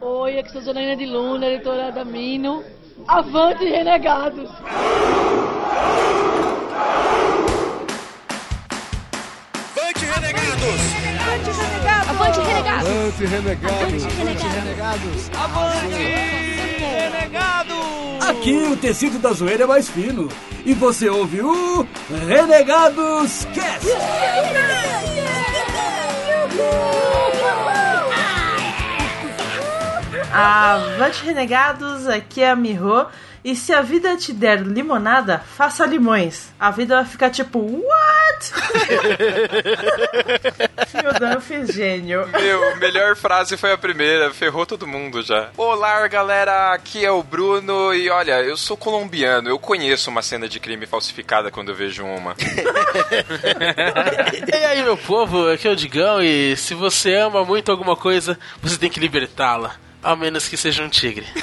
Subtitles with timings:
[0.00, 2.62] Oi, aqui sou Janaína de Luna, editora da Mino.
[3.08, 4.48] Avante, renegados!
[9.70, 10.68] Avante, renegados!
[12.08, 12.88] Avante, renegados!
[12.88, 14.04] Avante, renegados!
[14.44, 15.30] renegados!
[15.34, 15.96] Avante,
[16.78, 18.28] renegados!
[18.28, 20.28] Aqui o tecido da zoeira é mais fino.
[20.64, 21.86] E você ouve o
[22.28, 23.88] Renegados Cast.
[30.32, 33.06] Avante Renegados, aqui é a Miho.
[33.44, 36.50] E se a vida te der limonada, faça limões.
[36.58, 38.44] A vida vai ficar tipo, what?
[40.88, 42.28] Phil Dunphy, gênio.
[42.28, 45.48] Meu, melhor frase foi a primeira, ferrou todo mundo já.
[45.56, 50.48] Olá, galera, aqui é o Bruno e olha, eu sou colombiano, eu conheço uma cena
[50.48, 52.36] de crime falsificada quando eu vejo uma.
[54.46, 58.38] E aí, meu povo, aqui é o Digão e se você ama muito alguma coisa,
[58.60, 59.76] você tem que libertá-la.
[60.02, 61.26] Ao menos que seja um tigre.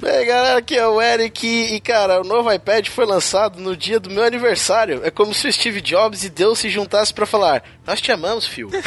[0.00, 4.00] Bem, galera, aqui é o Eric e, cara, o novo iPad foi lançado no dia
[4.00, 5.00] do meu aniversário.
[5.04, 8.46] É como se o Steve Jobs e Deus se juntassem pra falar: Nós te amamos,
[8.46, 8.70] fio.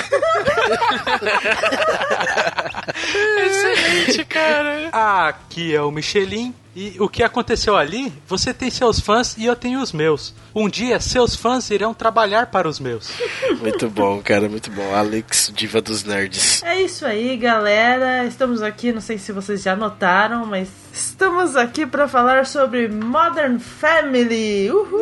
[3.45, 4.89] Excelente, cara.
[4.91, 6.53] Aqui é o Michelin.
[6.75, 8.11] E o que aconteceu ali?
[8.27, 10.33] Você tem seus fãs e eu tenho os meus.
[10.55, 13.11] Um dia, seus fãs irão trabalhar para os meus.
[13.61, 14.95] muito bom, cara, muito bom.
[14.95, 16.63] Alex, diva dos nerds.
[16.63, 18.25] É isso aí, galera.
[18.25, 23.59] Estamos aqui, não sei se vocês já notaram, mas estamos aqui para falar sobre Modern
[23.59, 24.71] Family.
[24.71, 24.99] Uhul!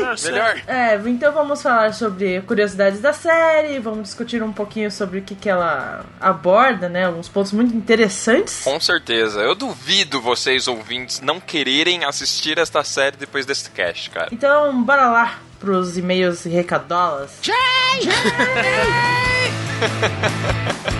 [0.00, 0.34] Melhor série.
[0.34, 0.62] Melhor.
[0.66, 5.34] É, então vamos falar sobre curiosidades da série, vamos discutir um pouquinho sobre o que,
[5.34, 7.04] que ela aborda, né?
[7.04, 8.62] Alguns pontos muito interessantes.
[8.64, 14.28] Com certeza, eu duvido vocês ouvintes não quererem assistir esta série depois desse cast, cara.
[14.32, 17.40] Então, bora lá pros e-mails e recadolas.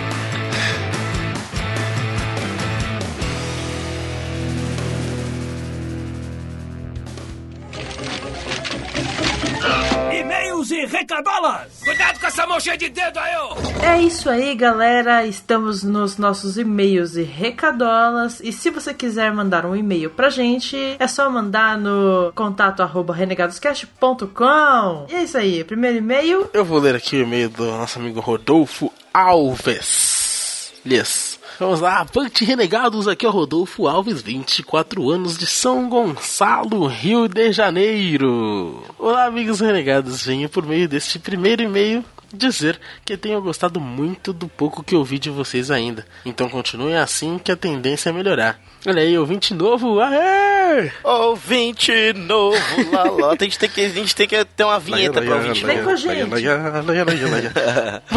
[10.21, 11.81] E-mails e recadolas.
[11.83, 13.31] Cuidado com essa mão cheia de dedo aí!
[13.83, 15.27] É isso aí, galera.
[15.27, 18.41] Estamos nos nossos e-mails e recadolas.
[18.41, 23.15] E se você quiser mandar um e-mail pra gente, é só mandar no contato arroba
[23.15, 25.07] renegadoscast.com.
[25.09, 25.65] E é isso aí.
[25.65, 26.51] Primeiro e-mail.
[26.53, 30.73] Eu vou ler aqui o e-mail do nosso amigo Rodolfo Alves.
[30.87, 31.30] Yes.
[31.61, 37.29] Vamos lá, Avante Renegados, aqui é o Rodolfo Alves, 24 anos de São Gonçalo, Rio
[37.29, 38.83] de Janeiro.
[38.99, 44.49] Olá, amigos renegados, venho por meio deste primeiro e-mail dizer que tenho gostado muito do
[44.49, 46.07] pouco que ouvi de vocês ainda.
[46.25, 48.59] Então continuem assim que a tendência é melhorar.
[48.87, 50.50] Olha aí, ouvinte novo, aê!
[51.05, 52.57] Ouvinte novo,
[52.93, 53.33] lá.
[53.33, 55.89] A gente tem que, a gente tem que ter uma vinheta pra ouvinte Vem novo.
[55.89, 56.25] com a gente.
[56.27, 56.29] Vem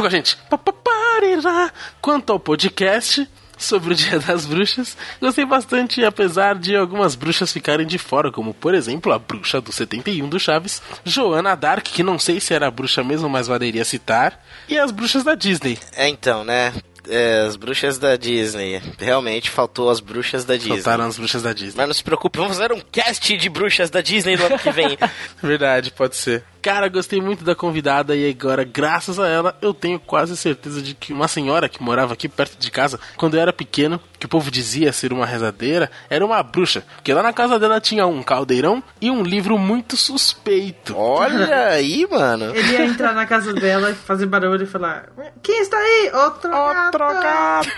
[0.01, 0.37] com a gente.
[0.49, 1.71] Papaparirá.
[2.01, 3.27] Quanto ao podcast
[3.57, 8.53] sobre o Dia das Bruxas, gostei bastante, apesar de algumas bruxas ficarem de fora, como
[8.53, 12.67] por exemplo a bruxa do 71 do Chaves, Joana Dark, que não sei se era
[12.67, 15.77] a bruxa mesmo, mas valeria citar, e as bruxas da Disney.
[15.95, 16.73] É, então, né?
[17.09, 18.81] É, as bruxas da Disney.
[18.97, 20.81] Realmente faltou as bruxas da Disney.
[20.81, 21.73] Faltaram as bruxas da Disney.
[21.75, 24.71] Mas não se preocupe, vamos fazer um cast de bruxas da Disney no ano que
[24.71, 24.97] vem.
[25.41, 26.43] Verdade, pode ser.
[26.63, 30.93] Cara, gostei muito da convidada e agora, graças a ela, eu tenho quase certeza de
[30.93, 34.29] que uma senhora que morava aqui perto de casa, quando eu era pequeno, que o
[34.29, 36.85] povo dizia ser uma rezadeira, era uma bruxa.
[36.95, 40.95] Porque lá na casa dela tinha um caldeirão e um livro muito suspeito.
[40.95, 42.55] Olha aí, mano.
[42.55, 45.09] Ele ia entrar na casa dela e fazer barulho e falar:
[45.43, 46.11] Quem está aí?
[46.13, 47.71] Outro gato.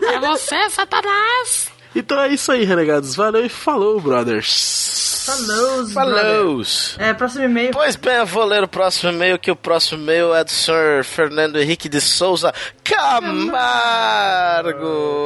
[0.02, 1.75] é você, Satanás!
[1.96, 3.16] Então é isso aí, renegados.
[3.16, 5.24] Valeu e falou, brothers.
[5.26, 6.62] Falou, Falou.
[6.98, 7.70] É, próximo e-mail.
[7.72, 11.02] Pois bem, eu vou ler o próximo e-mail, que o próximo e-mail é do senhor
[11.04, 13.66] Fernando Henrique de Souza Camargo.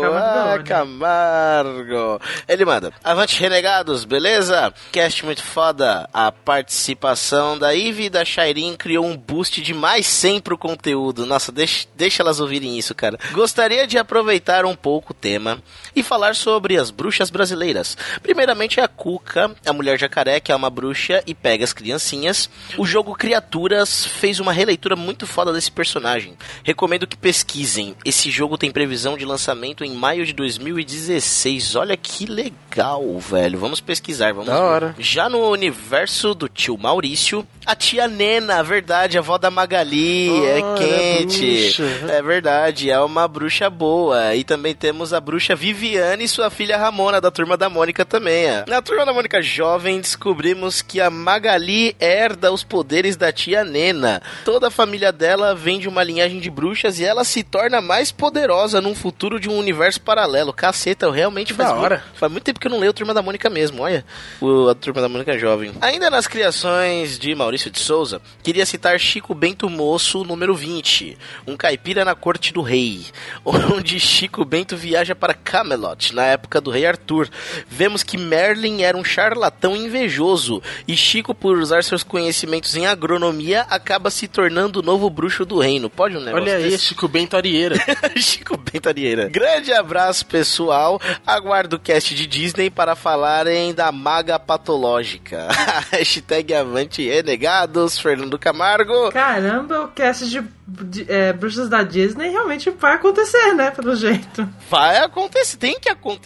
[0.07, 0.59] Ah?
[0.65, 2.21] Camargo.
[2.49, 4.73] Ele manda: Avante Renegados, beleza?
[4.91, 6.09] Cast muito foda.
[6.15, 11.27] A participação da Ivy e da Shairin criou um boost de mais 100 pro conteúdo.
[11.27, 13.19] Nossa, deixa, deixa elas ouvirem isso, cara.
[13.33, 15.63] Gostaria de aproveitar um pouco o tema
[15.95, 17.97] e falar sobre as bruxas brasileiras.
[18.23, 22.49] Primeiramente, a Cuca, a mulher jacaré, que é uma bruxa e pega as criancinhas.
[22.79, 26.35] O jogo Criaturas fez uma releitura muito foda desse personagem.
[26.65, 27.95] Recomendo que pesquisem.
[28.05, 31.77] Esse jogo tem previsão de lançamento em maio de 2016.
[31.77, 33.59] Olha que legal, velho.
[33.59, 34.61] Vamos pesquisar, vamos Da ver.
[34.63, 34.95] hora.
[34.99, 40.29] Já no universo do tio Maurício, a tia Nena, a verdade, a avó da Magali,
[40.45, 41.63] é Olha, quente.
[41.77, 41.85] bruxa.
[42.11, 44.35] É verdade, é uma bruxa boa.
[44.35, 48.47] E também temos a bruxa Viviane e sua filha Ramona, da turma da Mônica também.
[48.51, 48.65] ó.
[48.71, 54.21] Na turma da Mônica jovem, descobrimos que a Magali herda os poderes da tia Nena.
[54.45, 58.11] Toda a família dela vem de uma linhagem de bruxas e ela se torna mais
[58.13, 60.53] poderosa num futuro de um universo paralelo.
[60.53, 62.05] Caceta, eu realmente faz Da muito- hora.
[62.15, 64.05] Faz muito tempo que eu não leio a Turma da Mônica mesmo, olha.
[64.41, 65.73] O, a Turma da Mônica jovem.
[65.81, 71.17] Ainda nas criações de Maurício de Souza, queria citar Chico Bento Moço, número 20.
[71.47, 73.05] Um caipira na corte do rei.
[73.45, 77.29] Onde Chico Bento viaja para Camelot, na época do rei Arthur.
[77.69, 80.63] Vemos que Merlin era um charlatão invejoso.
[80.87, 85.59] E Chico, por usar seus conhecimentos em agronomia, acaba se tornando o novo bruxo do
[85.59, 85.91] reino.
[85.91, 86.87] Pode um negócio Olha aí, desse?
[86.87, 87.77] Chico Bento Arieira.
[88.17, 89.29] Chico Bento Arieira.
[89.29, 91.01] Grande abraço, pessoal.
[91.27, 95.49] Aguardo o cast de Disney para falarem da maga patológica.
[95.91, 99.11] Hashtag Avante Renegados, Fernando Camargo.
[99.11, 103.71] Caramba, o cast de, de, é, Bruxas da Disney realmente vai acontecer, né?
[103.71, 104.49] Pelo jeito.
[104.69, 106.20] Vai acontecer, tem que acontecer,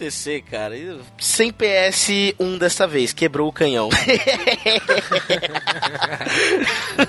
[0.49, 0.75] cara.
[1.19, 3.89] Sem PS1 dessa vez, quebrou o canhão.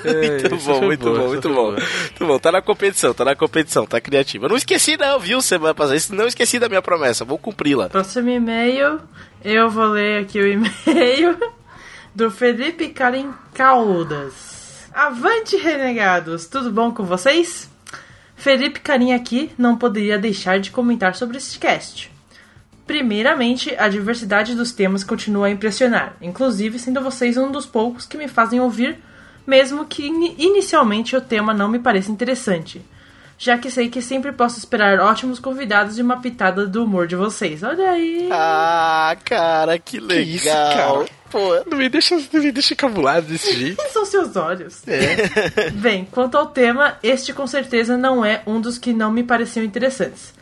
[0.05, 1.55] muito isso bom, foi muito bom, muito bom.
[1.55, 1.73] boa.
[1.73, 4.49] Muito bom, tá na competição, tá na competição, tá criativa.
[4.49, 5.99] Não esqueci não, viu, semana passada.
[6.11, 7.89] Não esqueci da minha promessa, vou cumpri-la.
[7.89, 9.01] Próximo e-mail,
[9.45, 11.37] eu vou ler aqui o e-mail
[12.15, 14.89] do Felipe Karim Caldas.
[14.95, 16.47] Avante, renegados!
[16.47, 17.69] Tudo bom com vocês?
[18.35, 22.16] Felipe Carim aqui não poderia deixar de comentar sobre este cast.
[22.87, 28.17] Primeiramente, a diversidade dos temas continua a impressionar, inclusive sendo vocês um dos poucos que
[28.17, 28.99] me fazem ouvir,
[29.47, 32.81] mesmo que ini- inicialmente o tema não me pareça interessante.
[33.39, 37.15] Já que sei que sempre posso esperar ótimos convidados e uma pitada do humor de
[37.17, 37.63] vocês.
[37.63, 38.29] Olha aí!
[38.33, 40.23] Ah, cara, que legal.
[40.25, 41.05] isso, cara?
[41.31, 42.75] Pô, Não me deixa, não me deixa
[43.29, 43.77] desse jeito.
[43.77, 44.83] Quem são seus olhos?
[45.75, 49.65] Bem, quanto ao tema, este com certeza não é um dos que não me pareciam
[49.65, 50.33] interessantes.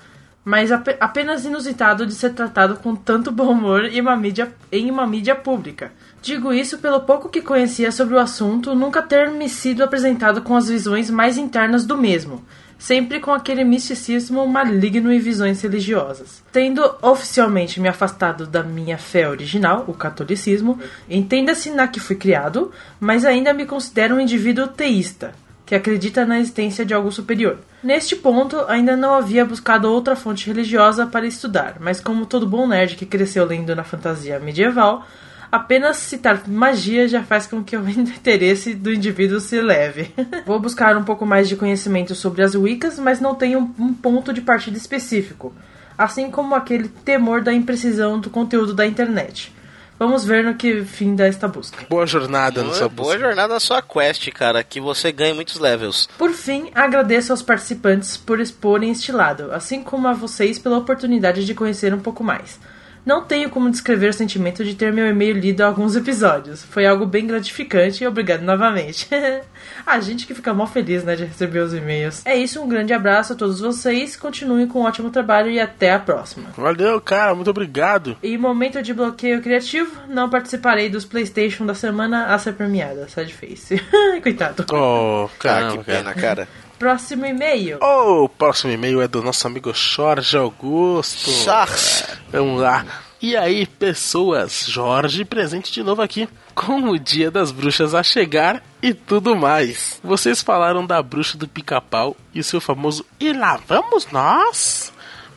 [0.45, 4.91] Mas ap- apenas inusitado de ser tratado com tanto bom humor em uma, mídia, em
[4.91, 5.91] uma mídia pública.
[6.21, 10.55] Digo isso pelo pouco que conhecia sobre o assunto, nunca ter me sido apresentado com
[10.55, 12.45] as visões mais internas do mesmo.
[12.79, 16.43] Sempre com aquele misticismo maligno e visões religiosas.
[16.53, 22.71] Tendo oficialmente me afastado da minha fé original, o catolicismo, entenda-se na que fui criado,
[23.01, 25.33] mas ainda me considero um indivíduo teísta,
[25.67, 27.59] que acredita na existência de algo superior.
[27.83, 32.67] Neste ponto, ainda não havia buscado outra fonte religiosa para estudar, mas como todo bom
[32.67, 35.07] nerd que cresceu lendo na fantasia medieval,
[35.51, 40.13] apenas citar magia já faz com que o interesse do indivíduo se eleve.
[40.45, 44.33] Vou buscar um pouco mais de conhecimento sobre as Wiccas, mas não tenho um ponto
[44.33, 45.55] de partida específico,
[45.97, 49.55] assim como aquele temor da imprecisão do conteúdo da internet.
[49.99, 51.87] Vamos ver no que fim dá esta busca.
[51.89, 54.65] Boa jornada nessa boa, boa jornada na sua quest, cara.
[54.65, 56.09] Que você ganhe muitos levels.
[56.19, 61.45] Por fim, agradeço aos participantes por exporem este lado, assim como a vocês pela oportunidade
[61.45, 62.59] de conhecer um pouco mais.
[63.05, 66.63] Não tenho como descrever o sentimento de ter meu e-mail lido há alguns episódios.
[66.65, 69.09] Foi algo bem gratificante e obrigado novamente.
[69.87, 72.23] a gente que fica mal feliz, né, de receber os e-mails.
[72.25, 75.93] É isso, um grande abraço a todos vocês, continuem com um ótimo trabalho e até
[75.93, 76.49] a próxima.
[76.57, 78.17] Valeu, cara, muito obrigado.
[78.23, 83.33] E momento de bloqueio criativo, não participarei dos PlayStation da semana a ser premiada, sad
[83.35, 83.81] face.
[84.23, 84.65] Coitado.
[84.73, 86.21] Oh, Ah, caramba, que pena, cara.
[86.47, 86.49] cara.
[86.79, 87.79] Próximo e-mail.
[87.81, 91.31] O próximo e-mail é do nosso amigo Jorge Augusto.
[91.31, 92.05] Charles.
[92.31, 92.85] Vamos lá.
[93.23, 94.67] E aí, pessoas?
[94.69, 96.29] Jorge presente de novo aqui.
[96.55, 99.99] Com o dia das bruxas a chegar e tudo mais.
[100.05, 104.93] Vocês falaram da bruxa do pica-pau e o seu famoso E lá vamos nós?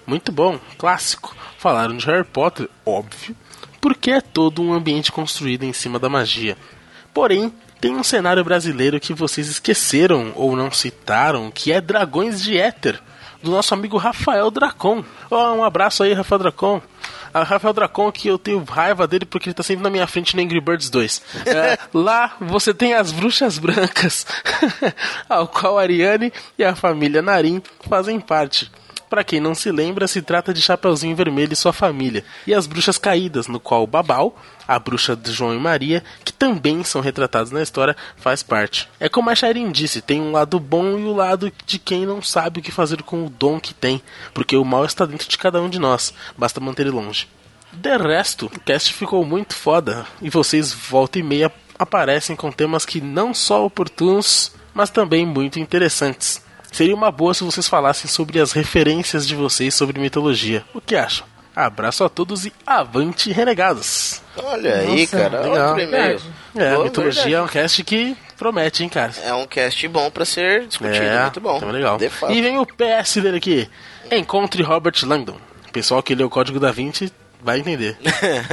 [0.05, 1.35] Muito bom, clássico.
[1.57, 3.35] Falaram de Harry Potter, óbvio,
[3.79, 6.57] porque é todo um ambiente construído em cima da magia.
[7.13, 12.57] Porém, tem um cenário brasileiro que vocês esqueceram ou não citaram, que é Dragões de
[12.57, 12.99] Éter,
[13.41, 15.03] do nosso amigo Rafael Dracon.
[15.29, 16.81] Oh, um abraço aí, Rafael Dracon.
[17.33, 20.35] A Rafael Dracon, que eu tenho raiva dele porque ele tá sempre na minha frente
[20.35, 21.21] no Angry Birds 2.
[21.45, 24.25] É, lá você tem as bruxas brancas,
[25.29, 28.71] ao qual a Ariane e a família Narim fazem parte.
[29.09, 32.67] Para quem não se lembra, se trata de Chapeuzinho Vermelho e sua família, e as
[32.67, 34.35] bruxas caídas, no qual Babal,
[34.67, 38.89] a bruxa de João e Maria, que também são retratados na história, faz parte.
[38.99, 42.21] É como a Shairin disse, tem um lado bom e o lado de quem não
[42.21, 44.01] sabe o que fazer com o dom que tem,
[44.33, 47.29] porque o mal está dentro de cada um de nós, basta manter ele longe.
[47.71, 52.85] De resto, o cast ficou muito foda, e vocês volta e meia aparecem com temas
[52.85, 56.45] que não só oportunos, mas também muito interessantes.
[56.71, 60.63] Seria uma boa se vocês falassem sobre as referências de vocês sobre mitologia.
[60.73, 61.25] O que acham?
[61.55, 64.21] Abraço a todos e avante renegados!
[64.37, 65.41] Olha aí, Nossa, cara.
[65.41, 65.51] legal.
[65.53, 66.21] Olha o primeiro.
[66.55, 67.33] É, Boa, mitologia verdade.
[67.35, 69.11] é um cast que promete, hein, cara?
[69.23, 71.03] É um cast bom pra ser discutido.
[71.03, 71.57] É, muito bom.
[71.57, 71.97] Então legal.
[72.29, 73.67] E vem o PS dele aqui.
[74.11, 75.37] Encontre Robert Langdon.
[75.73, 77.97] Pessoal que lê o Código da Vinci vai entender.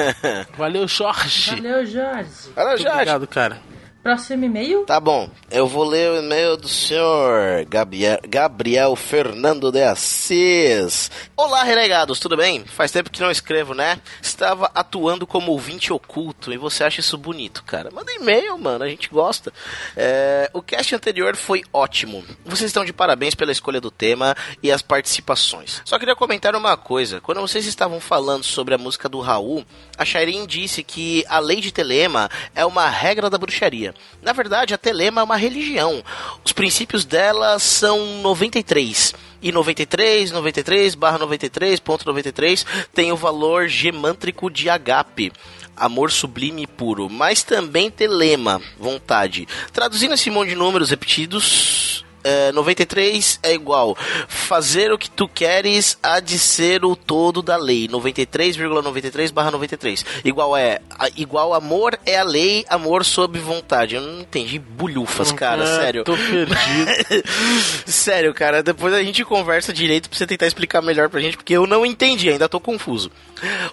[0.56, 1.50] Valeu, Jorge.
[1.56, 2.30] Valeu, Jorge.
[2.56, 2.88] Muito Jorge.
[2.88, 3.58] obrigado, cara.
[4.04, 4.84] Próximo e-mail.
[4.84, 11.10] Tá bom, eu vou ler o e-mail do senhor Gabriel, Gabriel Fernando de Assis.
[11.34, 12.66] Olá, renegados, tudo bem?
[12.66, 13.98] Faz tempo que não escrevo, né?
[14.20, 17.90] Estava atuando como ouvinte oculto e você acha isso bonito, cara.
[17.90, 19.50] Manda e-mail, mano, a gente gosta.
[19.96, 22.22] É, o cast anterior foi ótimo.
[22.44, 25.80] Vocês estão de parabéns pela escolha do tema e as participações.
[25.82, 27.22] Só queria comentar uma coisa.
[27.22, 29.64] Quando vocês estavam falando sobre a música do Raul,
[29.96, 33.93] a Shairin disse que a lei de Telema é uma regra da bruxaria.
[34.22, 36.02] Na verdade, a Telema é uma religião.
[36.44, 39.14] Os princípios dela são 93.
[39.42, 45.32] E 93, 93, barra 93, ponto 93 tem o valor gemântrico de agape.
[45.76, 49.46] Amor sublime e puro, mas também telema, vontade.
[49.72, 53.96] Traduzindo esse monte de números repetidos, é, 93 é igual.
[54.26, 57.86] Fazer o que tu queres há de ser o todo da lei.
[57.88, 63.94] 93,93 barra 93 igual é a- igual amor é a lei amor sob vontade.
[63.94, 66.04] Eu não entendi bulhufas cara Ah, sério.
[66.04, 66.54] Tô perdido.
[67.86, 71.52] sério cara depois a gente conversa direito pra você tentar explicar melhor pra gente porque
[71.54, 73.10] eu não entendi ainda tô confuso.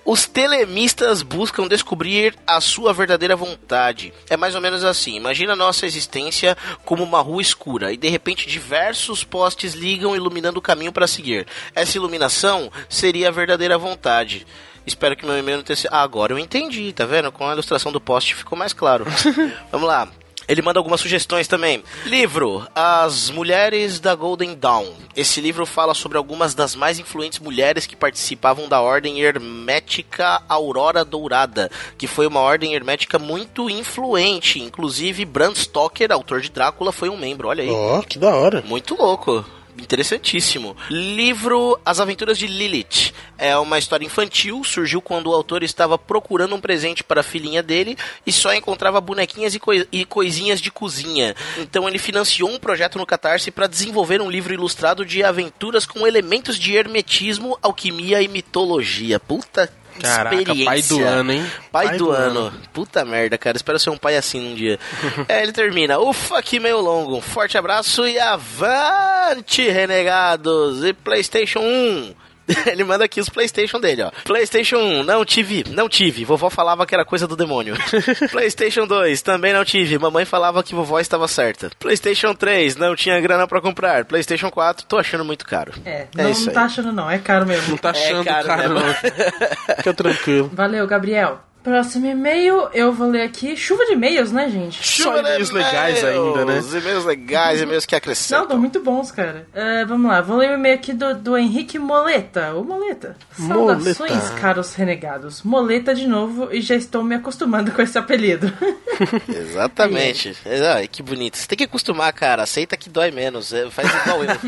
[0.04, 4.12] Os telemistas buscam descobrir a sua verdadeira vontade.
[4.30, 8.10] É mais ou menos assim: imagina a nossa existência como uma rua escura e de
[8.10, 11.48] repente diversos postes ligam iluminando o caminho para seguir.
[11.76, 14.46] Essa iluminação seria a verdadeira vontade.
[14.86, 15.94] Espero que meu e-mail não tenha sido.
[15.94, 17.32] Ah, agora eu entendi, tá vendo?
[17.32, 19.06] Com a ilustração do poste ficou mais claro.
[19.72, 20.10] Vamos lá.
[20.48, 21.84] Ele manda algumas sugestões também.
[22.06, 24.92] Livro As Mulheres da Golden Dawn.
[25.16, 31.06] Esse livro fala sobre algumas das mais influentes mulheres que participavam da Ordem Hermética Aurora
[31.06, 34.60] Dourada, que foi uma ordem hermética muito influente.
[34.60, 37.48] Inclusive, Bram Stoker, autor de Drácula, foi um membro.
[37.48, 37.70] Olha aí.
[37.70, 38.64] Ó, que da hora.
[38.66, 39.46] Muito louco.
[39.78, 40.76] Interessantíssimo.
[40.90, 43.14] Livro As Aventuras de Lilith.
[43.38, 47.64] É uma história infantil, surgiu quando o autor estava procurando um presente para a filhinha
[47.64, 51.36] dele e só encontrava bonequinhas e, coi- e coisinhas de cozinha.
[51.58, 56.06] Então ele financiou um projeto no Catarse para desenvolver um livro ilustrado de aventuras com
[56.06, 59.20] elementos de hermetismo, alquimia e mitologia.
[59.20, 60.66] Puta Caraca, experiência.
[60.66, 61.52] pai do ano, hein?
[61.72, 62.54] Pai, do, ano.
[62.74, 63.58] Puta merda, cara.
[63.58, 64.80] Espero ser um pai assim um dia.
[65.28, 66.00] é, ele termina.
[66.00, 67.18] Ufa, que meio longo.
[67.18, 70.84] Um forte abraço e avante, renegados!
[70.84, 72.21] E PlayStation 1.
[72.66, 74.12] Ele manda aqui os PlayStation dele, ó.
[74.24, 76.26] PlayStation 1, não tive, não tive.
[76.26, 77.76] Vovó falava que era coisa do demônio.
[78.32, 79.98] PlayStation 2, também não tive.
[79.98, 81.72] Mamãe falava que vovó estava certa.
[81.80, 84.06] PlayStation 3, não tinha grana pra comprar.
[84.06, 85.74] PlayStation 4, tô achando muito caro.
[85.86, 86.54] É, É não, isso não aí.
[86.56, 87.70] tá achando não, é caro mesmo.
[87.70, 88.80] Não tá achando caro caro, mesmo.
[88.80, 89.76] não.
[89.78, 90.52] Fica tranquilo.
[90.54, 91.40] Valeu, Gabriel.
[91.64, 93.56] Próximo e-mail, eu vou ler aqui.
[93.56, 94.86] Chuva de e-mails, né, gente?
[94.86, 96.58] Só e-mails legais ainda, né?
[96.60, 98.44] Os e-mails legais, e-mails que Não, acrescentam.
[98.44, 99.48] estão muito bons, cara.
[99.54, 102.54] É, vamos lá, vou ler o e-mail aqui do, do Henrique Moleta.
[102.56, 103.16] O Moleta.
[103.38, 104.40] Saudações, Moleta.
[104.40, 105.44] caros renegados.
[105.44, 108.52] Moleta de novo e já estou me acostumando com esse apelido.
[109.30, 110.36] Exatamente.
[110.76, 111.38] Ai, que bonito.
[111.38, 112.44] Você tem que acostumar, cara.
[112.44, 113.54] Aceita que dói menos.
[113.54, 114.28] É, Faz igual eu.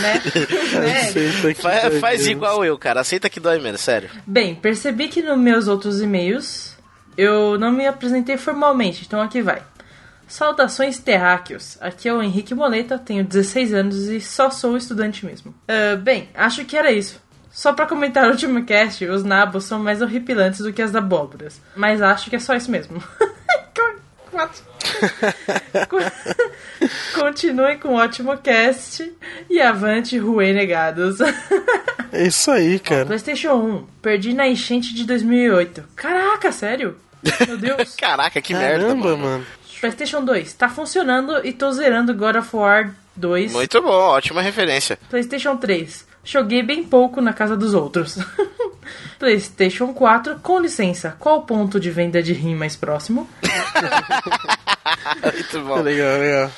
[0.00, 0.22] né?
[1.54, 1.90] né?
[2.00, 2.26] Faz dedos.
[2.26, 3.00] igual eu, cara.
[3.00, 4.10] Aceita que dói menos, sério.
[4.26, 6.76] Bem, percebi que nos meus outros e-mails
[7.16, 9.62] eu não me apresentei formalmente, então aqui vai.
[10.26, 11.76] Saudações terráqueos.
[11.80, 15.54] Aqui é o Henrique Moleta, tenho 16 anos e só sou estudante mesmo.
[15.66, 17.20] Ah, bem, acho que era isso.
[17.50, 21.60] Só pra comentar o último cast, os nabos são mais horripilantes do que as abóboras.
[21.74, 23.02] Mas acho que é só isso mesmo.
[27.14, 29.12] Continue com o ótimo cast
[29.48, 31.18] e avante Rue Negados.
[32.12, 33.06] É isso aí, cara.
[33.06, 35.84] PlayStation 1, perdi na enchente de 2008.
[35.94, 36.96] Caraca, sério?
[37.46, 37.94] Meu Deus.
[37.96, 39.22] Caraca, que merda, Caramba, mano.
[39.22, 39.46] mano.
[39.80, 43.52] PlayStation 2, tá funcionando e tô zerando God of War 2.
[43.52, 44.98] Muito bom, ótima referência.
[45.08, 48.18] PlayStation 3, joguei bem pouco na casa dos outros.
[49.18, 53.28] PlayStation 4, com licença, qual o ponto de venda de rim mais próximo?
[55.22, 55.80] Muito bom.
[55.82, 56.50] Legal, legal.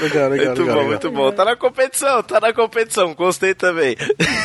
[0.00, 0.66] Legal, legal, Muito legal.
[0.66, 0.84] bom, legal.
[0.84, 1.32] muito bom.
[1.32, 3.14] Tá na competição, tá na competição.
[3.14, 3.96] Gostei também.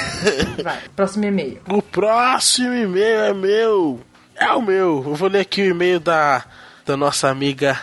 [0.63, 1.59] Vai, próximo e-mail.
[1.67, 3.99] O próximo e-mail é meu.
[4.35, 5.03] É o meu.
[5.05, 6.45] Eu vou ler aqui o e-mail da,
[6.85, 7.77] da nossa amiga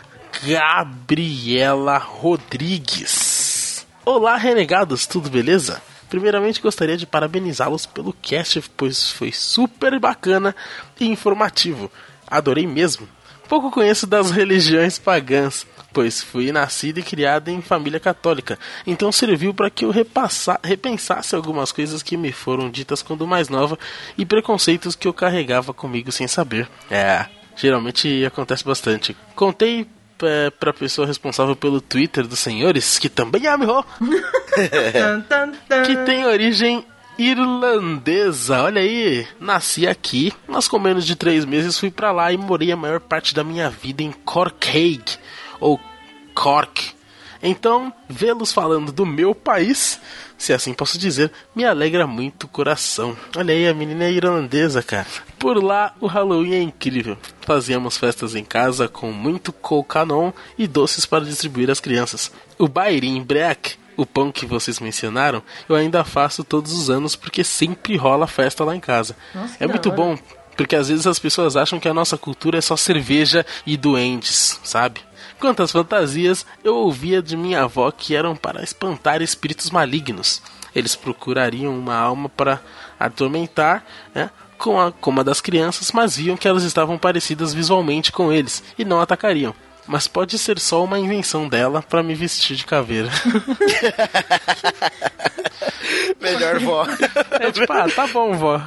[0.46, 3.86] Gabriela Rodrigues.
[4.04, 5.82] Olá, renegados, tudo beleza?
[6.12, 10.54] Primeiramente gostaria de parabenizá-los pelo cast, pois foi super bacana
[11.00, 11.90] e informativo.
[12.26, 13.08] Adorei mesmo.
[13.48, 19.54] Pouco conheço das religiões pagãs, pois fui nascido e criado em família católica, então serviu
[19.54, 23.78] para que eu repassa- repensasse algumas coisas que me foram ditas quando mais nova
[24.18, 26.68] e preconceitos que eu carregava comigo sem saber.
[26.90, 27.24] É,
[27.56, 29.16] geralmente acontece bastante.
[29.34, 29.86] Contei
[30.26, 33.84] é, pra pessoa responsável pelo Twitter dos senhores, que também é amigo,
[35.86, 36.84] que tem origem
[37.18, 38.62] irlandesa.
[38.62, 42.72] Olha aí, nasci aqui, mas com menos de três meses fui para lá e morei
[42.72, 45.02] a maior parte da minha vida em Corkhaig,
[45.60, 45.80] ou
[46.34, 46.94] Cork.
[47.42, 50.00] Então, vê-los falando do meu país,
[50.38, 53.16] se assim posso dizer, me alegra muito o coração.
[53.36, 55.06] Olha aí, a menina é irlandesa, cara.
[55.38, 57.18] Por lá, o Halloween é incrível.
[57.40, 62.30] Fazíamos festas em casa com muito colcanon e doces para distribuir às crianças.
[62.58, 67.44] O bairim break o pão que vocês mencionaram, eu ainda faço todos os anos porque
[67.44, 69.16] sempre rola festa lá em casa.
[69.34, 69.96] Nossa, é muito hora.
[69.96, 70.18] bom,
[70.56, 74.58] porque às vezes as pessoas acham que a nossa cultura é só cerveja e doentes,
[74.64, 75.00] sabe?
[75.42, 80.40] Quanto às fantasias, eu ouvia de minha avó que eram para espantar espíritos malignos.
[80.72, 82.60] Eles procurariam uma alma para
[82.96, 83.84] atormentar,
[84.14, 84.30] né?
[84.56, 88.62] Com a, com uma das crianças, mas viam que elas estavam parecidas visualmente com eles
[88.78, 89.52] e não atacariam.
[89.86, 93.10] Mas pode ser só uma invenção dela para me vestir de caveira.
[96.20, 96.86] Melhor vó.
[97.40, 98.60] É tipo, ah, tá bom, vó.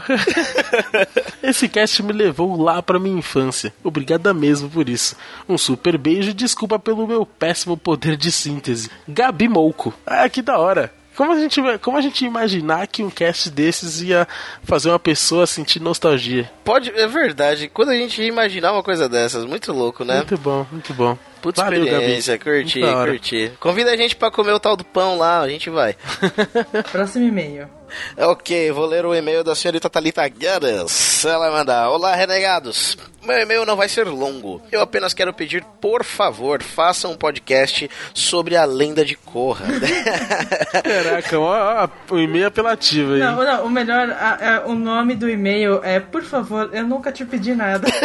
[1.41, 3.73] Esse cast me levou lá pra minha infância.
[3.83, 5.15] Obrigada mesmo por isso.
[5.47, 8.91] Um super beijo e desculpa pelo meu péssimo poder de síntese.
[9.07, 9.93] Gabi Mouco.
[10.05, 10.93] Ah, que da hora.
[11.15, 14.27] Como a, gente, vai- como a gente ia imaginar que um cast desses ia
[14.63, 16.51] fazer uma pessoa sentir nostalgia?
[16.63, 17.69] Pode, é verdade.
[17.69, 20.17] Quando a gente ia imaginar uma coisa dessas, muito louco, né?
[20.17, 21.17] Muito bom, muito bom.
[21.41, 22.43] Puta Valeu, experiência, Gabi.
[22.63, 23.51] curti, curti.
[23.59, 25.95] Convida a gente pra comer o tal do pão lá, a gente vai.
[26.91, 27.69] Próximo e-mail.
[28.17, 31.23] ok, vou ler o e-mail da senhorita Thalita Guedes.
[31.23, 32.97] Ela manda: Olá, renegados.
[33.25, 34.61] Meu e-mail não vai ser longo.
[34.71, 39.65] Eu apenas quero pedir, por favor, façam um podcast sobre a lenda de Korra.
[40.83, 43.19] Caraca, ó, ó, o e-mail apelativo aí.
[43.19, 47.11] Não, não, o melhor, a- a- o nome do e-mail é, por favor, eu nunca
[47.11, 47.87] te pedi nada.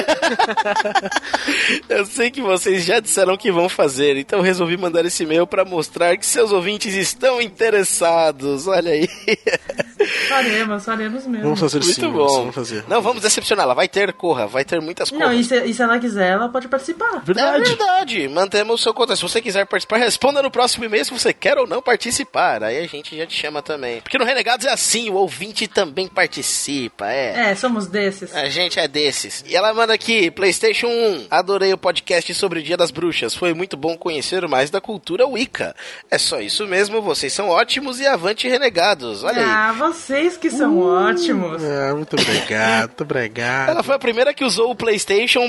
[1.88, 5.46] Eu sei que vocês já disseram que vão fazer, então eu resolvi mandar esse e-mail
[5.46, 8.66] pra mostrar que seus ouvintes estão interessados.
[8.66, 9.08] Olha aí.
[10.28, 11.44] faremos, faremos mesmo.
[11.44, 12.26] Vamos fazer Muito sim, bom.
[12.26, 12.84] vamos fazer.
[12.88, 13.74] Não, vamos decepcioná-la.
[13.74, 16.68] Vai ter Corra, vai ter muitas Não, e se, e se ela quiser, ela pode
[16.68, 17.16] participar.
[17.16, 17.64] É Verdade.
[17.64, 19.16] verdade, mantemos o seu contato.
[19.16, 22.62] Se você quiser participar, responda no próximo e-mail se você quer ou não participar.
[22.62, 24.00] Aí a gente já te chama também.
[24.00, 27.50] Porque no Renegados é assim, o ouvinte também participa, é.
[27.50, 28.34] É, somos desses.
[28.34, 29.44] A gente é desses.
[29.46, 31.26] E ela manda aqui, PlayStation 1.
[31.30, 33.34] Adorei o podcast sobre o Dia das Bruxas.
[33.34, 35.74] Foi muito bom conhecer mais da cultura Wicca.
[36.10, 39.24] É só isso mesmo, vocês são ótimos e avante renegados.
[39.24, 39.48] Olha aí.
[39.48, 41.62] Ah, vocês que são ótimos.
[41.64, 43.70] Ah, muito obrigado, muito obrigado.
[43.70, 44.99] Ela foi a primeira que usou o PlayStation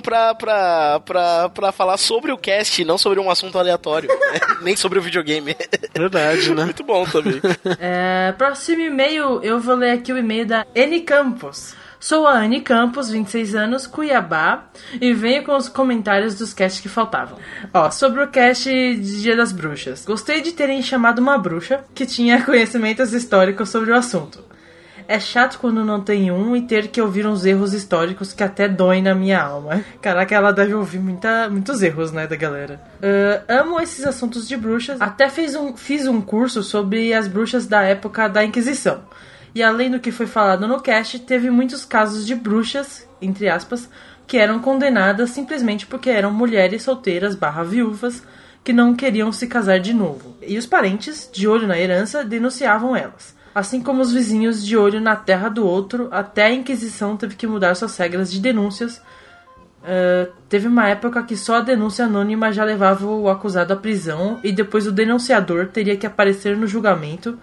[0.02, 4.10] pra, pra, pra, pra falar sobre o cast, não sobre um assunto aleatório.
[4.32, 4.40] né?
[4.62, 5.56] Nem sobre o videogame.
[5.94, 6.66] Verdade, né?
[6.66, 7.42] Muito bom também.
[7.80, 11.76] É, próximo e-mail, eu vou ler aqui o e-mail da N Campos.
[12.00, 14.66] Sou a Anne Campos, 26 anos, Cuiabá,
[15.00, 17.38] e venho com os comentários dos casts que faltavam.
[17.72, 20.04] Ó, sobre o cast de Dia das Bruxas.
[20.04, 24.44] Gostei de terem chamado uma bruxa que tinha conhecimentos históricos sobre o assunto.
[25.08, 28.68] É chato quando não tem um e ter que ouvir uns erros históricos que até
[28.68, 29.84] doem na minha alma.
[30.02, 32.82] Caraca, ela deve ouvir muita, muitos erros, né, da galera.
[33.02, 35.02] Ah, amo esses assuntos de bruxas.
[35.02, 39.02] Até fiz um, fiz um curso sobre as bruxas da época da Inquisição.
[39.54, 43.90] E além do que foi falado no cast, teve muitos casos de bruxas, entre aspas,
[44.26, 48.24] que eram condenadas simplesmente porque eram mulheres solteiras barra viúvas
[48.64, 50.38] que não queriam se casar de novo.
[50.42, 53.36] E os parentes, de olho na herança, denunciavam elas.
[53.54, 57.46] Assim como os vizinhos de olho na terra do outro, até a Inquisição teve que
[57.46, 59.02] mudar suas regras de denúncias.
[59.82, 64.40] Uh, teve uma época que só a denúncia anônima já levava o acusado à prisão
[64.44, 67.38] e depois o denunciador teria que aparecer no julgamento.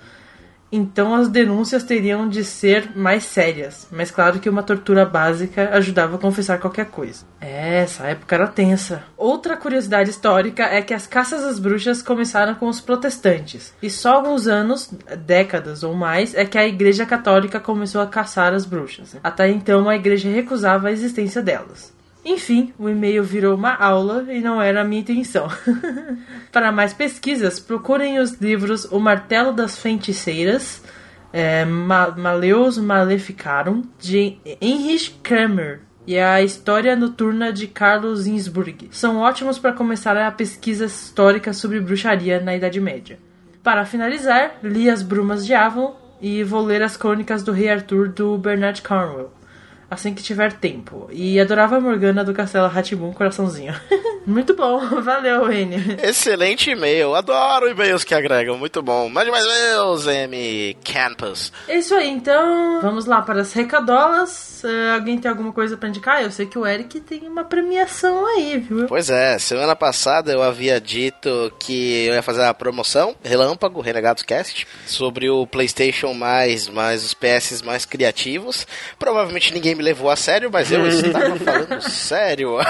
[0.70, 6.16] Então as denúncias teriam de ser mais sérias, mas claro que uma tortura básica ajudava
[6.16, 7.24] a confessar qualquer coisa.
[7.40, 9.02] É, essa época era tensa.
[9.16, 14.16] Outra curiosidade histórica é que as caças às bruxas começaram com os protestantes, e só
[14.16, 14.90] alguns anos,
[15.26, 19.16] décadas ou mais, é que a Igreja Católica começou a caçar as bruxas.
[19.22, 21.97] Até então a Igreja recusava a existência delas.
[22.28, 25.48] Enfim, o e-mail virou uma aula e não era a minha intenção.
[26.52, 30.82] Para mais pesquisas, procurem os livros O Martelo das Feiticeiras,
[31.32, 38.90] é, Ma Maleus Maleficarum, de Heinrich Kramer, e a História Noturna de Carlos Innsbruck.
[38.90, 43.18] São ótimos para começar a pesquisa histórica sobre bruxaria na Idade Média.
[43.62, 48.08] Para finalizar, li As Brumas de Avon e vou ler as crônicas do Rei Arthur
[48.08, 49.37] do Bernard Cornwell
[49.90, 51.08] assim que tiver tempo.
[51.10, 53.74] E adorava a Morgana do Castelo Ratibum Coraçãozinho.
[54.26, 55.96] Muito bom, valeu, N.
[56.02, 57.14] Excelente e-mail.
[57.14, 58.58] Adoro e-mails que agregam.
[58.58, 59.08] Muito bom.
[59.08, 61.50] Mande mais e-mails, M Campus.
[61.66, 64.62] É isso aí, então vamos lá para as recadolas.
[64.62, 66.22] Uh, alguém tem alguma coisa para indicar?
[66.22, 68.86] Eu sei que o Eric tem uma premiação aí, viu?
[68.86, 74.24] Pois é, semana passada eu havia dito que eu ia fazer a promoção Relâmpago, Renegados
[74.24, 78.66] Cast, sobre o PlayStation mais, mais os PS mais criativos.
[78.98, 82.56] Provavelmente ninguém me levou a sério, mas eu estava falando sério.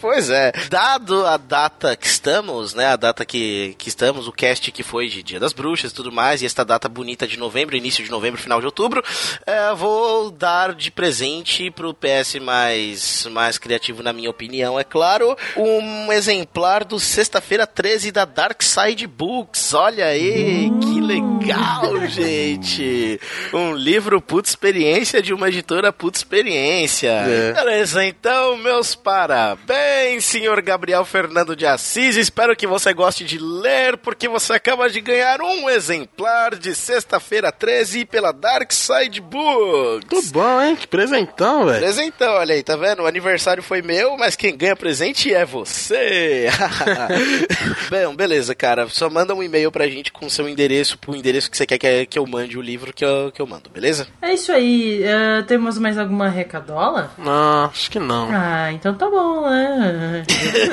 [0.00, 4.70] pois é, dado a data que estamos, né, a data que, que estamos, o cast
[4.70, 7.76] que foi de Dia das Bruxas e tudo mais, e esta data bonita de novembro,
[7.76, 9.02] início de novembro, final de outubro,
[9.46, 15.34] é, vou dar de presente pro PS mais, mais criativo, na minha opinião, é claro,
[15.56, 19.72] um exemplar do Sexta-feira 13 da Dark Side Books.
[19.72, 23.18] Olha aí, que legal, gente!
[23.54, 27.10] Um livro puta experiência de uma editora puta experiência.
[27.10, 27.52] É.
[27.52, 32.16] Beleza, então, meus parabéns, senhor Gabriel Fernando de Assis.
[32.16, 37.52] Espero que você goste de ler, porque você acaba de ganhar um exemplar de Sexta-feira
[37.52, 40.10] 13 pela Dark Side Books.
[40.10, 40.74] Muito bom, hein?
[40.74, 41.78] Que presentão, velho.
[41.78, 43.02] Presentão, olha aí, tá vendo?
[43.02, 46.48] O aniversário foi meu, mas quem ganha presente é você.
[47.90, 48.88] Bem, beleza, cara.
[48.88, 52.06] Só manda um e-mail pra gente com seu endereço, pro endereço que você quer que,
[52.06, 54.08] que eu mande o livro que eu, que eu mando, beleza?
[54.20, 55.02] É isso aí.
[55.02, 57.10] Uh, temos mais alguma recadola?
[57.18, 58.28] Não, acho que não.
[58.30, 60.24] Ah, então tá bom, né?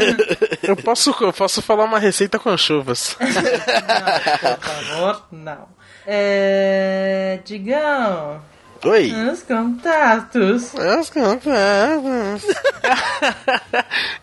[0.63, 3.15] Eu posso, eu posso falar uma receita com chuvas.
[3.21, 5.67] não, por favor, não.
[6.07, 7.39] É...
[7.45, 8.41] Digão.
[8.85, 9.11] Oi.
[9.31, 10.73] Os contatos.
[10.73, 12.45] Os contatos.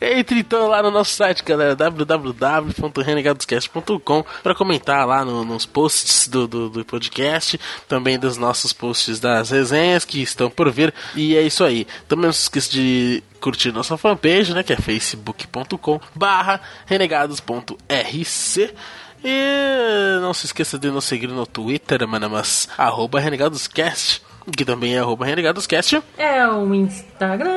[0.01, 6.46] Entre então lá no nosso site, galera, www.renegadoscast.com para comentar lá no- nos posts do,
[6.46, 10.94] do, do podcast, também dos nossos posts das resenhas que estão por vir.
[11.16, 11.85] E é isso aí.
[12.07, 18.75] Também não se esqueça de curtir nossa fanpage, né, que é facebook.com barra renegados.rc
[19.25, 24.22] e não se esqueça de nos seguir no Twitter, mano, mas arroba renegadoscast,
[24.57, 26.03] que também é arroba renegadoscast.
[26.19, 27.51] É o Instagram.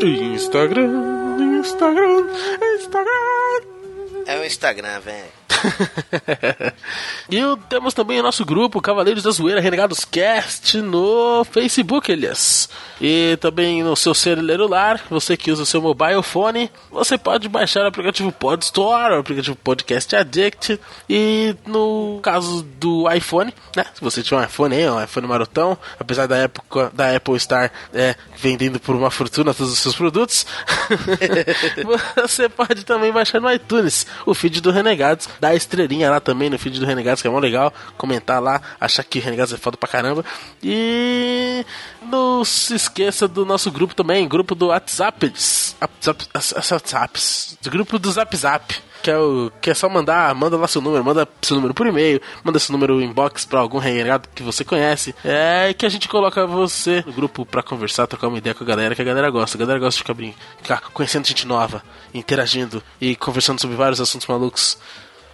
[0.00, 2.26] Instagram, Instagram,
[2.76, 3.62] Instagram.
[4.26, 5.41] É o Instagram, velho.
[7.30, 12.68] e temos também o nosso grupo Cavaleiros da Zoeira Renegados Cast no Facebook, Elias.
[13.00, 17.84] E também no seu celular, você que usa o seu mobile phone, você pode baixar
[17.84, 20.80] o aplicativo Pod Store, o aplicativo Podcast Addict.
[21.08, 23.84] E no caso do iPhone, né?
[23.94, 27.72] Se você tiver um iPhone aí, um iPhone marotão, apesar da época da Apple estar
[27.92, 30.46] é, vendendo por uma fortuna todos os seus produtos,
[32.16, 36.56] você pode também baixar no iTunes o feed do Renegados, dar estrelinha lá também no
[36.56, 39.88] feed do Renegados, que é mó legal, comentar lá, achar que Renegados é foda pra
[39.88, 40.24] caramba.
[40.62, 41.66] E
[42.08, 45.32] não se esqueça do nosso grupo também, grupo do WhatsApp,
[45.80, 46.28] WhatsApp,
[47.68, 48.72] grupo do Zap Zap.
[49.02, 51.88] Que é, o, que é só mandar, manda lá seu número, manda seu número por
[51.88, 55.12] e-mail, manda seu número inbox pra algum renegado que você conhece.
[55.24, 58.66] É que a gente coloca você no grupo pra conversar, trocar uma ideia com a
[58.66, 59.58] galera, que a galera gosta.
[59.58, 61.82] A galera gosta de ficar, ficar conhecendo gente nova,
[62.14, 64.78] interagindo e conversando sobre vários assuntos malucos.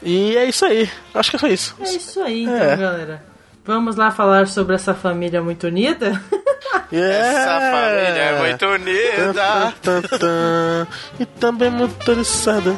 [0.03, 0.89] E é isso aí.
[1.15, 1.77] Acho que é só isso.
[1.81, 2.77] É isso aí, então, É.
[2.77, 3.25] galera.
[3.65, 6.21] Vamos lá falar sobre essa família muito unida?
[6.91, 9.75] Essa família é muito unida.
[9.83, 10.87] tan, tan.
[11.21, 12.75] E também motorizada.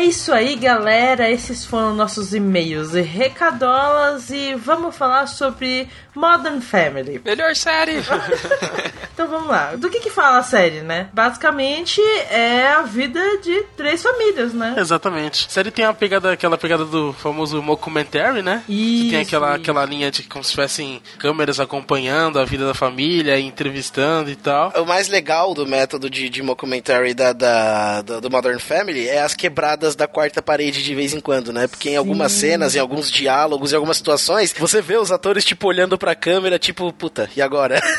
[0.00, 1.30] É isso aí, galera.
[1.30, 4.30] Esses foram nossos e-mails e recadolas.
[4.30, 7.20] E vamos falar sobre Modern Family.
[7.22, 8.00] Melhor série!
[9.20, 9.76] Então vamos lá.
[9.76, 11.10] Do que que fala a série, né?
[11.12, 14.74] Basicamente é a vida de três famílias, né?
[14.78, 15.46] Exatamente.
[15.46, 18.62] A série tem a pegada, aquela pegada do famoso mockumentary, né?
[18.66, 19.56] Que tem Isso, aquela, isso.
[19.56, 24.72] aquela linha de como se tivessem câmeras acompanhando a vida da família, entrevistando e tal.
[24.74, 29.20] O mais legal do método de, de mockumentary da, da, do, do Modern Family é
[29.20, 31.66] as quebradas da quarta parede de vez em quando, né?
[31.66, 35.66] Porque em algumas cenas, em alguns diálogos, em algumas situações, você vê os atores, tipo,
[35.68, 37.80] olhando pra câmera, tipo, puta, e agora?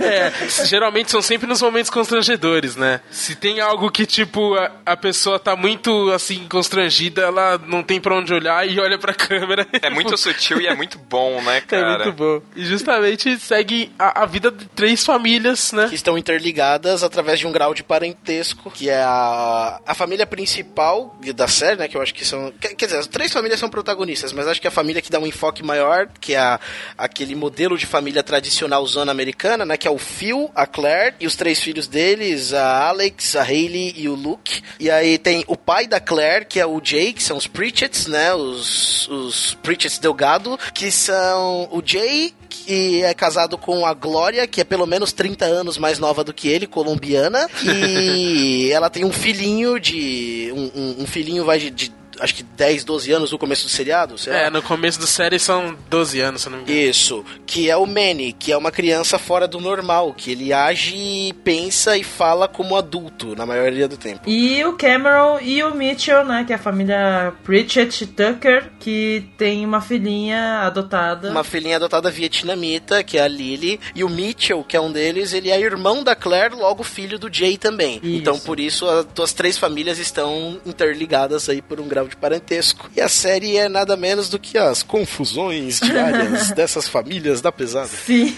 [0.00, 0.32] É,
[0.66, 3.00] geralmente são sempre nos momentos constrangedores, né?
[3.10, 8.00] Se tem algo que, tipo, a, a pessoa tá muito, assim, constrangida, ela não tem
[8.00, 9.66] pra onde olhar e olha pra câmera.
[9.82, 12.04] É muito sutil e é muito bom, né, É cara?
[12.04, 12.42] muito bom.
[12.56, 15.88] E justamente segue a, a vida de três famílias, né?
[15.88, 21.16] que estão interligadas através de um grau de parentesco, que é a, a família principal
[21.34, 21.88] da série, né?
[21.88, 22.52] Que eu acho que são.
[22.60, 25.26] Quer, dizer, as três famílias são protagonistas, mas acho que a família que dá um
[25.26, 26.60] enfoque maior, que é a,
[26.96, 29.76] aquele modelo de família tradicional zona americana, né?
[29.76, 33.94] Que é o Phil, a Claire e os três filhos deles, a Alex, a Hayley
[33.96, 34.62] e o Luke.
[34.80, 38.06] E aí tem o pai da Claire, que é o Jay, que são os Pritchett's,
[38.06, 38.32] né?
[38.34, 44.60] Os, os Pritchett's Delgado, que são o Jay, que é casado com a Glória, que
[44.60, 47.48] é pelo menos 30 anos mais nova do que ele, colombiana.
[47.64, 50.52] E ela tem um filhinho de.
[50.54, 53.70] Um, um- um filhinho vai de, de, acho que 10, 12 anos no começo do
[53.70, 54.38] seriado, sei lá.
[54.40, 56.78] É, no começo da série são 12 anos, se não me engano.
[56.78, 61.34] Isso, que é o Manny, que é uma criança fora do normal, que ele age,
[61.44, 64.28] pensa e fala como adulto na maioria do tempo.
[64.28, 66.44] E o Cameron e o Mitchell, né?
[66.44, 71.30] Que é a família Pritchett Tucker, que tem uma filhinha adotada.
[71.30, 75.32] Uma filhinha adotada vietnamita, que é a Lily, e o Mitchell, que é um deles,
[75.32, 77.96] ele é irmão da Claire, logo filho do Jay também.
[77.96, 78.06] Isso.
[78.06, 82.90] Então por isso as tuas três famílias estão interligadas aí por um grau de parentesco.
[82.96, 87.88] E a série é nada menos do que as confusões diárias dessas famílias da pesada.
[87.88, 88.34] Sim.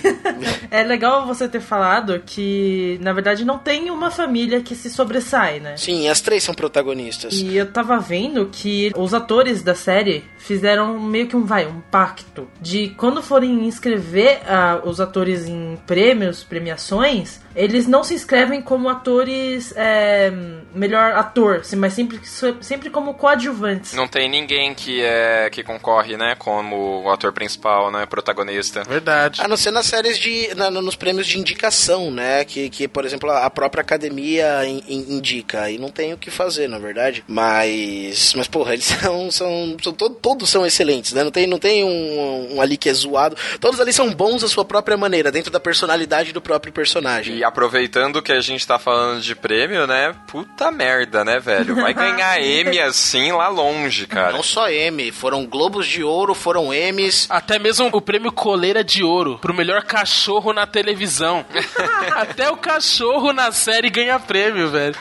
[0.71, 5.61] é legal você ter falado que, na verdade, não tem uma família que se sobressai,
[5.61, 5.77] né?
[5.77, 7.35] Sim, as três são protagonistas.
[7.35, 11.81] E eu tava vendo que os atores da série fizeram meio que um vai, um
[11.81, 18.61] pacto de quando forem inscrever ah, os atores em prêmios, premiações, eles não se inscrevem
[18.61, 20.33] como atores é,
[20.75, 22.21] melhor ator, mas sempre,
[22.61, 23.15] sempre como
[23.57, 23.93] coadjuvantes.
[23.95, 28.83] Não tem ninguém que é que concorre, né, como o ator principal, né, protagonista.
[28.85, 29.41] Verdade.
[29.43, 30.55] A não ser nas séries de.
[30.55, 32.45] na- nos prêmios de indicação, né?
[32.45, 35.71] Que, que por exemplo, a própria academia in- in- indica.
[35.71, 37.25] E não tem o que fazer, na verdade.
[37.27, 38.35] Mas.
[38.37, 39.31] Mas, porra, eles são.
[39.31, 41.25] são, são to- todos são excelentes, né?
[41.25, 43.37] Não tem, não tem um, um ali que é zoado.
[43.61, 47.37] Todos ali são bons à sua própria maneira, dentro da personalidade do próprio personagem.
[47.37, 50.15] E aproveitando que a gente tá falando de prêmio, né?
[50.27, 51.77] Puta merda, né, velho?
[51.77, 54.33] Vai ganhar M assim lá longe, cara.
[54.33, 57.27] Não só M, foram Globos de Ouro, foram M's.
[57.29, 61.45] Até mesmo o prêmio Coleira de Ouro pro melhor cachorro na televisão.
[62.15, 64.95] Até o cachorro na série ganha prêmio, velho.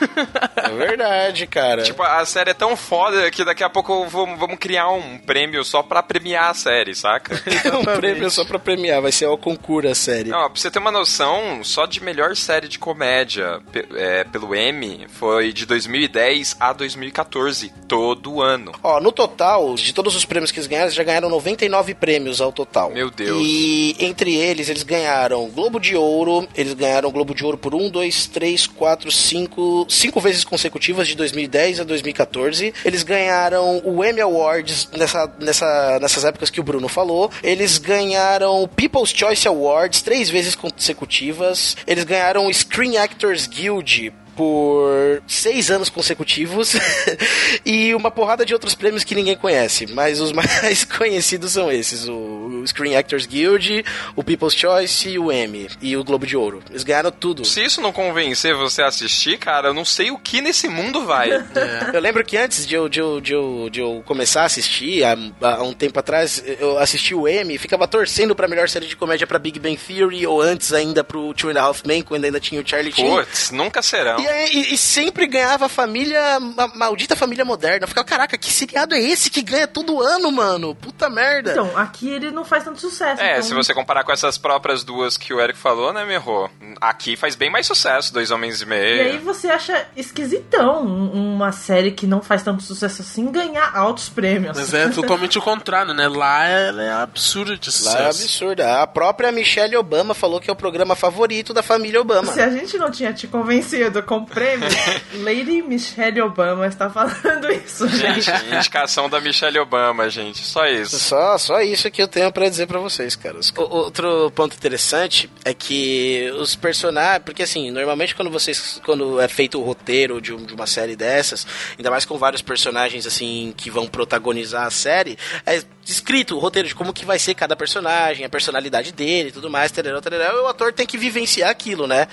[0.56, 1.82] É verdade, cara.
[1.82, 5.82] Tipo, a série é tão foda que daqui a pouco vamos, criar um prêmio só
[5.82, 7.40] pra premiar a série, saca?
[7.64, 10.30] é um prêmio só pra premiar, vai ser o concurso a série.
[10.30, 13.60] Não, pra você ter uma noção, só de melhor série de comédia
[13.94, 18.72] é, pelo M foi de 2010 a 2014, todo ano.
[18.82, 22.40] Ó, no total, de todos os prêmios que eles ganharam, eles já ganharam 99 prêmios
[22.40, 22.90] ao total.
[22.90, 23.38] Meu Deus.
[23.42, 27.90] E entre eles, eles ganharam Globo de Ouro, eles ganharam Globo de Ouro por 1,
[27.90, 32.72] 2, 3, 4, 5, 5 vezes consecutivas de 2010 a 2014.
[32.84, 37.30] Eles ganharam o Emmy Awards nessa, nessa, nessas épocas que o Bruno falou.
[37.42, 41.76] Eles ganharam o People's Choice Awards três vezes consecutivas.
[41.86, 46.74] Eles ganharam o Screen Actors Guild por seis anos consecutivos
[47.64, 52.06] e uma porrada de outros prêmios que ninguém conhece, mas os mais conhecidos são esses:
[52.06, 56.62] o Screen Actors Guild, o People's Choice e o Emmy e o Globo de Ouro.
[56.70, 57.44] Eles ganharam tudo.
[57.44, 61.04] Se isso não convencer você a assistir, cara, eu não sei o que nesse mundo
[61.04, 61.30] vai.
[61.92, 65.02] Eu lembro que antes de eu, de eu, de eu, de eu começar a assistir,
[65.04, 68.86] há, há um tempo atrás, eu assisti o Emmy e ficava torcendo pra melhor série
[68.86, 72.02] de comédia pra Big Bang Theory ou antes ainda pro Two and a Half Men,
[72.02, 73.08] quando ainda tinha o Charlie Sheen.
[73.08, 74.18] Putz, nunca serão.
[74.20, 76.20] E, e- e sempre ganhava a família,
[76.56, 77.84] a maldita família moderna.
[77.84, 80.74] Eu ficava, caraca, que seriado é esse que ganha todo ano, mano?
[80.74, 81.52] Puta merda.
[81.52, 83.20] Então, aqui ele não faz tanto sucesso.
[83.22, 86.50] É, então- se você comparar com essas próprias duas que o Eric falou, né, Merro?
[86.80, 88.96] Aqui faz bem mais sucesso, Dois Homens e Meio.
[88.96, 93.76] E aí você acha esquisitão um- uma série que não faz tanto sucesso assim ganhar
[93.76, 94.56] altos prêmios.
[94.56, 96.08] Mas é totalmente o contrário, né?
[96.08, 98.22] Lá ela é absurda de Lá é sucesso.
[98.22, 98.82] absurda.
[98.82, 102.32] A própria Michelle Obama falou que é o programa favorito da família Obama.
[102.32, 104.66] Se a gente não tinha te convencido com prêmio,
[105.22, 108.22] Lady Michelle Obama está falando isso, gente.
[108.22, 110.38] Gente, indicação da Michelle Obama, gente.
[110.44, 110.98] Só isso.
[110.98, 113.52] Só, só isso que eu tenho pra dizer pra vocês, caras.
[113.56, 119.28] O- outro ponto interessante é que os personagens, porque assim, normalmente quando vocês, quando é
[119.28, 121.46] feito o roteiro de, um- de uma série dessas,
[121.78, 126.68] ainda mais com vários personagens assim que vão protagonizar a série, é escrito o roteiro
[126.68, 130.28] de como que vai ser cada personagem, a personalidade dele, e tudo mais, tereré, tereré,
[130.32, 132.08] e o ator tem que vivenciar aquilo, né?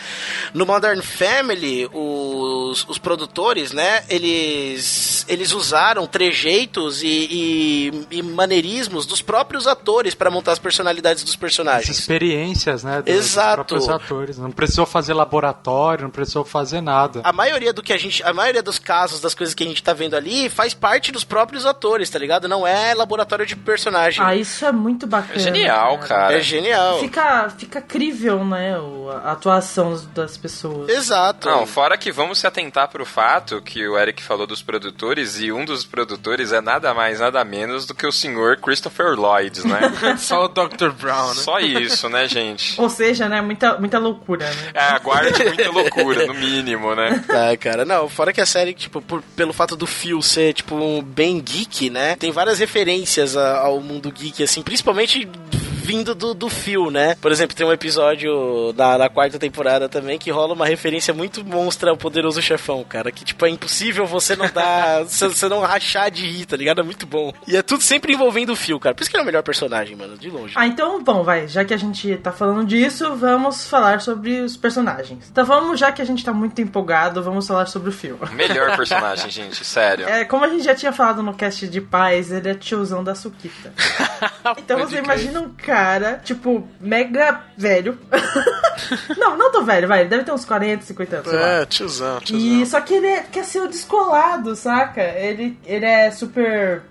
[0.53, 9.05] No Modern Family, os, os produtores, né, eles eles usaram trejeitos e, e- e maneirismos
[9.05, 11.97] dos próprios atores para montar as personalidades dos As personagens.
[11.97, 13.01] experiências, né?
[13.01, 13.55] Dos Exato.
[13.55, 14.37] próprios atores.
[14.37, 17.21] Não precisou fazer laboratório, não precisou fazer nada.
[17.23, 19.81] A maioria do que a gente, a maioria dos casos das coisas que a gente
[19.81, 22.47] tá vendo ali faz parte dos próprios atores, tá ligado?
[22.47, 24.23] Não é laboratório de personagem.
[24.23, 25.35] Ah, isso é muito bacana.
[25.35, 26.37] É genial, cara.
[26.37, 26.99] É genial.
[26.99, 28.75] Fica, fica crível, né?
[29.23, 30.89] A atuação das pessoas.
[30.89, 31.49] Exato.
[31.49, 35.51] Não, fora que vamos se atentar pro fato que o Eric falou dos produtores, e
[35.51, 39.79] um dos produtores é nada mais, nada menos do que o senhor Christopher Lloyd, né?
[40.17, 40.89] Só o Dr.
[40.91, 41.33] Brown, né?
[41.35, 42.79] Só isso, né, gente?
[42.79, 43.41] Ou seja, né?
[43.41, 44.71] Muita, muita loucura, né?
[44.73, 47.23] É, aguarde muita loucura, no mínimo, né?
[47.29, 50.75] Ah, cara, não, fora que a série, tipo, por- pelo fato do Phil ser, tipo,
[50.75, 52.15] um bem geek, né?
[52.15, 55.27] Tem várias referências a- ao mundo geek, assim, principalmente
[55.83, 57.15] vindo do, do Phil, né?
[57.21, 61.43] Por exemplo, tem um episódio da, da quarta temporada também que rola uma referência muito
[61.43, 63.11] monstra ao poderoso chefão, cara.
[63.11, 65.03] Que, tipo, é impossível você não dar.
[65.05, 66.79] você, você não rachar de rir, tá ligado?
[66.79, 67.33] É muito bom.
[67.47, 68.95] E é tudo sempre envolvendo o Phil, cara.
[68.95, 70.53] Por isso que ele é o melhor personagem, mano, de longe.
[70.55, 71.47] Ah, então, bom, vai.
[71.47, 75.27] Já que a gente tá falando disso, vamos falar sobre os personagens.
[75.29, 78.19] Então vamos, já que a gente tá muito empolgado, vamos falar sobre o filme.
[78.31, 80.07] Melhor personagem, gente, sério.
[80.07, 83.15] É, como a gente já tinha falado no cast de paz, ele é tiozão da
[83.15, 83.73] Suquita.
[84.57, 85.72] Então você imagina um cara,
[86.23, 87.97] tipo, mega velho.
[89.17, 90.01] não, não tão velho, vai.
[90.01, 91.33] Ele deve ter uns 40, 50 anos.
[91.33, 92.47] É, tiozão, tiozão.
[92.47, 95.01] E só que ele é- quer ser o descolado, saca?
[95.01, 96.81] Ele, ele é super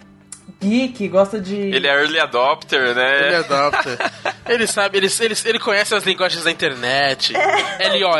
[0.63, 1.57] geek, gosta de.
[1.57, 3.27] Ele é early adopter, né?
[3.27, 4.13] Ele adopta.
[4.49, 7.33] ele sabe, ele, ele, ele conhece as linguagens da internet.
[7.33, 8.13] LOL,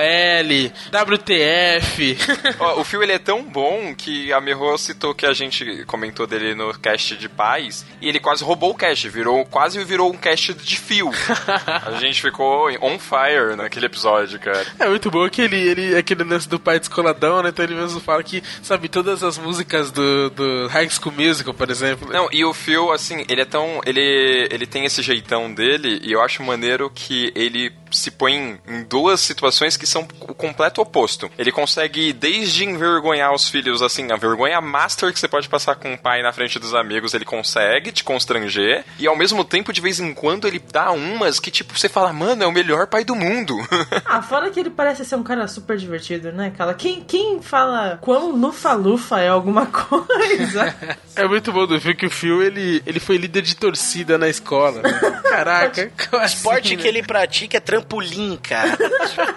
[1.07, 2.19] WTF.
[2.59, 6.27] Ó, o Phil ele é tão bom que a Miho citou que a gente comentou
[6.27, 10.17] dele no cast de paz e ele quase roubou o cast, virou, quase virou um
[10.17, 11.11] cast de Phil.
[11.87, 14.67] a gente ficou on fire naquele episódio, cara.
[14.79, 17.51] É muito bom que ele, ele aquele lance do pai descoladão, né?
[17.51, 21.71] Então ele mesmo fala que sabe todas as músicas do, do High School Musical, por
[21.71, 22.13] exemplo.
[22.13, 23.81] Não, e o Phil, assim, ele é tão.
[23.85, 28.59] Ele, ele tem esse jeitão dele, e eu acho maneiro que ele se põe em-
[28.67, 31.31] em duas situações que são o completo oposto.
[31.39, 35.93] Ele consegue, desde envergonhar os filhos, assim, a vergonha master que você pode passar com
[35.95, 39.81] o pai na frente dos amigos, ele consegue te constranger, e ao mesmo tempo, de
[39.81, 43.05] vez em quando, ele dá umas que, tipo, você fala, mano, é o melhor pai
[43.05, 43.57] do mundo.
[44.05, 46.75] Ah, fora que ele parece ser um cara super divertido, né, cara?
[46.75, 50.75] Quem, quem fala quão lufa-lufa é alguma coisa?
[51.17, 54.29] É muito bom do Phil que o Phil ele, ele foi líder de torcida na
[54.29, 54.83] escola.
[54.83, 54.91] né?
[55.29, 56.89] Caraca, O esporte assim, que né?
[56.89, 58.77] ele pratica é trampolim, cara.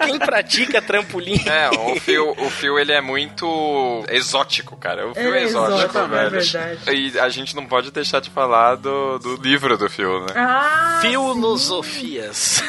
[0.06, 1.42] Quem pratica trampolim?
[1.48, 5.08] É, o Phil, o Phil ele é muito exótico, cara.
[5.08, 6.30] O Phil Ele é é exótico, exótico, é velho.
[6.32, 6.80] verdade.
[7.16, 10.28] E a gente não pode deixar de falar do, do livro do Phil, né?
[10.36, 12.64] Ah, Filosofias.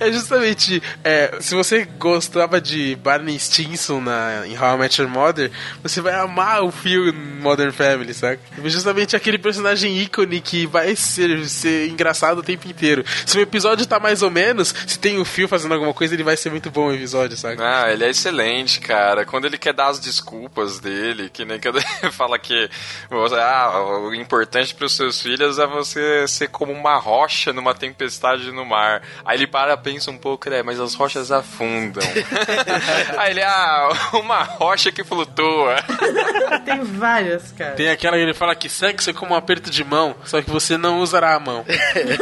[0.00, 5.10] É justamente, é, se você gostava de Barney Stinson na, em How I Met Your
[5.10, 5.50] Mother,
[5.82, 8.40] você vai amar o Phil em Modern Family, saca?
[8.62, 13.04] É Justamente aquele personagem ícone que vai ser, ser engraçado o tempo inteiro.
[13.26, 16.22] Se o episódio tá mais ou menos, se tem o Phil fazendo alguma coisa, ele
[16.22, 17.62] vai ser muito bom o episódio, saca?
[17.62, 19.24] Ah, ele é excelente, cara.
[19.24, 22.68] Quando ele quer dar as desculpas dele, que nem quando ele fala que
[23.10, 28.50] ah, o importante para os seus filhos é você ser como uma rocha numa tempestade
[28.52, 29.02] no mar.
[29.24, 30.62] Aí ele para, pensa um pouco, né?
[30.62, 32.02] Mas as rochas afundam.
[33.18, 35.76] Aí ele, ah, uma rocha que flutua.
[36.64, 37.72] tem várias, cara.
[37.72, 40.50] Tem aquela que ele fala que sexo é como um aperto de mão, só que
[40.50, 41.64] você não usará a mão.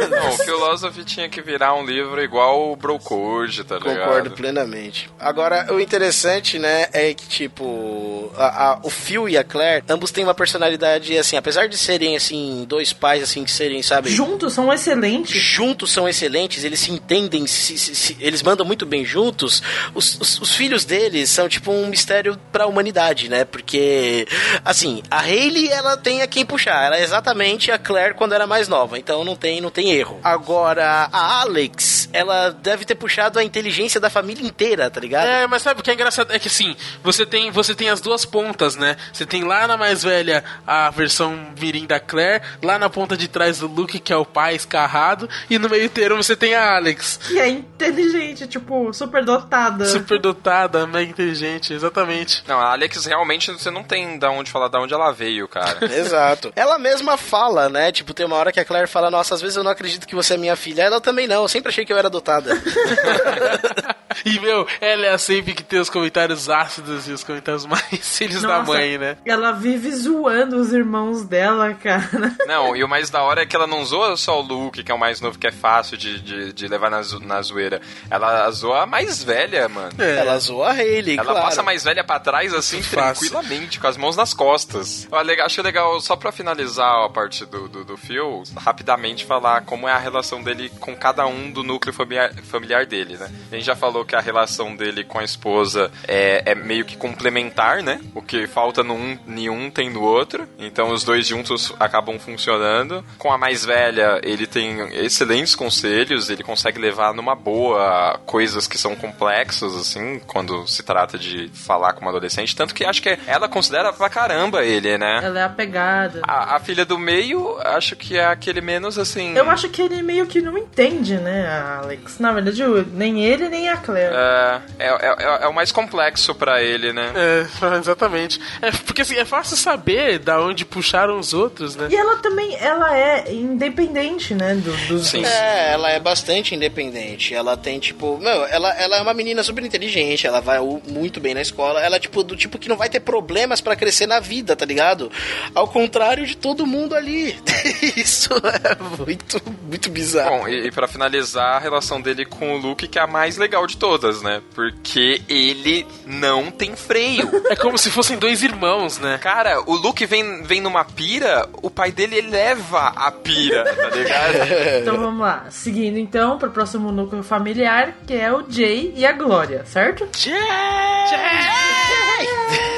[0.09, 3.97] Não, o Philosophy tinha que virar um livro igual o Bro Code, tá ligado?
[3.97, 5.09] Concordo plenamente.
[5.19, 10.11] Agora, o interessante, né, é que, tipo, a- a- o Phil e a Claire, ambos
[10.11, 14.09] têm uma personalidade, assim, apesar de serem, assim, dois pais, assim, de serem, sabe...
[14.09, 15.35] Juntos são excelentes.
[15.41, 19.61] Juntos são excelentes, eles se entendem, se- se- se- eles mandam muito bem juntos.
[19.93, 23.43] Os, os- os filhos deles são tipo um mistério pra humanidade, né?
[23.45, 24.27] Porque,
[24.63, 26.85] assim, a Hayley, ela tem a quem puxar.
[26.85, 30.19] Ela é exatamente a Claire quando era mais nova, então não tem, não tem erro.
[30.23, 32.22] Agora, a Alex, ela
[32.61, 35.27] deve ter puxado a inteligência da família inteira, tá ligado?
[35.27, 36.31] É, mas sabe o que é engraçado?
[36.31, 38.97] É que assim, você tem, você tem as duas pontas, né?
[39.11, 43.27] Você tem lá na mais velha a versão mirim da Claire, lá na ponta de
[43.27, 46.75] trás o Luke, que é o pai escarrado, e no meio termo você tem a
[46.75, 47.19] Alex.
[47.27, 49.85] Que é inteligente, tipo, super dotada.
[49.85, 52.43] Super dotada, mega inteligente, exatamente.
[52.47, 55.77] Não, a Alex realmente você não tem da onde falar da onde ela veio, cara.
[55.93, 56.51] Exato.
[56.55, 57.91] Ela mesma fala, né?
[57.91, 60.15] Tipo, tem uma hora que a Claire fala: Nossa, às vezes eu não acredito que
[60.15, 60.83] você é minha filha.
[60.83, 62.53] Ela também não, eu sempre achei que eu era adotada.
[64.25, 67.83] E, meu, ela é a sempre que tem os comentários ácidos e os comentários mais
[68.17, 69.17] filhos da mãe, né?
[69.25, 72.07] Ela vive zoando os irmãos dela, cara.
[72.45, 74.91] Não, e o mais da hora é que ela não zoa só o Luke, que
[74.91, 77.81] é o mais novo, que é fácil de, de, de levar na, na zoeira.
[78.09, 79.91] Ela zoa a mais velha, mano.
[79.97, 80.17] É.
[80.19, 81.41] Ela zoa a Hayley, Ela claro.
[81.47, 83.29] passa a mais velha pra trás, assim, Fácil.
[83.29, 85.07] tranquilamente, com as mãos nas costas.
[85.11, 89.61] Olha, legal- Acho legal, só pra finalizar a parte do, do, do Phil, rapidamente falar
[89.61, 93.31] como é a relação dele com cada um do núcleo familiar, familiar dele, né?
[93.51, 96.83] A gente já falou falou que a relação dele com a esposa é, é meio
[96.83, 98.01] que complementar, né?
[98.15, 100.47] O que falta num, nenhum tem no outro.
[100.57, 103.05] Então os dois juntos acabam funcionando.
[103.19, 108.77] Com a mais velha, ele tem excelentes conselhos, ele consegue levar numa boa coisas que
[108.77, 112.55] são complexas, assim, quando se trata de falar com uma adolescente.
[112.55, 115.21] Tanto que acho que ela considera pra caramba ele, né?
[115.23, 116.21] Ela é apegada.
[116.23, 119.37] A, a filha do meio, acho que é aquele menos assim.
[119.37, 122.19] Eu acho que ele meio que não entende, né, a Alex?
[122.19, 122.63] Na verdade,
[122.93, 124.13] nem ele, nem a Claire.
[124.13, 127.11] É, é, é, é o mais complexo pra ele, né?
[127.15, 127.45] É,
[127.77, 128.39] exatamente.
[128.61, 131.87] É, porque assim, é fácil saber da onde puxaram os outros, né?
[131.91, 135.07] E ela também, ela é independente, né, do, dos...
[135.07, 135.25] Sim.
[135.25, 137.33] É, ela é bastante independente.
[137.33, 141.33] Ela tem, tipo, meu, ela, ela é uma menina super inteligente, ela vai muito bem
[141.33, 141.81] na escola.
[141.81, 144.65] Ela é, tipo, do tipo que não vai ter problemas pra crescer na vida, tá
[144.65, 145.11] ligado?
[145.53, 147.37] Ao contrário de todo mundo ali.
[147.97, 150.39] Isso é muito, muito bizarro.
[150.39, 153.37] Bom, e, e para finalizar, a relação dele com o Luke, que é a mais
[153.37, 154.41] legal de todas, né?
[154.53, 157.31] Porque ele não tem freio.
[157.53, 159.19] É como se fossem dois irmãos, né?
[159.19, 164.33] Cara, o Luke vem, vem numa pira, o pai dele eleva a pira, tá ligado?
[164.81, 165.45] Então vamos lá.
[165.49, 170.07] Seguindo então pro próximo núcleo familiar, que é o Jay e a Glória, certo?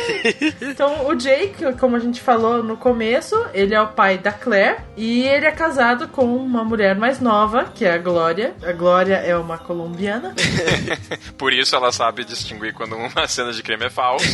[0.62, 4.32] Então o Jay, que, como a gente falou no começo, ele é o pai da
[4.32, 8.56] Claire e ele é casado com uma mulher mais nova, que é a Glória.
[8.64, 10.34] A Glória é uma colombiana.
[11.38, 14.26] Por isso ela sabe distinguir quando uma cena de crime é falsa.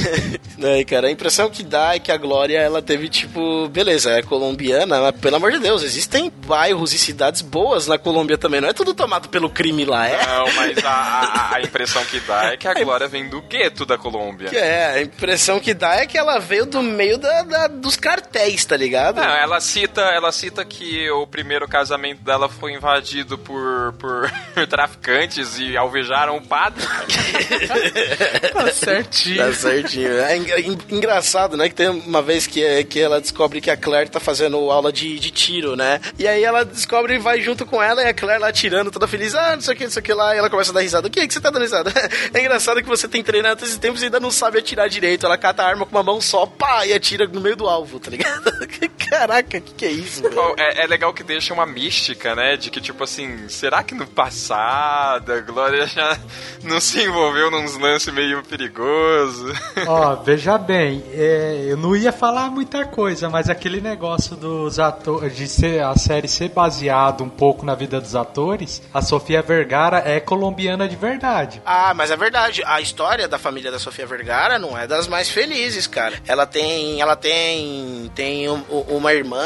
[0.63, 4.21] Aí, cara, a impressão que dá é que a Glória, ela teve, tipo, beleza, é
[4.21, 8.69] colombiana, mas pelo amor de Deus, existem bairros e cidades boas na Colômbia também, não
[8.69, 10.25] é tudo tomado pelo crime lá, é?
[10.25, 13.85] Não, mas a, a, a impressão que dá é que a Glória vem do gueto
[13.85, 14.49] da Colômbia.
[14.49, 17.95] Que é, a impressão que dá é que ela veio do meio da, da- dos
[17.95, 19.17] cartéis, tá ligado?
[19.17, 24.31] Não, ela cita, ela cita que o primeiro casamento dela foi invadido por, por
[24.67, 26.83] traficantes e alvejaram o padre.
[28.53, 29.37] Tá certinho.
[29.37, 30.19] Tá certinho.
[30.19, 31.69] É en- en- engraçado, né?
[31.69, 35.17] Que tem uma vez que, que ela descobre que a Claire tá fazendo aula de,
[35.19, 35.99] de tiro, né?
[36.17, 39.07] E aí ela descobre e vai junto com ela e a Claire lá atirando, toda
[39.07, 39.33] feliz.
[39.35, 40.35] Ah, não sei o que, não sei o que lá.
[40.35, 41.07] E ela começa a dar risada.
[41.07, 41.91] O que é que você tá dando risada?
[42.33, 45.25] É engraçado que você tem treinado todos esses tempos e ainda não sabe atirar direito.
[45.25, 47.99] Ela cata a arma com uma mão só, pá, e atira no meio do alvo,
[47.99, 48.51] tá ligado?
[49.09, 50.55] Caraca, que que é isso, velho?
[50.57, 52.55] É, é legal que deixa uma mística, né?
[52.55, 56.17] De que, tipo assim, será que no passado a Glória já
[56.63, 59.53] não se envolveu num lance meio perigoso?
[59.85, 65.35] Ó, veja bem, é, eu não ia falar muita coisa, mas aquele negócio dos atores,
[65.35, 70.01] de ser a série ser baseado um pouco na vida dos atores, a Sofia Vergara
[70.05, 71.61] é colombiana de verdade.
[71.65, 72.63] Ah, mas é verdade.
[72.65, 76.19] A história da família da Sofia Vergara não é das mais felizes, cara.
[76.27, 79.41] Ela tem, ela tem, tem um- um- uma irmã,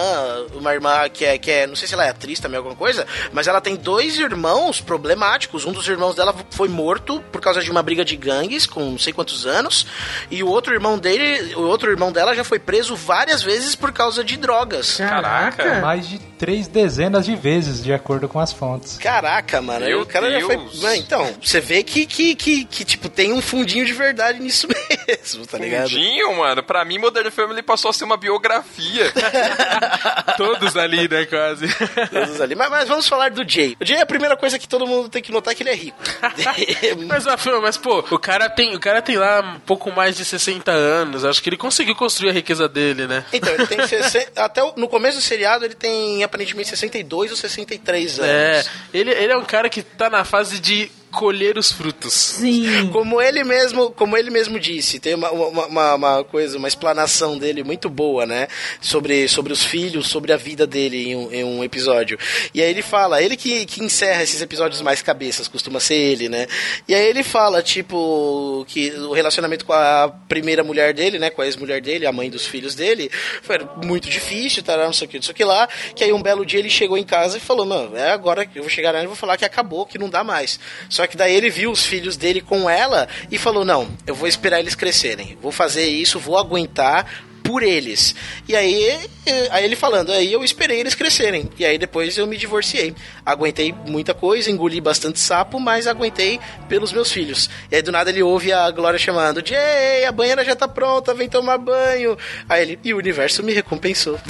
[0.53, 3.05] uma irmã que é, que é, não sei se ela é atriz também alguma coisa,
[3.31, 5.65] mas ela tem dois irmãos problemáticos.
[5.65, 8.99] Um dos irmãos dela foi morto por causa de uma briga de gangues com não
[8.99, 9.87] sei quantos anos,
[10.29, 13.91] e o outro irmão dele, o outro irmão dela já foi preso várias vezes por
[13.91, 14.97] causa de drogas.
[14.97, 15.79] Caraca!
[15.81, 18.97] Mais de três dezenas de vezes, de acordo com as fontes.
[18.97, 19.85] Caraca, mano.
[19.85, 20.57] Meu o cara já foi.
[20.57, 20.81] Deus.
[20.81, 24.67] Mano, então, você vê que, que, que, que, tipo, tem um fundinho de verdade nisso
[25.07, 25.84] mesmo, tá ligado?
[25.89, 26.63] Fundinho, mano.
[26.63, 29.11] Pra mim, Modern Family passou a ser uma biografia.
[30.37, 31.67] Todos ali, né, quase.
[32.11, 32.55] Todos ali.
[32.55, 33.75] Mas, mas vamos falar do Jay.
[33.79, 35.75] O Jay, a primeira coisa que todo mundo tem que notar é que ele é
[35.75, 35.97] rico.
[37.07, 40.23] Mas, mas, mas, pô, o cara, tem, o cara tem lá um pouco mais de
[40.25, 41.23] 60 anos.
[41.25, 43.25] Acho que ele conseguiu construir a riqueza dele, né?
[43.31, 47.37] então, ele tem 60, até o- no começo do seriado ele tem aparentemente 62 ou
[47.37, 48.29] 63 anos.
[48.31, 48.63] É,
[48.93, 52.13] ele, ele é um cara que tá na fase de colher os frutos.
[52.13, 52.89] Sim.
[52.91, 57.37] Como ele mesmo, como ele mesmo disse, tem uma, uma, uma- uma coisa, uma explanação
[57.37, 58.47] dele muito boa, né?
[58.81, 62.17] Sobre, sobre os filhos, sobre a vida dele em um, em um episódio.
[62.53, 66.27] E aí ele fala, ele que, que encerra esses episódios mais cabeças, costuma ser ele,
[66.29, 66.47] né?
[66.87, 71.29] E aí ele fala, tipo, que o relacionamento com a primeira mulher dele, né?
[71.29, 73.09] Com a ex-mulher dele, a mãe dos filhos dele,
[73.41, 75.67] foi muito difícil, tá, não sei o que, não sei o que lá.
[75.95, 78.59] Que aí um belo dia ele chegou em casa e falou, não, é agora que
[78.59, 80.59] eu vou chegar lá e vou falar que acabou, que não dá mais.
[80.89, 84.27] Só que daí ele viu os filhos dele com ela e falou, não, eu vou
[84.27, 85.37] esperar eles crescerem.
[85.41, 88.15] Vou fazer isso, vou aguentar por eles.
[88.47, 91.49] E aí, eh, aí ele falando, aí eu esperei eles crescerem.
[91.57, 92.95] E aí depois eu me divorciei.
[93.25, 97.49] Aguentei muita coisa, engoli bastante sapo, mas aguentei pelos meus filhos.
[97.71, 101.13] E aí do nada ele ouve a Glória chamando: Jay, a banheira já tá pronta,
[101.13, 102.17] vem tomar banho.
[102.49, 104.19] Aí ele, e o universo me recompensou.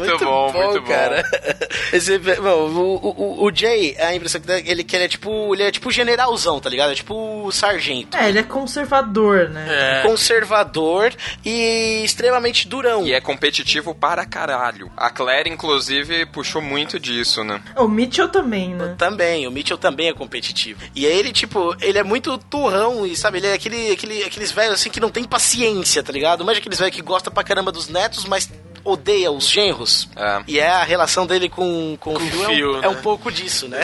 [0.00, 0.86] Muito bom, muito bom.
[0.86, 1.24] cara.
[1.92, 5.54] Esse, bom, o, o, o Jay, a impressão que dá, ele, que ele é tipo.
[5.54, 6.92] Ele é tipo generalzão, tá ligado?
[6.92, 8.16] É tipo sargento.
[8.16, 9.66] É, ele é conservador, né?
[9.68, 10.02] É.
[10.10, 13.06] conservador e extremamente durão.
[13.06, 14.90] E é competitivo para caralho.
[14.96, 17.62] A Claire, inclusive, puxou muito disso, né?
[17.76, 18.94] O Mitchell também, né?
[18.98, 20.80] Também, o Mitchell também é competitivo.
[20.94, 24.50] E aí ele, tipo, ele é muito turrão e, sabe, ele é aquele, aquele, aqueles
[24.50, 26.42] velhos assim que não tem paciência, tá ligado?
[26.42, 28.50] Imagina aqueles velhos que gosta pra caramba dos netos, mas
[28.84, 30.08] odeia os genros.
[30.16, 30.42] É.
[30.46, 32.80] E é a relação dele com, com, o Com o Phil, é um- Phil, é,
[32.82, 32.88] né?
[32.88, 33.78] um pouco disso, né?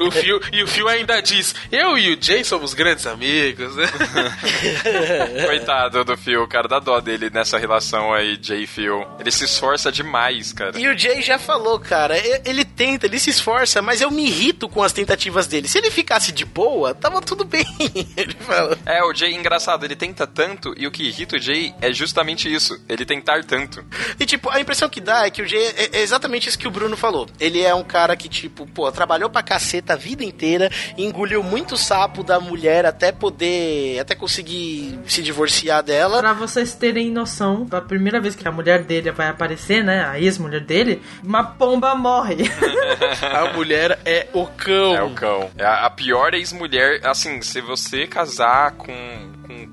[0.00, 3.84] o Phil, e o Phil ainda diz: Eu e o Jay somos grandes amigos, né?
[5.46, 9.04] Coitado do Phil, cara, dá dó dele nessa relação aí, Jay e Phil.
[9.18, 10.78] Ele se esforça demais, cara.
[10.78, 14.68] E o Jay já falou, cara, ele tenta, ele se esforça, mas eu me irrito
[14.68, 15.68] com as tentativas dele.
[15.68, 17.64] Se ele ficasse de boa, tava tudo bem.
[18.16, 18.76] ele falou.
[18.86, 22.52] É, o Jay, engraçado, ele tenta tanto e o que irrita o Jay é justamente
[22.52, 23.84] isso, ele tentar tanto.
[24.18, 26.66] E, tipo, a impressão que dá é que o Jay é, é exatamente isso que
[26.66, 27.28] o Bruno falou.
[27.38, 31.76] Ele é um cara que, tipo, pô, trabalhou pra caceta a vida inteira, engoliu muito
[31.76, 36.18] sapo da mulher até poder, até conseguir se divorciar dela.
[36.20, 40.04] Pra vocês terem noção, a primeira vez que a mulher dele vai aparecer, né?
[40.04, 42.36] A ex-mulher dele, uma pomba morre.
[43.22, 44.94] A mulher é o cão.
[44.94, 45.50] É o cão.
[45.56, 48.92] É a a pior ex-mulher, assim, se você casar com,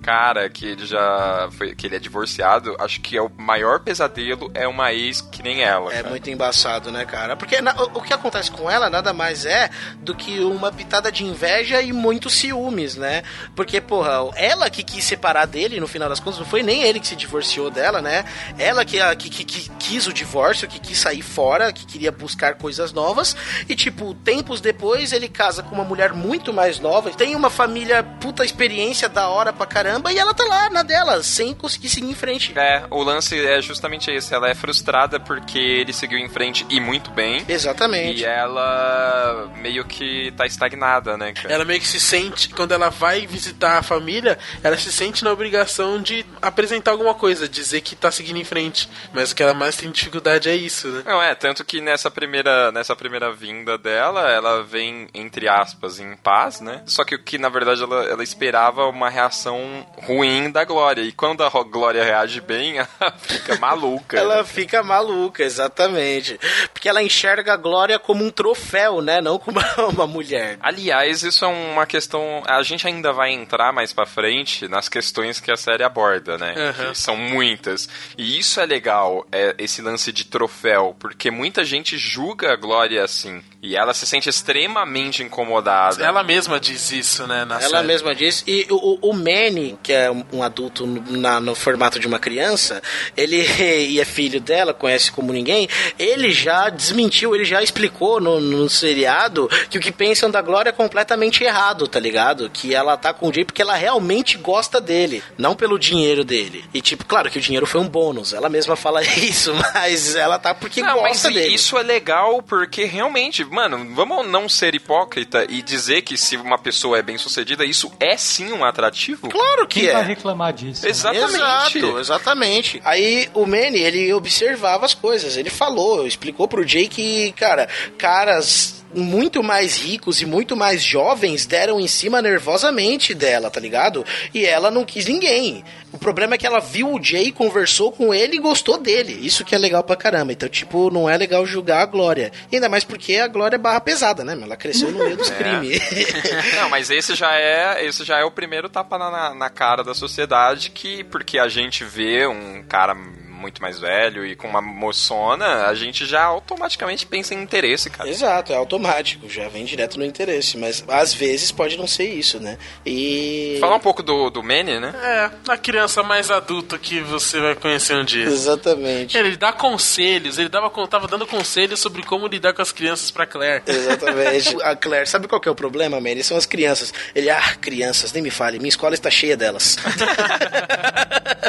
[0.09, 4.49] cara que ele já foi, que ele é divorciado, acho que é o maior pesadelo
[4.55, 5.91] é uma ex que nem ela.
[5.93, 6.09] É cara.
[6.09, 7.35] muito embaçado, né, cara?
[7.35, 11.11] Porque na- o, o que acontece com ela nada mais é do que uma pitada
[11.11, 13.21] de inveja e muitos ciúmes, né?
[13.55, 16.99] Porque, porra, ela que quis separar dele, no final das contas, não foi nem ele
[16.99, 18.25] que se divorciou dela, né?
[18.57, 22.11] Ela que, a- que, que- que quis o divórcio, que quis sair fora, que queria
[22.11, 23.35] buscar coisas novas.
[23.69, 28.01] E, tipo, tempos depois ele casa com uma mulher muito mais nova, tem uma família
[28.01, 32.09] puta experiência da hora pra caramba, e ela tá lá na dela, sem conseguir seguir
[32.09, 32.57] em frente.
[32.57, 34.33] É, o lance é justamente esse.
[34.33, 37.43] Ela é frustrada porque ele seguiu em frente e muito bem.
[37.47, 38.21] Exatamente.
[38.21, 41.53] E ela meio que tá estagnada, né, cara?
[41.53, 45.31] Ela meio que se sente, quando ela vai visitar a família, ela se sente na
[45.31, 48.89] obrigação de apresentar alguma coisa, dizer que tá seguindo em frente.
[49.13, 51.03] Mas o que ela mais tem dificuldade é isso, né?
[51.05, 56.15] Não, é, tanto que nessa primeira, nessa primeira vinda dela, ela vem, entre aspas, em
[56.15, 56.83] paz, né?
[56.85, 61.01] Só que o que, na verdade, ela, ela esperava uma reação ruim da Glória.
[61.01, 64.17] E quando a Glória reage bem, ela fica maluca.
[64.17, 64.43] Ela né?
[64.43, 66.39] fica maluca, exatamente.
[66.73, 69.21] Porque ela enxerga a Glória como um troféu, né?
[69.21, 69.59] Não como
[69.91, 70.57] uma mulher.
[70.61, 72.43] Aliás, isso é uma questão.
[72.45, 76.53] A gente ainda vai entrar mais pra frente nas questões que a série aborda, né?
[76.73, 77.89] Que são muitas.
[78.17, 83.03] E isso é legal, é, esse lance de troféu, porque muita gente julga a Glória
[83.03, 83.41] assim.
[83.61, 86.03] E ela se sente extremamente incomodada.
[86.03, 87.43] Ela mesma diz isso, né?
[87.43, 87.87] Na Ela série.
[87.87, 88.43] mesma disse.
[88.47, 92.81] E o, o Manny, que é um adulto no, na- no formato de uma criança,
[93.15, 93.39] ele
[93.89, 95.67] e é filho dela, conhece como ninguém,
[95.97, 100.69] ele já desmentiu, ele já explicou no, no seriado que o que pensam da Glória
[100.69, 102.49] é completamente errado, tá ligado?
[102.49, 106.63] Que ela tá com o Jay porque ela realmente gosta dele, não pelo dinheiro dele.
[106.73, 110.37] E tipo, claro que o dinheiro foi um bônus, ela mesma fala isso, mas ela
[110.39, 111.53] tá porque Não, mas gosta dele.
[111.53, 116.57] isso é legal porque realmente, mano, vamos não ser hipócrita e dizer que se uma
[116.57, 119.29] pessoa é bem sucedida, isso é sim um atrativo?
[119.29, 119.93] Claro que Quem é.
[119.93, 120.83] vai reclamar disso?
[120.83, 120.89] né?
[120.89, 121.33] Exatamente.
[121.77, 122.81] Exato, exatamente.
[122.83, 128.78] Aí o Manny, ele observava as coisas, ele falou, explicou pro Jay que, cara, caras
[128.93, 134.05] muito mais ricos e muito mais jovens deram em cima nervosamente dela, tá ligado?
[134.33, 135.63] E ela não quis ninguém.
[135.91, 139.25] O problema é que ela viu o Jay, conversou com ele e gostou dele.
[139.25, 140.31] Isso que é legal pra caramba.
[140.31, 142.31] Então, tipo, não é legal julgar a Glória.
[142.51, 144.37] E ainda mais porque a Glória é barra pesada, né?
[144.39, 145.81] Ela cresceu no meio dos crimes.
[146.55, 149.93] Não, mas esse já é, esse já é o primeiro tapa na, na cara da
[149.93, 152.95] sociedade que porque a gente vê um cara
[153.39, 158.09] muito mais velho e com uma moçona, a gente já automaticamente pensa em interesse, cara.
[158.09, 162.39] Exato, é automático, já vem direto no interesse, mas às vezes pode não ser isso,
[162.39, 162.57] né?
[162.85, 163.57] E.
[163.59, 164.93] Falar um pouco do, do Manny, né?
[165.01, 168.25] É, a criança mais adulta que você vai conhecer um dia.
[168.25, 169.17] Exatamente.
[169.17, 173.25] Ele dá conselhos, ele dava, tava dando conselhos sobre como lidar com as crianças pra
[173.25, 173.63] Claire.
[173.65, 174.55] Exatamente.
[174.63, 176.23] A Claire, sabe qual que é o problema, Manny?
[176.23, 176.93] São as crianças.
[177.15, 179.77] Ele, ah, crianças, nem me fale, minha escola está cheia delas.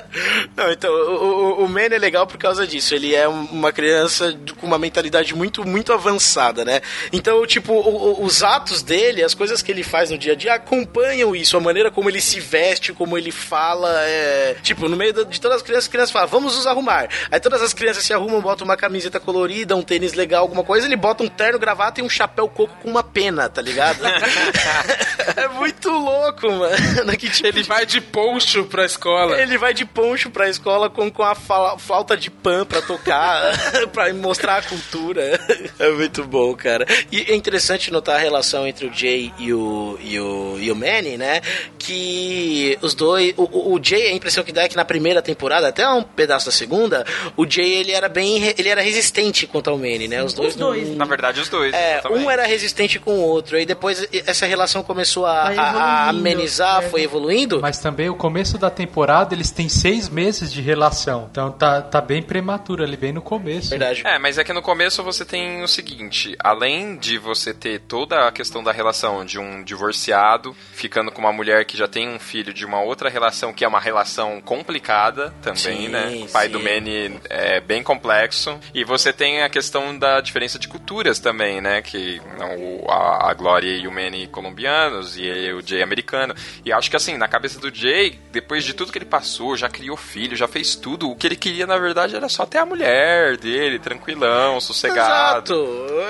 [0.57, 2.95] Não, então, o, o, o Man é legal por causa disso.
[2.95, 6.81] Ele é um- uma criança de- com uma mentalidade muito, muito avançada, né?
[7.13, 10.55] Então, tipo, o- os atos dele, as coisas que ele faz no dia a dia
[10.55, 11.57] acompanham isso.
[11.57, 13.89] A maneira como ele se veste, como ele fala.
[14.05, 14.57] É...
[14.63, 17.09] Tipo, no meio de todas as crianças, as crianças falam, vamos nos arrumar.
[17.31, 20.87] Aí todas as crianças se arrumam, botam uma camiseta colorida, um tênis legal, alguma coisa.
[20.87, 24.01] Ele bota um terno, gravata e um chapéu coco com uma pena, tá ligado?
[25.37, 26.71] é muito louco, mano.
[27.21, 29.39] Que, tipo, Ele vai de poncho pra escola.
[29.41, 32.81] ele vai de poncho troncho pra escola com, com a fala- flauta de pan pra
[32.81, 33.43] tocar,
[33.93, 35.39] pra mostrar a cultura.
[35.79, 36.87] É muito bom, cara.
[37.13, 40.77] E é interessante notar a relação entre o Jay e o, e o, e o
[40.77, 41.41] Manny, né?
[41.79, 43.35] Que os dois.
[43.37, 46.03] O, o- o Jay, a impressão que dá é que na primeira temporada, até um
[46.03, 47.05] pedaço da segunda,
[47.37, 48.43] o Jay ele era bem.
[48.57, 50.23] ele era resistente quanto ao Manny, né?
[50.23, 50.51] Os dois.
[50.51, 50.89] Os dois.
[50.89, 51.75] não- Na verdade, os dois.
[51.75, 52.25] é, exatamente.
[52.25, 56.89] um era resistente com o outro, aí depois essa relação começou a, a- amenizar, é.
[56.89, 57.61] foi evoluindo.
[57.61, 61.29] Mas também o começo da temporada eles têm seis meses de relação.
[61.31, 63.71] Então tá, tá bem prematuro ali, bem no começo.
[63.71, 64.03] Verdade.
[64.05, 68.27] É, mas é que no começo você tem o seguinte: além de você ter toda
[68.27, 72.19] a questão da relação de um divorciado ficando com uma mulher que já tem um
[72.19, 76.23] filho de uma outra relação que é uma relação complicada também, Sim, né?
[76.25, 76.53] O pai sim.
[76.53, 78.59] do Manny é bem complexo.
[78.75, 81.83] E você tem a questão da diferença de culturas também, né?
[81.83, 86.35] Que não, a, a Gloria e o Manny colombianos e o Jay americano.
[86.65, 89.69] E acho que assim, na cabeça do Jay, depois de tudo que ele passou, já
[89.81, 92.67] criou filho, já fez tudo, o que ele queria na verdade era só ter a
[92.67, 95.55] mulher dele, tranquilão, sossegado.
[95.55, 95.55] Exato.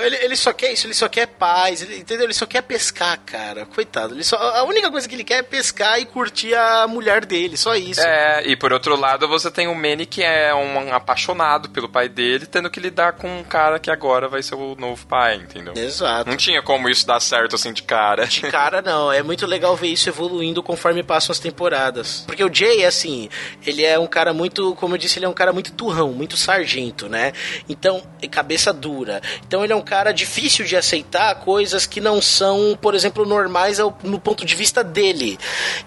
[0.03, 2.25] Ele, ele só quer isso, ele só quer paz, ele- entendeu?
[2.25, 3.65] Ele só quer pescar, cara.
[3.65, 4.13] Coitado.
[4.13, 7.55] Ele só, a única coisa que ele quer é pescar e curtir a mulher dele,
[7.55, 8.01] só isso.
[8.01, 12.09] É, e por outro lado você tem o Manny que é um apaixonado pelo pai
[12.09, 15.73] dele, tendo que lidar com um cara que agora vai ser o novo pai, entendeu?
[15.77, 16.29] Exato.
[16.29, 18.25] Não tinha como isso dar certo assim de cara.
[18.27, 19.11] De cara, não.
[19.11, 22.23] É muito legal ver isso evoluindo conforme passam as temporadas.
[22.27, 23.29] Porque o Jay, assim,
[23.65, 26.37] ele é um cara muito, como eu disse, ele é um cara muito turrão, muito
[26.37, 27.33] sargento, né?
[27.69, 29.21] Então, cabeça dura.
[29.45, 33.79] Então, ele é um cara difícil de aceitar coisas que não são, por exemplo, normais
[34.03, 35.37] no ponto de vista dele.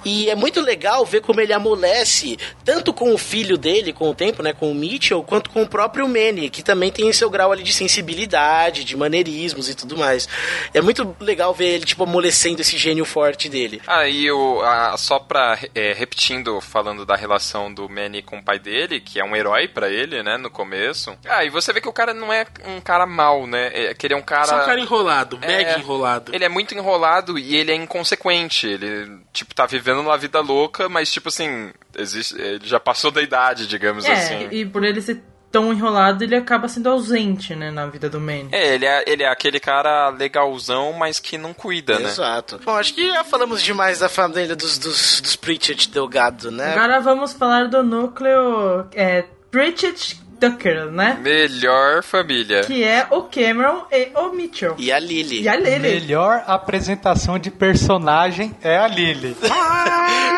[0.04, 4.14] E é muito legal ver como ele amolece, tanto com o filho dele, com o
[4.14, 4.52] tempo, né?
[4.52, 7.72] Com o Mitchell, quanto com o próprio Manny, que também tem seu grau ali de
[7.72, 10.28] sensibilidade, de maneirismos e tudo mais.
[10.72, 13.80] É muito legal ver ele, tipo, amolecendo esse gênio forte dele.
[13.86, 14.62] Ah, e o,
[14.96, 19.24] só pra, é, repetindo, falando da relação do Manny com o pai dele, que é
[19.24, 21.16] um herói pra ele, né, no começo.
[21.28, 24.06] Ah, e você vê que o cara não é um cara mau, né, é, que
[24.06, 24.46] ele é um cara...
[24.46, 26.34] Só um cara enrolado, É, mega enrolado.
[26.34, 28.66] Ele é muito enrolado e ele é inconsequente.
[28.66, 33.22] Ele, tipo, tá vivendo uma vida louca, mas, tipo assim, existe, ele já passou da
[33.22, 34.48] idade, digamos É, assim.
[34.50, 35.22] e por ele ser
[35.55, 38.48] tão enrolado, ele acaba sendo ausente, né, na vida do Manny.
[38.50, 42.09] É, ele é, ele é aquele cara legalzão, mas que não cuida, né?
[42.09, 42.61] Exato.
[42.64, 46.72] Bom, acho que já falamos demais da família dos, dos, dos Pritchett Delgado, né?
[46.72, 51.18] Agora vamos falar do núcleo é, Pritchett Tucker, né?
[51.22, 52.61] Melhor família.
[52.62, 54.74] Que é o Cameron e o Mitchell.
[54.78, 55.42] E a Lily.
[55.42, 55.78] E a Lily.
[55.78, 59.36] Melhor apresentação de personagem é a Lily.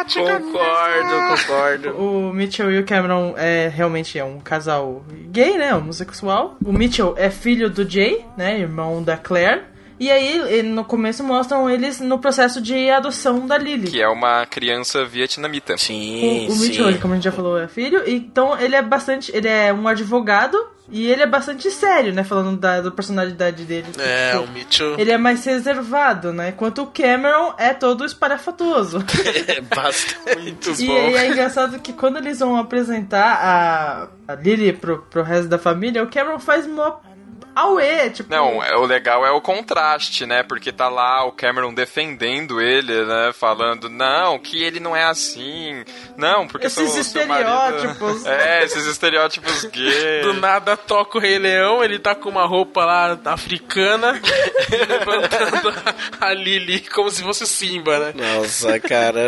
[0.07, 1.91] Concordo, concordo.
[1.99, 5.75] O Mitchell e o Cameron é realmente é um casal gay, né?
[5.75, 6.57] Homossexual.
[6.65, 8.61] O Mitchell é filho do Jay, né?
[8.61, 9.63] Irmão da Claire.
[9.99, 13.91] E aí, no começo, mostram eles no processo de adoção da Lily.
[13.91, 15.77] Que é uma criança vietnamita.
[15.79, 18.03] Sim, O, o Mitchell, ele, como a gente já falou, é filho.
[18.07, 19.35] Então, ele é bastante...
[19.35, 20.59] Ele é um advogado
[20.91, 22.23] e ele é bastante sério, né?
[22.23, 23.87] Falando da, da personalidade dele.
[23.99, 24.95] É, Tipo, o Mitchell.
[24.99, 26.51] Ele é mais reservado, né?
[26.51, 28.99] Enquanto o Cameron é todo espalhafatoso.
[29.49, 30.41] É bastante.
[30.41, 33.39] Muito E, e é engraçado que quando eles vão apresentar
[34.29, 36.99] a, a Lily pro, pro resto da família, o Cameron faz mó
[37.57, 38.31] auê, tipo...
[38.31, 40.43] Não, é- o legal é o contraste, né?
[40.43, 43.33] Porque tá lá o Cameron defendendo ele, né?
[43.33, 45.85] Falando, não, que ele não é assim.
[46.17, 48.27] Não, porque Esses seu- seu marido- estereótipos.
[48.37, 50.23] É, esses estereótipos gays.
[50.25, 54.21] Do nada toca o Rei Leão, ele tá com uma roupa lá africana,
[54.89, 55.75] levantando
[56.21, 58.13] a, Lily como se fosse Simba, né?
[58.15, 59.21] Nossa, cara,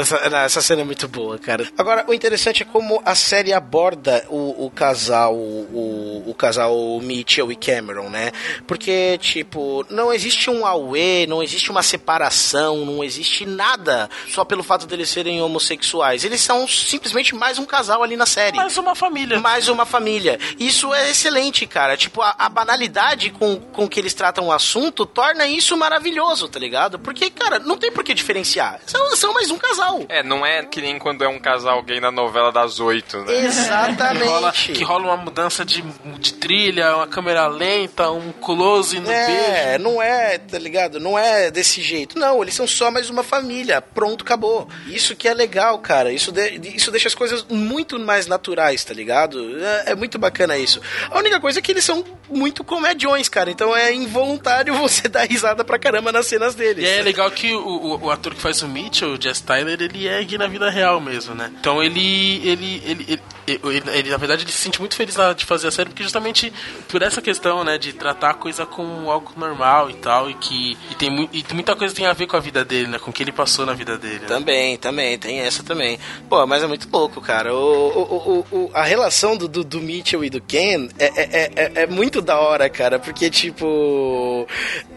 [0.00, 1.66] essa, não, essa cena é muito boa, cara.
[1.78, 7.50] Agora, o interessante é como a série aborda o, o casal, o, o casal Mitchell
[7.52, 8.32] e Cameron, né?
[8.66, 14.62] Porque, tipo, não existe um auê, não existe uma separação, não existe nada só pelo
[14.62, 16.24] fato deles serem homossexuais.
[16.24, 18.56] Eles são simplesmente mais um casal ali na série.
[18.56, 19.40] Mais uma família.
[19.40, 20.38] Mais uma família.
[20.58, 21.96] Isso é excelente, cara.
[21.96, 26.58] Tipo, a, a banalidade com, com que eles tratam o assunto torna isso maravilhoso, tá
[26.58, 26.98] ligado?
[26.98, 28.80] Porque, cara, não tem por que diferenciar.
[28.86, 30.04] São, são mais um casal.
[30.08, 33.44] É, não é que nem quando é um casal gay na novela das oito, né?
[33.44, 34.22] Exatamente.
[34.22, 35.82] Que rola, que rola uma mudança de,
[36.18, 37.65] de trilha, uma câmera lenta,
[38.12, 39.30] um close no beijo.
[39.30, 40.98] É, não é, tá ligado?
[41.00, 42.18] Não é desse jeito.
[42.18, 43.80] Não, eles são só mais uma família.
[43.80, 44.68] Pronto, acabou.
[44.86, 46.12] Isso que é legal, cara.
[46.12, 49.58] Isso, de- isso deixa as coisas muito mais naturais, tá ligado?
[49.62, 50.80] É, é muito bacana isso.
[51.10, 53.50] A única coisa é que eles são muito comediões, cara.
[53.50, 56.84] Então é involuntário você dar risada pra caramba nas cenas deles.
[56.84, 59.80] E é legal que o, o, o ator que faz o Mitchell, o Jess Tyler,
[59.80, 61.50] ele é gay na vida real mesmo, né?
[61.60, 65.32] Então ele, ele, ele, ele- ele, ele, na verdade, ele se sente muito feliz na-
[65.32, 66.52] de fazer a série porque justamente
[66.88, 70.76] por essa questão, né, de tratar a coisa como algo normal e tal, e que
[70.90, 73.10] e tem, mu- e muita coisa tem a ver com a vida dele, né, com
[73.10, 74.18] o que ele passou na vida dele.
[74.20, 74.26] né.
[74.26, 75.96] Também, também, tem essa também.
[76.28, 77.54] Pô, mas é muito louco, cara.
[77.54, 77.58] O,
[77.88, 81.72] o, o, o- a relação do, do, do Mitchell e do Ken é, é, é,
[81.82, 84.46] é muito da hora, cara, porque, tipo.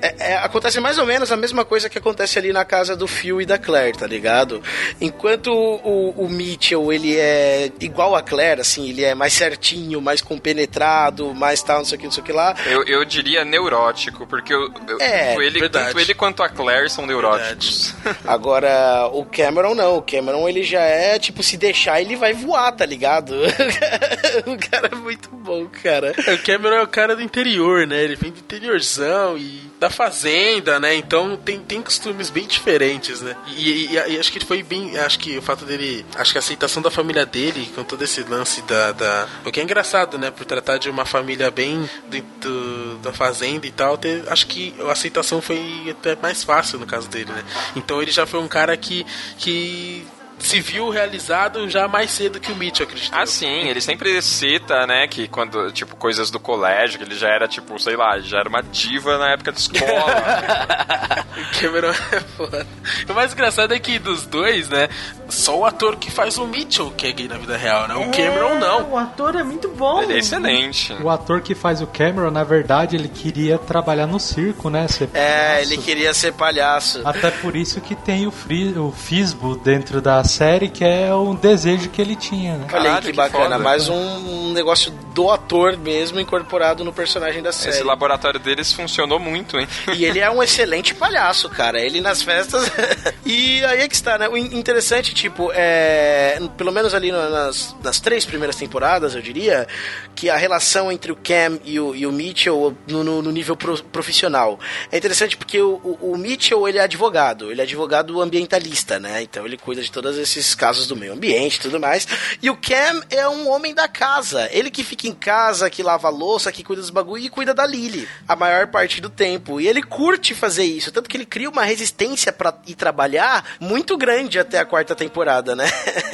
[0.02, 3.08] é- é- acontece mais ou menos a mesma coisa que acontece ali na casa do
[3.08, 4.62] Phil e da Claire, tá ligado?
[5.02, 10.22] Enquanto o, o Mitchell, ele é igual a Claire, assim, ele é mais certinho, mais
[10.22, 12.56] compenetrado, mais tal, não sei o que, não sei o que lá.
[12.66, 15.86] Eu, eu diria neurótico, porque eu, eu- É, tanto, ele, verdade.
[15.88, 17.94] tanto ele quanto a Claire são neuróticos.
[18.26, 19.98] Agora, o Cameron não.
[19.98, 23.36] O Cameron, ele já é, tipo, se deixar, ele vai voar, tá ligado?
[24.46, 26.14] o cara é muito bom, cara.
[26.34, 28.04] O Cameron é o cara do interior, né?
[28.04, 30.94] Ele vem do interiorzão e da fazenda, né?
[30.96, 33.36] Então tem, tem costumes bem diferentes, né?
[33.56, 34.98] E, e- e acho que foi bem.
[34.98, 36.06] Acho que o fato dele.
[36.16, 38.92] Acho que a aceitação da família dele, com todo esse lance da.
[38.92, 40.32] da o que é engraçado, né?
[40.32, 44.74] Por tratar de uma família bem do, do- da fazenda e tal, ter- acho que
[44.88, 47.44] a aceitação foi até mais fácil no caso dele, né?
[47.76, 49.06] Então ele já foi um cara que.
[49.38, 50.06] que
[50.40, 53.12] se viu realizado já mais cedo que o Mitchell, acredito.
[53.14, 57.28] Ah, sim, ele sempre cita, né, que quando, tipo, coisas do colégio, que ele já
[57.30, 59.86] era, tipo, sei lá, já era uma diva na época de escola.
[61.40, 62.68] O Cameron é foda.
[63.10, 64.90] O mais engraçado é que dos dois, né?
[65.30, 67.96] Só o ator que faz o Mitchell que é gay na vida real, né?
[67.96, 68.92] O Cameron É, não.
[68.92, 70.02] O ator é muito bom.
[70.02, 70.92] ele é excelente.
[71.02, 74.88] O ator que faz o Cameron, na verdade, ele queria trabalhar no circo, né?
[74.90, 75.62] Ser É, palhaço.
[75.74, 77.02] ele queria ser palhaço.
[77.06, 81.36] Até por isso que tem o, fri- o Fisbo dentro da série, que é um
[81.36, 82.68] desejo que ele tinha, né?
[82.70, 83.44] Olha aí Caralho, que que bacana.
[83.44, 83.58] foda.
[83.60, 87.76] Mais um negócio do ator mesmo incorporado no personagem da série.
[87.76, 89.68] Esse laboratório deles funcionou muito, hein?
[89.96, 91.80] E ele é um excelente palhaço, cara.
[91.82, 92.72] Ele nas festas.
[93.26, 94.30] e aí é que está, né?
[94.30, 96.40] O in- interessante, tipo, é.
[96.58, 99.68] Pelo menos ali nas, nas três primeiras temporadas, eu diria,
[100.16, 103.56] que a relação entre o Cam e o, e o Mitchell no, no- no nível
[103.58, 104.60] pro- profissional.
[104.92, 107.52] É interessante porque o, o- o Mitchell, ele é advogado.
[107.52, 109.22] Ele é advogado ambientalista, né?
[109.24, 112.08] Então ele cuida de todos esses casos do meio ambiente e tudo mais.
[112.42, 114.48] E o Cam é um homem da casa.
[114.52, 117.54] Ele que fica em casa, que lava a louça, que cuida dos bagulho e cuida
[117.54, 119.60] da Lily a maior parte do tempo.
[119.62, 123.98] E ele curte fazer isso, tanto que ele cria uma resistência pra ir trabalhar muito
[123.98, 125.66] grande até a quarta temporada, né?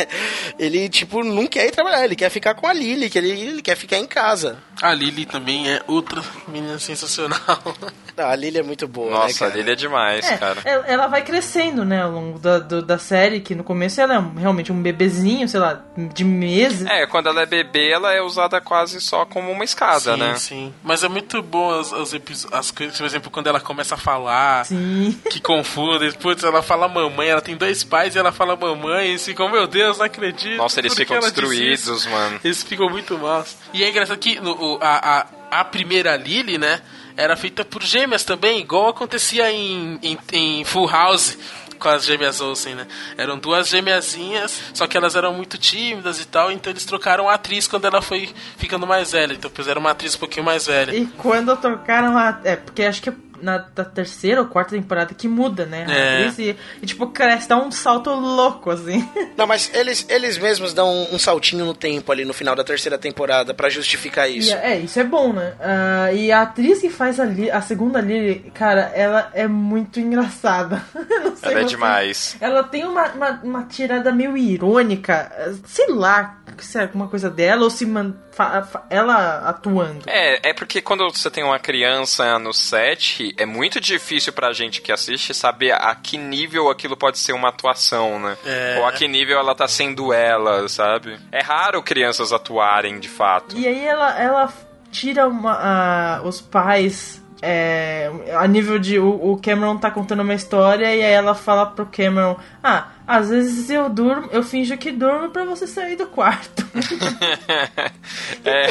[0.57, 3.61] ele, tipo, não quer ir trabalhar, ele quer ficar com a Lily, que ele, ele
[3.61, 4.57] quer ficar em casa.
[4.81, 7.39] A Lily também é outra menina sensacional.
[8.17, 9.59] Não, a Lily é muito boa, né, Nossa, cara?
[9.59, 10.61] ele é demais, É, cara.
[10.63, 14.15] ela, ela vai crescendo, né, ao longo da, do- da série, que no começo ela
[14.15, 15.81] é realmente um bebezinho, sei lá,
[16.13, 16.85] de meses.
[16.87, 20.35] É, quando ela é bebê, ela é usada quase só como uma escada, sim, né?
[20.35, 20.73] sim.
[20.83, 22.13] Mas é muito bom as, as,
[22.51, 25.19] as coisas, por exemplo, quando ela começa a falar, Sim.
[25.29, 26.15] que confunde.
[26.17, 29.67] Putz, ela fala mamãe, ela tem dois pais e ela fala mamãe, e ficam, meu
[29.67, 30.57] Deus, não acredito.
[30.57, 32.09] Nossa, eles que ficam destruídos, isso?
[32.09, 32.39] mano.
[32.43, 33.55] Eles ficam muito maus.
[33.73, 36.81] E é engraçado que no- o- a, a, a primeira Lily, né,
[37.17, 41.37] era feita por gêmeas também, igual acontecia em, em, em Full House
[41.85, 42.87] com as gêmeas Olsen, né?
[43.15, 47.35] Eram duas gêmeazinhas, só que elas eram muito tímidas e tal, então eles trocaram a
[47.35, 49.33] atriz quando ela foi ficando mais velha.
[49.33, 50.95] Então puseram uma atriz um pouquinho mais velha.
[50.95, 52.39] E quando trocaram a.
[52.43, 53.11] É, porque acho que
[53.41, 55.85] na da terceira ou quarta temporada que muda, né?
[55.87, 56.17] A É.
[56.27, 59.07] atriz e, e, tipo, cresce, dá um salto louco, assim.
[59.37, 62.63] Não, mas eles, eles mesmos dão um, um saltinho no tempo ali no final da
[62.63, 64.53] terceira temporada pra justificar E, isso.
[64.55, 65.53] é, isso é bom, né?
[65.59, 69.99] Ah, e a atriz que faz a, Li- a segunda Lily, cara, ela é muito
[69.99, 70.83] engraçada.
[70.95, 72.37] Não sei Ela é demais.
[72.39, 75.31] Ela tem uma, uma, uma tirada meio irônica,
[75.65, 80.03] sei lá se é alguma coisa dela ou se man- fa- fa- ela atuando.
[80.07, 84.81] É, é porque quando você tem uma criança no set, é muito difícil pra gente
[84.81, 88.37] que assiste saber a que nível aquilo pode ser uma atuação, né?
[88.45, 88.77] É.
[88.79, 91.17] Ou a que nível ela tá sendo ela, sabe?
[91.31, 93.57] É raro crianças atuarem de fato.
[93.57, 94.53] E aí ela, ela
[94.91, 97.21] tira uma, a- os pais.
[97.41, 98.97] é, a nível de.
[98.99, 103.29] O, o Cameron tá contando uma história e aí ela fala pro Cameron: Ah, às
[103.29, 106.65] vezes eu durmo, eu finjo que durmo pra você sair do quarto.
[108.43, 108.67] É,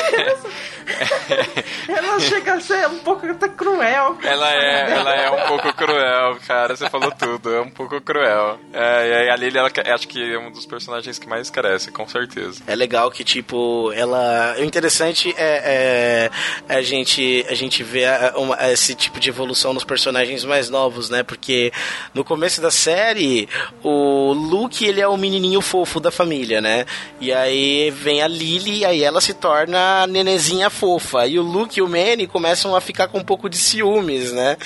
[1.89, 4.16] ela chega a ser um pouco até cruel.
[4.22, 6.76] ela é, ela é um pouco cruel, cara.
[6.76, 8.59] Você falou tudo, é um pouco cruel.
[8.72, 11.91] É, e aí a Lily, ela, acho que é um dos personagens que mais cresce,
[11.91, 12.62] com certeza.
[12.66, 14.55] É legal que, tipo, ela.
[14.59, 16.30] O interessante é,
[16.68, 21.11] é a, gente, a gente ver uma- esse tipo de evolução nos personagens mais novos,
[21.11, 21.22] né?
[21.22, 21.72] Porque
[22.12, 23.49] no começo da série,
[23.82, 26.85] o Luke, ele é o menininho fofo da família, né?
[27.20, 31.27] E aí vem a Lily, e aí ela se torna a nenezinha fofa.
[31.27, 34.57] E o Luke e o Manny começam a ficar com um pouco de ciúmes, né?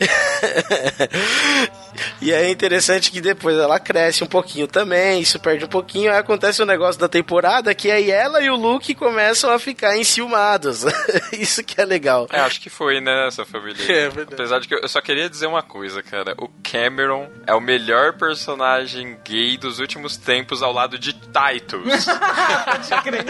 [2.20, 6.18] E é interessante que depois ela cresce um pouquinho também, isso perde um pouquinho, aí
[6.18, 9.96] acontece o um negócio da temporada que aí ela e o Luke começam a ficar
[9.96, 10.84] enciumados.
[11.32, 12.26] isso que é legal.
[12.30, 13.76] É, acho que foi, né, essa família.
[13.90, 14.06] É.
[14.06, 16.34] Apesar de que eu só queria dizer uma coisa, cara.
[16.38, 22.04] O Cameron é o melhor personagem gay dos últimos tempos ao lado de Titus.
[22.64, 23.24] Pode crer.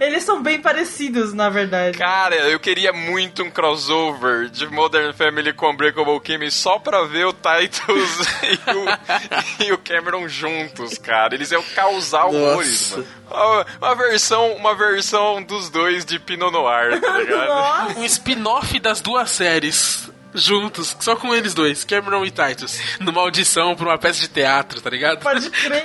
[0.00, 1.96] Eles são bem parecidos, na verdade.
[1.98, 7.26] Cara, eu queria muito um crossover de Modern Family com Unbreakable Kimmy só pra ver
[7.26, 11.34] o Titus e, o, e o Cameron juntos, cara.
[11.34, 13.06] Eles iam causar horrores, mano.
[13.30, 17.48] Uma, uma versão, uma versão dos dois de Pinot Noir, tá ligado?
[17.48, 20.10] Nossa, Um spin-off das duas séries.
[20.36, 24.80] Juntos, só com eles dois, Cameron e Titus, numa audição pra uma peça de teatro,
[24.80, 25.20] tá ligado?
[25.22, 25.82] pode crer.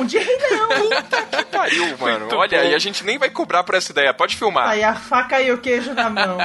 [0.00, 0.68] Um dia Rei Leão.
[1.30, 2.20] que pariu, mano.
[2.20, 2.68] Muito Olha, bom.
[2.70, 4.12] e a gente nem vai cobrar por essa ideia.
[4.14, 4.68] Pode filmar.
[4.68, 6.38] Aí a faca e o queijo na mão.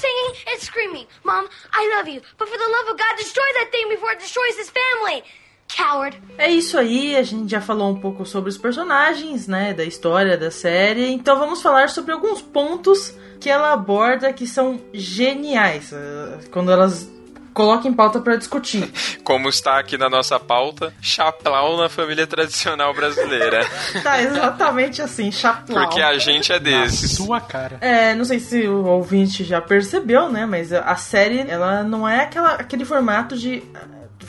[0.00, 1.06] Singing, screaming.
[1.24, 4.20] Mom, I love you, but for the love of God, destroy that thing before it
[4.20, 5.22] destroys his family!
[5.76, 6.20] Coward.
[6.36, 10.36] É isso aí, a gente já falou um pouco sobre os personagens, né, da história
[10.36, 11.12] da série.
[11.12, 17.08] Então vamos falar sobre alguns pontos que ela aborda que são geniais eh, quando elas
[17.60, 18.90] colocam em pauta pra discutir.
[19.22, 23.60] Como está aqui na nossa pauta, chaplau na família tradicional brasileira.
[24.02, 25.84] Tá exatamente assim, chaplau.
[25.84, 27.12] Porque a gente é desses.
[27.12, 27.76] Sua cara.
[27.80, 30.46] É, não sei se o ouvinte já percebeu, né?
[30.46, 33.62] Mas a série, ela não é aquela, aquele formato de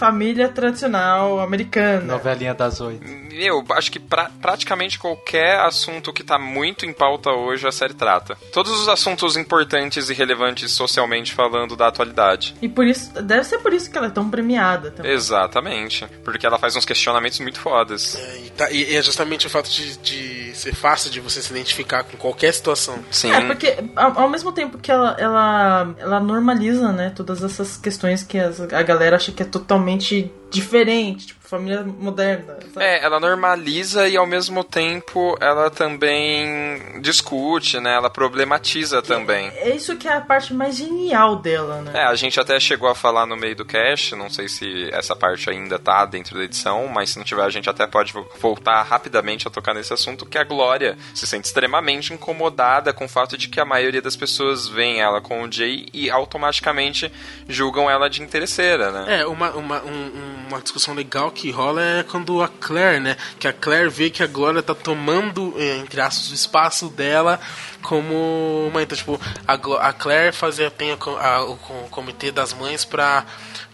[0.05, 2.01] família tradicional americana.
[2.13, 3.05] Novelinha das oito.
[3.31, 7.93] Eu acho que pra, praticamente qualquer assunto que tá muito em pauta hoje a série
[7.93, 8.35] trata.
[8.51, 12.55] Todos os assuntos importantes e relevantes socialmente falando da atualidade.
[12.63, 15.11] E por isso, deve ser por isso que ela é tão premiada também.
[15.11, 16.05] Exatamente.
[16.25, 18.15] Porque ela faz uns questionamentos muito fodas.
[18.43, 22.03] E, tá- e é justamente o fato de, de ser fácil de você se identificar
[22.03, 22.97] com qualquer situação.
[23.11, 23.31] Sim.
[23.31, 28.23] É, porque ao, ao mesmo tempo que ela, ela, ela normaliza, né, todas essas questões
[28.23, 32.57] que as- a galera acha que é totalmente realmente diferente, tipo, família moderna.
[32.73, 32.85] sabe?
[32.85, 37.93] É, ela normaliza e ao mesmo tempo ela também discute, né?
[37.95, 39.47] Ela problematiza também.
[39.57, 41.91] É isso que é a parte mais genial dela, né?
[41.93, 45.15] É, a gente até chegou a falar no meio do cast, não sei se essa
[45.15, 48.29] parte ainda tá dentro da edição, mas se não tiver a gente até pode vo-
[48.39, 53.09] voltar rapidamente a tocar nesse assunto, que a Glória se sente extremamente incomodada com o
[53.09, 57.11] fato de que a maioria das pessoas veem ela com o Jay e automaticamente
[57.47, 59.21] julgam ela de interesseira, né?
[59.21, 63.17] É, uma, uma, um- uma discussão legal que rola é quando a Claire, né?
[63.39, 67.39] Que a Claire vê que a Glória tá tomando, eh, entre aspas, o espaço dela
[67.81, 68.83] como mãe.
[68.83, 69.53] Então, tipo, a,
[69.87, 73.25] a Claire fazia, tem a a- o, co- comitê das mães pra,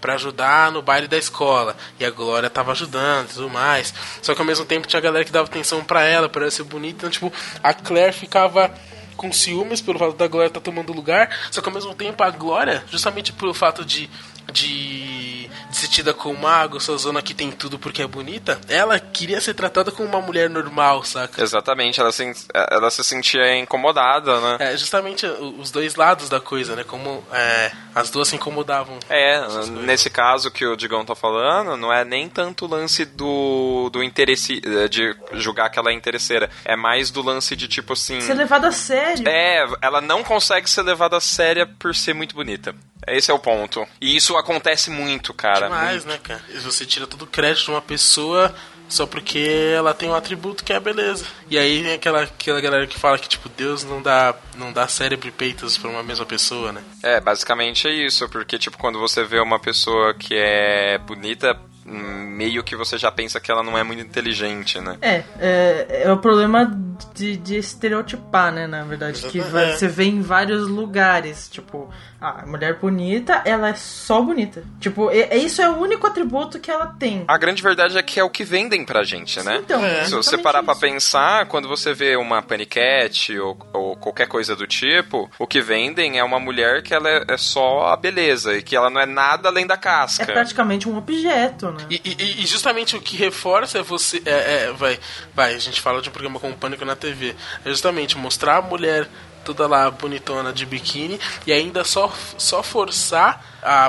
[0.02, 1.76] pra ajudar no baile da escola.
[2.00, 3.94] E a Glória tava ajudando e tudo mais.
[4.22, 6.52] Só que ao mesmo tempo tinha a galera que dava atenção pra ela, pra ela
[6.52, 6.98] ser bonita.
[6.98, 7.32] Então, tipo,
[7.64, 8.72] a Claire ficava
[9.16, 12.30] com ciúmes pelo fato da Glória estar tomando lugar, só que ao mesmo tempo a
[12.30, 14.08] Glória, justamente pelo fato de,
[14.52, 19.00] de, de ser tida como mago, sua zona que tem tudo porque é bonita, ela
[19.00, 21.42] queria ser tratada como uma mulher normal, saca?
[21.42, 24.72] Exatamente, ela se, ela se sentia incomodada, né?
[24.72, 26.84] É justamente os dois lados da coisa, né?
[26.84, 29.00] Como é, as duas se incomodavam.
[29.10, 29.42] É,
[29.86, 34.04] nesse caso que o Digão tá falando, não é nem tanto o lance do, do
[34.04, 36.50] interesse, eh, de julgar que ela é interesseira.
[36.64, 38.22] É mais do lance de tipo assim.
[38.22, 39.28] Ser levada a sério.
[39.28, 42.76] É, ela não consegue ser levada a séria por ser muito bonita.
[43.08, 43.88] Esse é o ponto.
[44.02, 45.68] E isso acontece muito, cara.
[45.68, 46.08] Demais, muito.
[46.08, 46.42] né, cara?
[46.50, 48.54] E você tira todo o crédito de uma pessoa
[48.90, 51.26] só porque ela tem um atributo que é a beleza.
[51.50, 54.88] E aí vem aquela, aquela galera que fala que, tipo, Deus não dá, não dá
[54.88, 56.82] cérebro e peitos pra uma mesma pessoa, né?
[57.04, 62.64] É, basicamente é isso, porque tipo, quando você vê uma pessoa que é bonita, meio
[62.64, 64.98] que você já pensa que ela não é muito inteligente, né?
[65.02, 66.70] É, é, é o problema
[67.14, 69.76] de, de estereotipar, né, na verdade, que vai- É.
[69.78, 74.64] você vê em vários lugares, tipo, a mulher bonita, ela é só bonita.
[74.80, 77.24] Tipo, é, é- isso é o único atributo que ela tem.
[77.28, 79.58] A grande verdade é que é o que vendem pra gente, né?
[79.64, 80.82] Então, é Se você parar pra isso.
[80.82, 86.18] pensar, quando você vê uma paniquete ou, ou qualquer coisa do tipo, o que vendem
[86.18, 89.06] é uma mulher que ela é, é só a beleza e que ela não é
[89.06, 90.26] nada além da É casca.
[90.26, 91.86] praticamente um objeto, né?
[91.90, 94.22] E, e- e justamente o que reforça é você.
[94.26, 95.00] É, é, vai,
[95.36, 97.36] vai, a gente fala de um programa como Pânico na TV.
[97.64, 99.08] É justamente mostrar a mulher
[99.48, 103.42] toda lá bonitona de biquíni, e ainda só, só forçar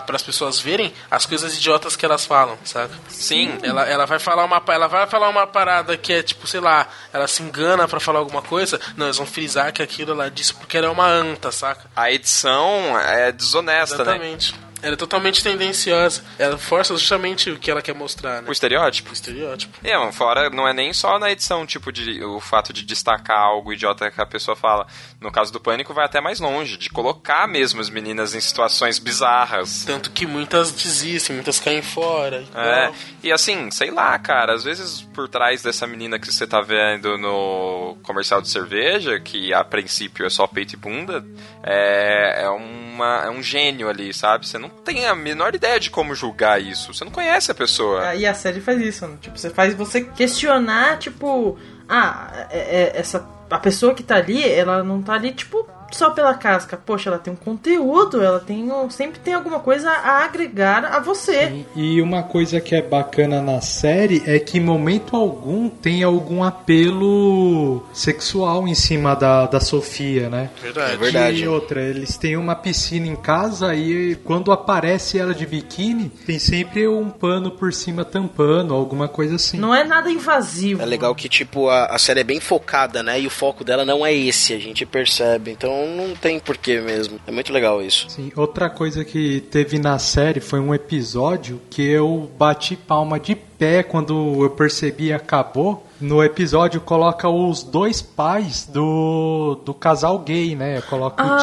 [0.07, 2.95] para as pessoas verem as coisas idiotas que elas falam, saca?
[3.09, 3.59] Sim.
[3.63, 6.87] Ela, ela vai falar uma ela vai falar uma parada que é tipo, sei lá,
[7.13, 10.55] ela se engana para falar alguma coisa, não, eles vão frisar que aquilo ela disse
[10.55, 11.91] porque ela é uma anta, saca?
[11.97, 14.15] A edição é desonesta, né?
[14.15, 14.68] Exatamente.
[14.83, 16.23] Ela é totalmente tendenciosa.
[16.39, 18.49] Ela força justamente o que ela quer mostrar, né?
[18.49, 19.11] O estereótipo.
[19.11, 19.77] O estereótipo.
[19.85, 23.73] É, fora, não é nem só na edição, tipo, de o fato de destacar algo
[23.73, 24.87] idiota que a pessoa fala.
[25.21, 28.99] No caso do Pânico, vai até mais longe, de colocar mesmo as meninas em situações
[28.99, 29.85] bizarras.
[29.85, 32.41] Tanto que muitas desistem, muitas caem fora.
[32.41, 32.95] e É, tal.
[33.25, 37.19] e assim, sei lá, cara, às vezes por trás dessa menina que você tá vendo
[37.19, 41.25] no comercial de cerveja, que a princípio é só peito e bunda,
[41.63, 44.47] é, é, uma, é um gênio ali, sabe?
[44.47, 46.93] Você não tem a menor ideia de como julgar isso.
[46.95, 48.15] Você não conhece a pessoa.
[48.15, 49.17] E a série faz isso, né?
[49.21, 51.59] Tipo, você faz você questionar, tipo,
[51.89, 56.11] ah, é- é- essa a pessoa que tá ali, ela não tá ali, tipo, só
[56.11, 56.77] pela casca.
[56.77, 61.01] Poxa, ela tem um conteúdo, ela tem um, sempre tem alguma coisa a agregar a
[61.01, 61.65] você.
[61.75, 66.43] E uma coisa que é bacana na série é que em momento algum tem algum
[66.43, 70.51] apelo sexual em cima da, da Sofia, né?
[70.61, 70.93] Verdade.
[70.93, 71.43] É verdade.
[71.43, 76.39] E outra, eles têm uma piscina em casa e quando aparece ela de biquíni, tem
[76.39, 79.59] sempre um pano por cima tampando, alguma coisa assim.
[79.59, 80.83] Não é nada invasivo.
[80.83, 83.21] É legal que, tipo, a, a série é bem focada, né?
[83.21, 85.51] E o foco dela não é esse, a gente percebe.
[85.51, 87.19] Então não tem porquê mesmo.
[87.27, 88.07] É muito legal isso.
[88.09, 93.35] Sim, outra coisa que teve na série foi um episódio que eu bati palma de
[93.35, 95.87] pé quando eu percebi acabou.
[96.01, 100.81] No episódio coloca os dois pais do, do casal gay, né?
[100.83, 101.39] Coloca o Ah,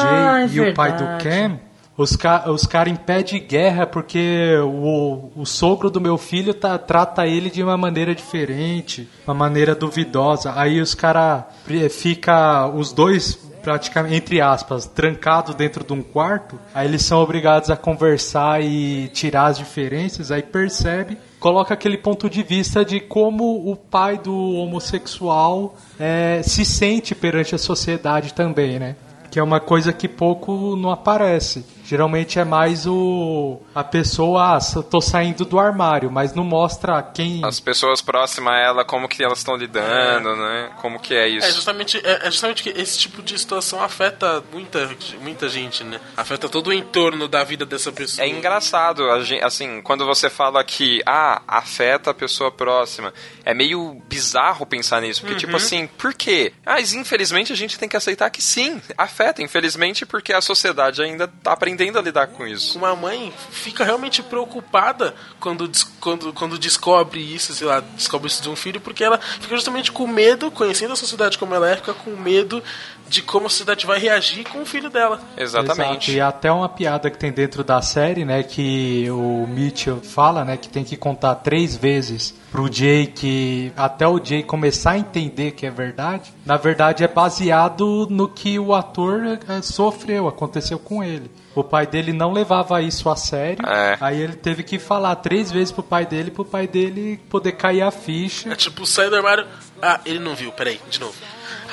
[0.46, 1.24] Jay é e o pai do verdade.
[1.24, 1.60] Cam.
[1.98, 6.52] Os, ca os caras em pé de guerra porque o, o sogro do meu filho
[6.52, 10.52] tá, trata ele de uma maneira diferente, uma maneira duvidosa.
[10.54, 11.44] Aí os caras
[11.90, 16.56] fica os dois praticamente entre aspas trancados dentro de um quarto.
[16.72, 20.30] Aí eles são obrigados a conversar e tirar as diferenças.
[20.30, 26.64] Aí percebe coloca aquele ponto de vista de como o pai do homossexual é, se
[26.64, 28.96] sente perante a sociedade também, né?
[29.30, 31.64] Que é uma coisa que pouco não aparece.
[31.86, 37.02] Geralmente é mais o a pessoa, ah, eu tô saindo do armário, mas não mostra
[37.02, 37.44] quem.
[37.44, 40.70] As pessoas próximas a ela, como que elas estão lidando, né?
[40.80, 41.46] Como que é isso.
[41.46, 44.88] É justamente, é, é justamente que esse tipo de situação afeta muita,
[45.20, 46.00] muita gente, né?
[46.16, 48.26] Afeta todo o entorno da vida dessa pessoa.
[48.26, 49.02] É engraçado,
[49.42, 53.12] assim, quando você fala que, ah, afeta a pessoa próxima.
[53.44, 56.52] É meio bizarro pensar nisso, porque, tipo assim, por quê?
[56.64, 59.42] Ah, Mas, infelizmente, a gente tem que aceitar que sim, afeta.
[59.42, 62.78] Infelizmente, porque a sociedade ainda tá aprendendo a lidar com isso.
[62.78, 65.70] Uma mãe fica realmente preocupada quando,
[66.00, 69.92] quando, quando descobre isso, sei lá, descobre isso de um filho, porque ela fica justamente
[69.92, 72.62] com medo, conhecendo a sociedade como ela é, fica com medo
[73.08, 75.20] de como a sociedade vai reagir com o filho dela.
[75.36, 76.10] Exatamente.
[76.10, 80.44] Exato, E até uma piada que tem dentro da série, né, que o Mitchell fala,
[80.44, 84.98] né, que tem que contar três vezes pro Jay que até o Jay começar a
[84.98, 86.32] entender que é verdade.
[86.44, 91.30] Na verdade é baseado no que o ator eh, sofreu, aconteceu com ele.
[91.56, 93.66] O pai dele não levava isso a sério.
[93.66, 93.96] É.
[93.98, 97.80] Aí ele teve que falar três vezes pro pai dele, pro pai dele poder cair
[97.80, 98.52] a ficha.
[98.52, 99.46] É tipo, sai do armário.
[99.80, 101.14] Ah, ele não viu, peraí, de novo.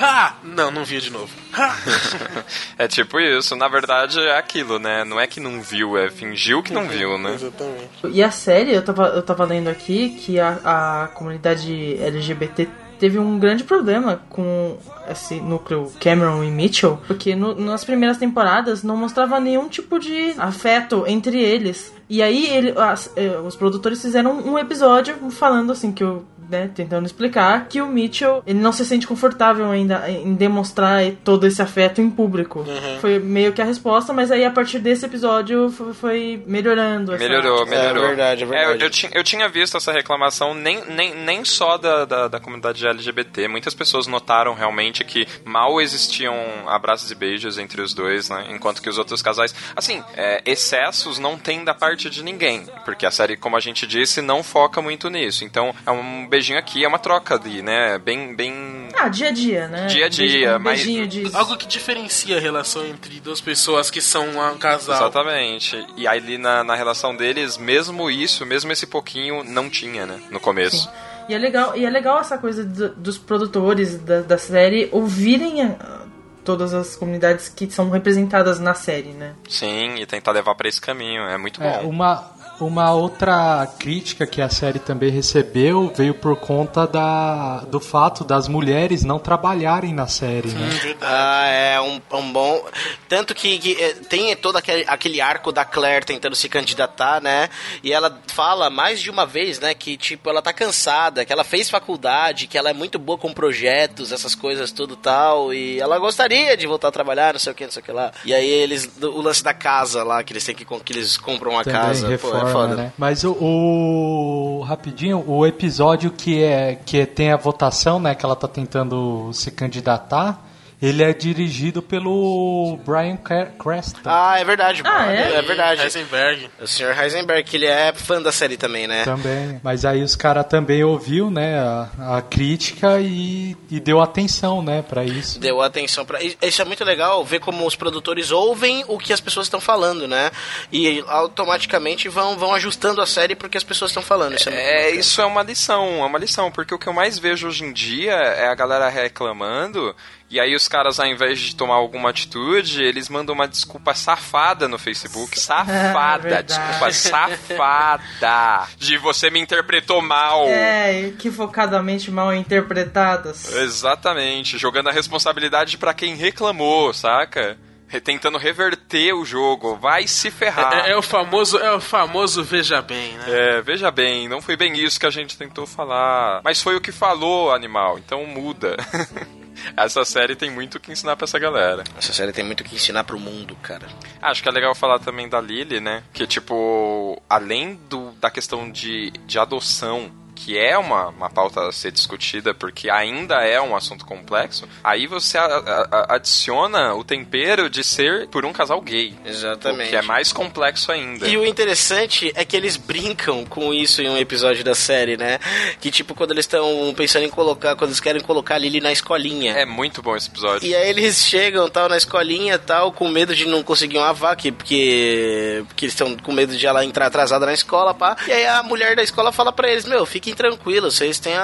[0.00, 1.30] Ah, não, não viu de novo.
[1.52, 1.76] Ah.
[2.78, 3.54] É tipo isso.
[3.54, 5.04] Na verdade, é aquilo, né?
[5.04, 7.34] Não é que não viu, é fingiu que não viu, né?
[7.34, 7.90] Exatamente.
[8.10, 12.68] E a série, eu tava, eu tava lendo aqui que a, a comunidade LGBT
[12.98, 14.76] teve um grande problema com
[15.10, 20.34] esse núcleo Cameron e Mitchell, porque no- nas primeiras temporadas não mostrava nenhum tipo de
[20.38, 21.92] afeto entre eles.
[22.08, 26.24] E aí ele, as- eh, os produtores fizeram um episódio falando assim que o
[26.54, 31.46] né, tentando explicar que o Mitchell ele não se sente confortável ainda em demonstrar todo
[31.46, 32.64] esse afeto em público.
[33.00, 37.14] Foi meio que a resposta, mas aí a partir desse episódio foi, foi melhorando.
[37.14, 38.04] essa- Melhorou, melhorou.
[38.04, 38.80] É verdade, é verdade.
[38.80, 42.40] eu, eu tinha, eu tinha visto essa reclamação nem, nem, nem só da, da, da
[42.40, 43.48] comunidade LGBT.
[43.48, 46.34] Muitas pessoas notaram realmente que mal existiam
[46.68, 48.46] abraços e beijos entre os dois, né?
[48.50, 49.54] Enquanto que os outros casais.
[49.74, 52.64] Assim, é, excessos não tem da parte de ninguém.
[52.84, 55.44] Porque a série, como a gente disse, não foca muito nisso.
[55.44, 57.96] Então, é um beijinho aqui, é uma troca ali, né?
[57.98, 58.88] Bem, bem.
[58.96, 59.86] Ah, dia a dia, né?
[59.86, 61.30] Dia a dia, um mas- beijinho de...
[61.34, 64.96] Algo que diferencia a relação entre duas pessoas que são um casal.
[64.96, 65.86] Exatamente.
[65.96, 70.20] E aí ali na, na relação deles, mesmo isso, mesmo esse pouquinho, não tinha, né?
[70.30, 70.90] No começo.
[71.28, 75.62] E é legal, e é legal essa coisa do- dos produtores da, da série ouvirem
[75.62, 76.02] ah,
[76.44, 79.34] todas as comunidades que são representadas na série, né?
[79.48, 81.22] Sim, e tentar levar pra esse caminho.
[81.22, 81.66] É muito bom.
[81.66, 82.30] É, uma,
[82.64, 88.48] Uma outra crítica que a série também recebeu veio por conta da, do fato das
[88.48, 90.96] mulheres não trabalharem na série, né?
[91.00, 92.64] Ah, é um, um bom.
[93.08, 97.50] Tanto que, que, eh, tem todo aquele, aquele arco da Claire tentando se candidatar, né?
[97.82, 99.74] E ela fala mais de uma vez, né?
[99.74, 103.32] Que tipo, ela tá cansada, que ela fez faculdade, que ela é muito boa com
[103.32, 105.52] projetos, essas coisas, tudo tal.
[105.52, 107.92] E ela gostaria de voltar a trabalhar, não sei o que, não sei o que
[107.92, 108.10] lá.
[108.24, 108.90] E aí eles.
[109.02, 112.08] O lance da casa lá, que eles têm que, que eles compram uma Também casa.
[112.08, 112.74] reforma, Pô, é foda.
[112.76, 112.92] né?
[112.96, 118.34] Mas o, o- rapidinho, o episódio que é que tem a votação, né, que ela
[118.36, 120.42] tá tentando se candidatar,
[120.86, 124.00] ele é dirigido pelo Brian Cre- Creston.
[124.04, 124.82] Ah, é verdade.
[124.84, 125.36] Ah, é?
[125.36, 125.80] É verdade.
[125.82, 126.50] Heisenberg.
[126.60, 126.98] O Sr.
[127.00, 129.04] Heisenberg, que ele é fã da série também, né?
[129.04, 129.60] Também.
[129.62, 134.82] Mas aí os caras também ouviu, né, a, a crítica e, e deu atenção, né,
[134.82, 135.38] para isso.
[135.40, 136.18] Deu atenção pra.
[136.22, 140.06] Isso é muito legal ver como os produtores ouvem o que as pessoas estão falando,
[140.06, 140.30] né?
[140.72, 144.34] E automaticamente vão, vão ajustando a série porque as pessoas estão falando.
[144.36, 147.18] Isso é, É, isso é uma lição, é uma lição, porque o que eu mais
[147.18, 149.94] vejo hoje em dia é a galera reclamando,
[150.34, 154.66] e aí os caras, ao invés de tomar alguma atitude, eles mandam uma desculpa safada
[154.66, 155.38] no Facebook.
[155.38, 156.48] Safada, verdade.
[156.48, 158.68] desculpa safada.
[158.76, 160.48] De você me interpretou mal.
[160.48, 163.54] É, equivocadamente mal interpretadas.
[163.54, 167.56] Exatamente, jogando a responsabilidade pra quem reclamou, saca?
[168.02, 170.84] Tentando reverter o jogo, vai se ferrar.
[170.84, 173.24] É, é o famoso, é o famoso veja bem, né?
[173.28, 176.40] É, veja bem, não foi bem isso que a gente tentou falar.
[176.42, 178.76] Mas foi o que falou, animal, então muda.
[179.76, 181.84] essa série tem muito o que ensinar pra essa galera.
[181.96, 183.86] Essa série tem muito o que ensinar pro mundo, cara.
[184.20, 186.02] Acho que é legal falar também da Lily, né?
[186.12, 191.72] Que, tipo, além do, da questão de, de adoção, que é uma, uma pauta a
[191.72, 197.70] ser discutida, porque ainda é um assunto complexo, aí você a- a- adiciona o tempero
[197.70, 199.14] de ser por um casal gay.
[199.24, 199.90] Exatamente.
[199.90, 201.26] Que é mais complexo ainda.
[201.28, 205.38] E o interessante é que eles brincam com isso em um episódio da série, né?
[205.80, 208.92] Que tipo, quando eles estão pensando em colocar, quando eles querem colocar a Lily na
[208.92, 209.52] escolinha.
[209.52, 210.66] É muito bom esse episódio.
[210.68, 214.34] E aí eles chegam tal na escolinha tal, com medo de não conseguir uma vaga,
[214.52, 218.16] porque, porque eles estão com medo de ela entrar atrasada na escola, pá.
[218.26, 221.42] E aí a mulher da escola fala pra eles, meu, fiquem tranquilos, vocês têm a,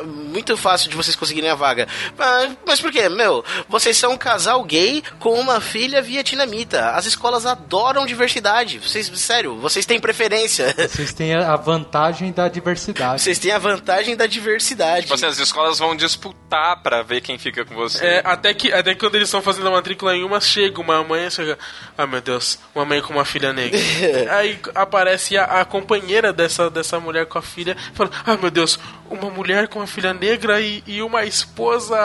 [0.00, 1.86] a- muito fácil de vocês conseguirem a vaga.
[2.18, 3.08] Ah, mas por quê?
[3.08, 6.90] Meu, vocês são um casal gay com uma filha vietnamita.
[6.90, 8.78] As escolas adoram diversidade.
[8.80, 10.74] Vocês, sério, vocês têm preferência.
[10.76, 13.22] Vocês têm a vantagem da diversidade.
[13.22, 15.02] Vocês têm a vantagem da diversidade.
[15.02, 18.04] Tipo assim, as escolas vão disputar pra ver quem fica com você.
[18.04, 21.02] É, até que, até que quando eles estão fazendo a matrícula em uma, chega uma
[21.04, 21.56] mãe, chega,
[21.96, 23.78] ah meu Deus, uma mãe com uma filha negra.
[24.36, 28.78] Aí aparece a, a companheira dessa, dessa mulher com a filha, fala, ah meu Deus,
[29.10, 31.96] uma mulher com uma filha negra e, e uma esposa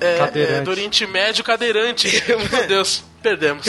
[0.00, 2.08] é, é, do Oriente Médio cadeirante.
[2.50, 3.66] meu Deus, perdemos.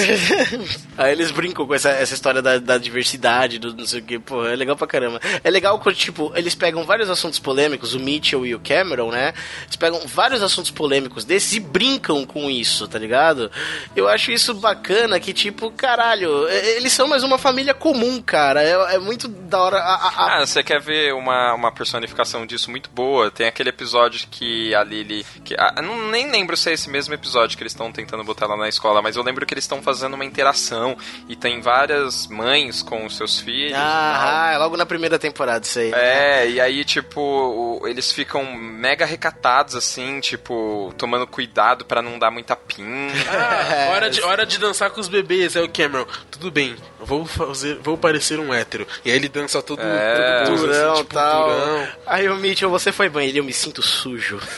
[0.98, 4.20] Aí eles brincam com essa, essa história da, da diversidade, do não sei o que,
[4.20, 5.20] pô, é legal pra caramba.
[5.44, 9.34] É legal quando, tipo, eles pegam vários assuntos polêmicos, o Mitchell e o Cameron, né?
[9.64, 13.52] Eles pegam vários assuntos polêmicos desses e brincam com isso, tá ligado?
[13.96, 18.62] Eu acho isso bacana que, tipo, caralho, eles são mais uma família comum, cara.
[18.64, 19.78] É, é muito da hora.
[19.78, 23.30] A, a- a- Ah, você quer ver uma, uma personificação disso muito boa?
[23.32, 25.26] Tem aquele episódio que a Lily.
[25.44, 28.46] Que, eu não, nem lembro se é esse mesmo episódio que eles estão tentando botar
[28.48, 32.28] lá na escola, mas eu lembro que eles estão fazendo uma interação e tem várias
[32.28, 33.74] mães com os seus filhos.
[33.74, 33.82] tal.
[33.84, 35.92] Ah, é logo na primeira temporada isso aí.
[35.92, 35.98] né?
[36.44, 42.32] É, e aí, tipo, eles ficam mega recatados, assim, tipo, tomando cuidado pra não dar
[42.32, 43.14] muita pinta.
[43.30, 45.56] Ah, hora, de, hora de dançar com os bebês.
[45.56, 48.88] Aí o Cameron, tudo bem, vou fazer, vou parecer um hétero.
[49.04, 51.50] E aí ele dança todo, É, todo assim, tipo, tal.
[51.50, 51.88] durão.
[52.06, 54.40] Aí o Mitchell, você foi banheiro, eu me sinto sujo.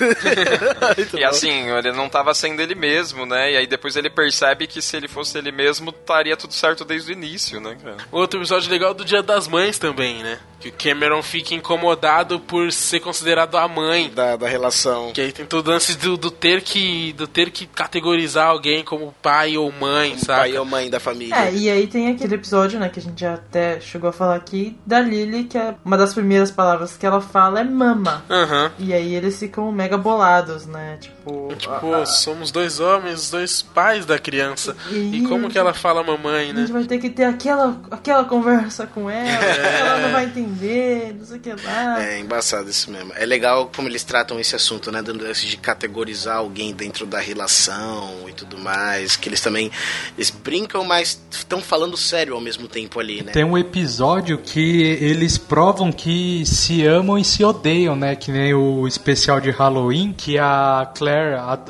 [1.13, 1.27] E bom.
[1.27, 3.53] assim, ele não tava sendo ele mesmo, né?
[3.53, 7.11] E aí depois ele percebe que se ele fosse ele mesmo, estaria tudo certo desde
[7.11, 7.97] o início, né, cara?
[8.11, 10.39] Outro episódio legal do Dia das Mães também, né?
[10.59, 14.09] Que o Cameron fica incomodado por ser considerado a mãe.
[14.09, 15.11] da, da relação.
[15.13, 18.83] Que aí tem todo o lance do, do ter que do ter que categorizar alguém
[18.83, 20.39] como pai ou mãe, sabe?
[20.51, 21.35] Pai ou mãe da família.
[21.35, 24.35] É, e aí tem aquele episódio, né, que a gente já até chegou a falar
[24.35, 28.23] aqui, da Lily, que é uma das primeiras palavras que ela fala é mama.
[28.29, 28.71] Aham.
[28.77, 30.97] E aí eles ficam mega bolados, né?
[30.99, 31.22] Tipo.
[31.57, 34.75] Tipo, somos dois homens, dois pais da criança.
[34.91, 36.61] E E- como que ela fala mamãe, A né?
[36.61, 41.25] gente vai ter que ter aquela, aquela conversa com ela, ela não vai entender, não
[41.25, 42.03] sei o que lá.
[42.03, 43.13] É embaçado isso mesmo.
[43.15, 45.01] É legal como eles tratam esse assunto, né?
[45.01, 49.15] Dando esse de categorizar alguém dentro da relação e tudo mais.
[49.15, 49.71] Que eles também.
[50.17, 52.13] Eles brincam, mas estão falando sério.
[52.13, 53.31] sério ao mesmo tempo ali, né?
[53.31, 58.15] Tem um episódio que eles provam que se amam e se odeiam, né?
[58.15, 61.12] Que nem o especial de Halloween, que a Claire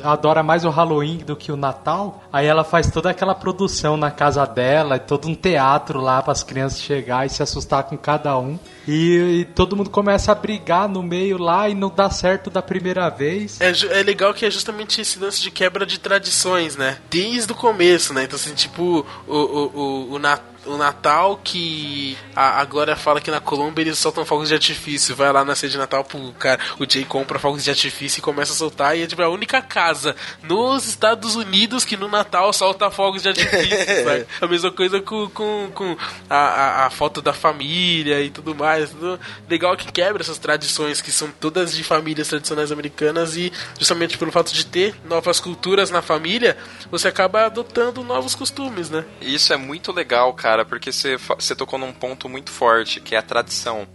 [0.02, 2.22] adora mais o Halloween do que o Natal.
[2.32, 6.42] Aí ela faz toda aquela produção na casa dela, todo um teatro lá para as
[6.42, 8.58] crianças chegar e se assustar com cada um.
[8.86, 12.60] E, e todo mundo começa a brigar no meio lá e não dá certo da
[12.62, 13.60] primeira vez.
[13.60, 16.98] É, é legal que é justamente esse lance de quebra de tradições, né?
[17.10, 18.24] Desde o começo, né?
[18.24, 23.20] Então, assim, tipo, o, o, o, o, Na- o Natal que a, a Glória fala
[23.20, 25.14] que na Colômbia eles soltam fogos de artifício.
[25.14, 28.22] Vai lá na ceia de Natal, pro cara, o Jay compra fogos de artifício e
[28.22, 28.96] começa a soltar.
[28.96, 33.28] E é tipo a única casa nos Estados Unidos que no Natal solta fogos de
[33.28, 34.26] artifício?
[34.40, 35.96] A mesma coisa com, com, com
[36.30, 38.73] a, a, a foto da família e tudo mais.
[38.78, 44.18] Tudo legal que quebra essas tradições que são todas de famílias tradicionais americanas e justamente
[44.18, 46.56] pelo fato de ter novas culturas na família,
[46.90, 49.04] você acaba adotando novos costumes, né?
[49.20, 53.18] Isso é muito legal, cara, porque você, você tocou num ponto muito forte, que é
[53.18, 53.86] a tradição.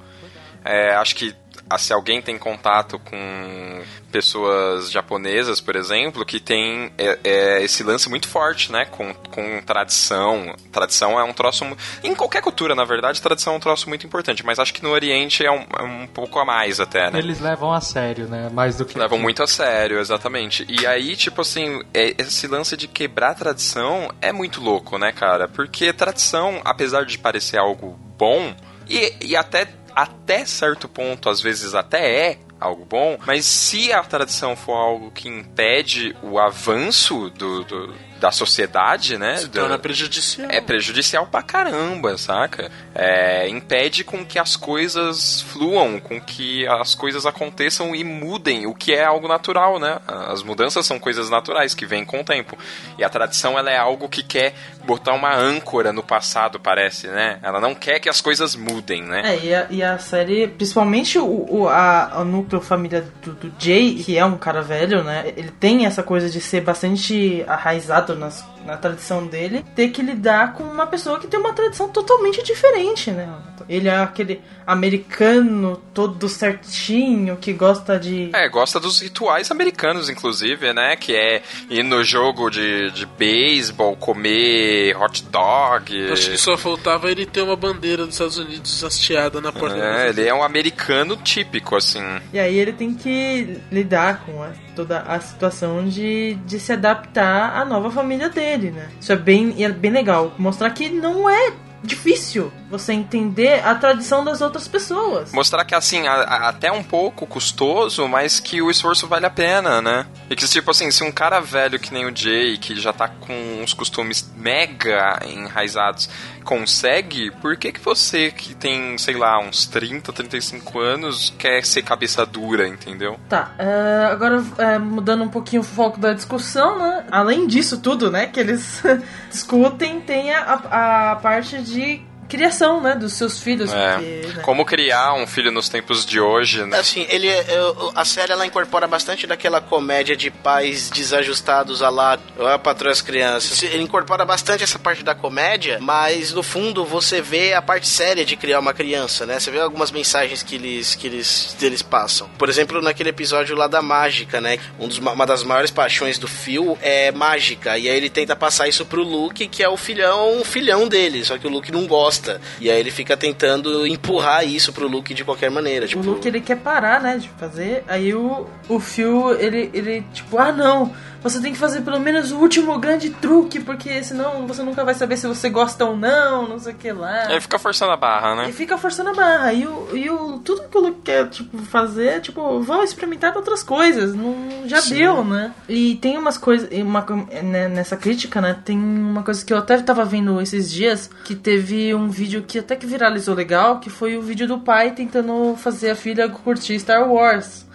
[0.63, 1.33] É, acho que
[1.77, 3.81] se alguém tem contato com
[4.11, 8.85] pessoas japonesas, por exemplo, que tem é, é, esse lance muito forte, né?
[8.85, 10.55] Com, com tradição.
[10.71, 11.63] Tradição é um troço.
[12.03, 14.89] Em qualquer cultura, na verdade, tradição é um troço muito importante, mas acho que no
[14.89, 17.19] Oriente é um, é um pouco a mais até, né?
[17.19, 18.49] Eles levam a sério, né?
[18.51, 18.97] Mais do que.
[18.97, 20.65] Levam muito a sério, exatamente.
[20.67, 25.47] E aí, tipo assim, é- esse lance de quebrar tradição é muito louco, né, cara?
[25.47, 28.53] Porque tradição, apesar de parecer algo bom,
[28.89, 34.03] e, e até, até certo ponto, às vezes até é algo bom, mas se a
[34.03, 39.37] tradição for algo que impede o avanço do, do- da sociedade, né?
[39.37, 40.47] Se do- torna prejudicial.
[40.51, 42.69] é prejudicial pra caramba, saca?
[42.93, 48.73] É, impede com que as coisas fluam, com que as coisas aconteçam e mudem, o
[48.75, 49.99] que é algo natural, né?
[50.07, 52.57] As mudanças são coisas naturais que vêm com o tempo.
[52.97, 54.53] E a tradição, ela é algo que quer
[54.85, 57.39] botar uma âncora no passado, parece, né?
[57.41, 59.21] Ela não quer que as coisas mudem, né?
[59.35, 63.53] É, e a, e a série, principalmente o, o, a, o núcleo família do, do
[63.57, 65.31] Jay, que é um cara velho, né?
[65.37, 70.53] Ele tem essa coisa de ser bastante arraizado nas, na tradição dele, ter que lidar
[70.53, 73.27] com uma pessoa que tem uma tradição totalmente diferente, né?
[73.67, 78.29] Ele é aquele americano todo certinho, que gosta de.
[78.33, 80.95] É, gosta dos rituais americanos, inclusive, né?
[80.95, 86.11] Que é ir no jogo de, de beisebol, comer hot dog.
[86.11, 90.05] Acho que só faltava ele ter uma bandeira dos Estados Unidos hasteada na porta da
[90.05, 92.03] É, ele é um americano típico, assim.
[92.33, 97.57] E aí ele tem que lidar com a- toda a situação de, de se adaptar
[97.57, 98.89] à nova família dele, né?
[98.99, 100.33] Isso é bem, é bem legal.
[100.37, 105.31] Mostrar que não é difícil você entender a tradição das outras pessoas.
[105.31, 109.29] Mostrar que, assim, a- a- até um pouco custoso, mas que o esforço vale a
[109.29, 110.05] pena, né?
[110.29, 113.07] E que, tipo assim, se um cara velho que nem o Jay, que já tá
[113.07, 113.33] com
[113.63, 116.09] uns costumes mega enraizados,
[116.49, 121.83] consegue, por que que você que tem, sei lá, uns 30, 35 anos, quer ser
[121.83, 123.19] cabeça dura, entendeu?
[123.29, 127.05] Tá, é, agora é, mudando um pouquinho o foco da discussão, né?
[127.11, 128.81] Além disso tudo, né, que eles
[129.29, 133.73] discutem, tem a, a parte de criação, né, dos seus filhos.
[133.73, 133.93] É.
[133.93, 134.43] porque, né?
[134.43, 136.77] Como criar um filho nos tempos de hoje, né?
[136.79, 142.17] Assim, ele, eu- a série ela incorpora bastante daquela comédia de pais desajustados a lá,
[142.53, 143.61] a patroa as crianças.
[143.63, 148.23] Ele incorpora bastante essa parte da comédia, mas no fundo você vê a parte séria
[148.23, 149.39] de criar uma criança, né?
[149.39, 152.29] Você vê algumas mensagens que eles que eles, eles passam.
[152.37, 154.59] Por exemplo, naquele episódio lá da mágica, né?
[154.79, 158.67] Um dos, uma das maiores paixões do Phil é mágica, e aí ele tenta passar
[158.67, 161.85] isso pro Luke, que é o filhão, o filhão dele, só que o Luke não
[161.87, 162.18] gosta.
[162.59, 166.27] E aí ele fica tentando empurrar isso pro Luke de qualquer maneira, O tipo, Luke
[166.27, 167.83] ele quer parar, né, de fazer.
[167.87, 172.31] Aí o, o Phil, ele, ele, tipo, ah não, você tem que fazer pelo menos
[172.31, 176.47] o último grande truque, porque senão você nunca vai saber se você gosta ou não,
[176.47, 177.29] não sei o que lá.
[177.31, 178.51] Ele fica forçando a barra, E né?
[178.51, 179.53] fica forçando a barra.
[179.53, 184.15] E, o, e o, tudo que Luke quer tipo, fazer, tipo, vão experimentar outras coisas.
[184.15, 184.35] Não,
[184.65, 185.53] já deu, né?
[185.67, 186.69] E tem umas coisas.
[186.71, 188.55] e Uma, co- né, nessa crítica, né?
[188.63, 191.09] Tem uma coisa que eu até tava vendo esses dias.
[191.25, 193.79] Que teve um vídeo que até que viralizou legal.
[193.79, 197.67] Que foi o vídeo do pai tentando fazer a filha curtir Star Wars.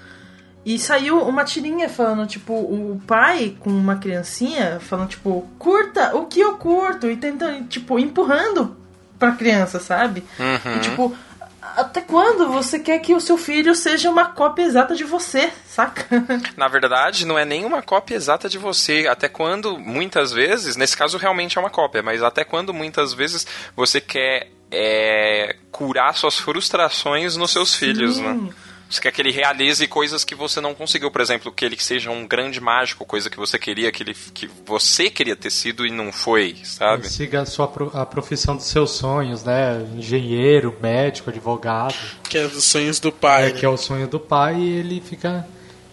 [0.65, 6.27] E saiu uma tirinha falando, tipo, o pai com uma criancinha falando, tipo, curta o
[6.27, 7.11] que eu curto.
[7.11, 8.75] E tentando, tipo, empurrando
[9.19, 10.25] pra criança, sabe?
[10.39, 10.77] Uhum.
[10.77, 11.17] E, tipo,
[11.77, 16.07] até quando você quer que o seu filho seja uma cópia exata de você, saca?
[16.57, 19.07] Na verdade, não é nem uma cópia exata de você.
[19.09, 23.47] Até quando, muitas vezes, nesse caso realmente é uma cópia, mas até quando muitas vezes
[23.77, 28.49] você quer é, curar suas frustrações nos seus filhos, né?
[28.95, 32.13] Você quer que ele realize coisas que você não conseguiu, por exemplo, que ele seja
[32.13, 35.91] um grande mágico, coisa que você queria, que, ele, que você queria ter sido e
[35.91, 37.09] não foi, sabe?
[37.09, 39.85] Siga a, sua, a profissão dos seus sonhos, né?
[39.97, 41.97] Engenheiro, médico, advogado.
[42.23, 43.49] Que é os sonhos do pai.
[43.49, 45.45] É, que é o sonho do pai e ele fica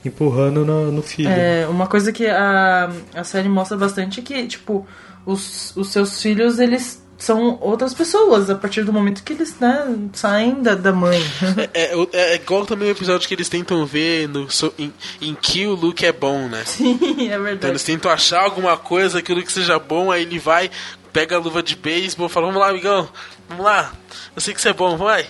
[0.05, 1.29] empurrando no, no filho.
[1.29, 4.85] É, uma coisa que a, a série mostra bastante é que, tipo,
[5.25, 9.85] os, os seus filhos, eles são outras pessoas a partir do momento que eles, né,
[10.13, 11.19] saem da, da mãe.
[11.73, 14.91] É, é, é igual também o episódio que eles tentam ver no, so- em,
[15.21, 16.63] em que o Luke é bom, né?
[16.65, 17.71] Sim, é Então verdade.
[17.71, 20.69] eles tentam achar alguma coisa que o Luke seja bom, aí ele vai,
[21.13, 23.07] pega a luva de beisebol e fala, vamos lá, amigão,
[23.47, 23.91] vamos lá,
[24.35, 25.27] eu sei que você é bom, vai.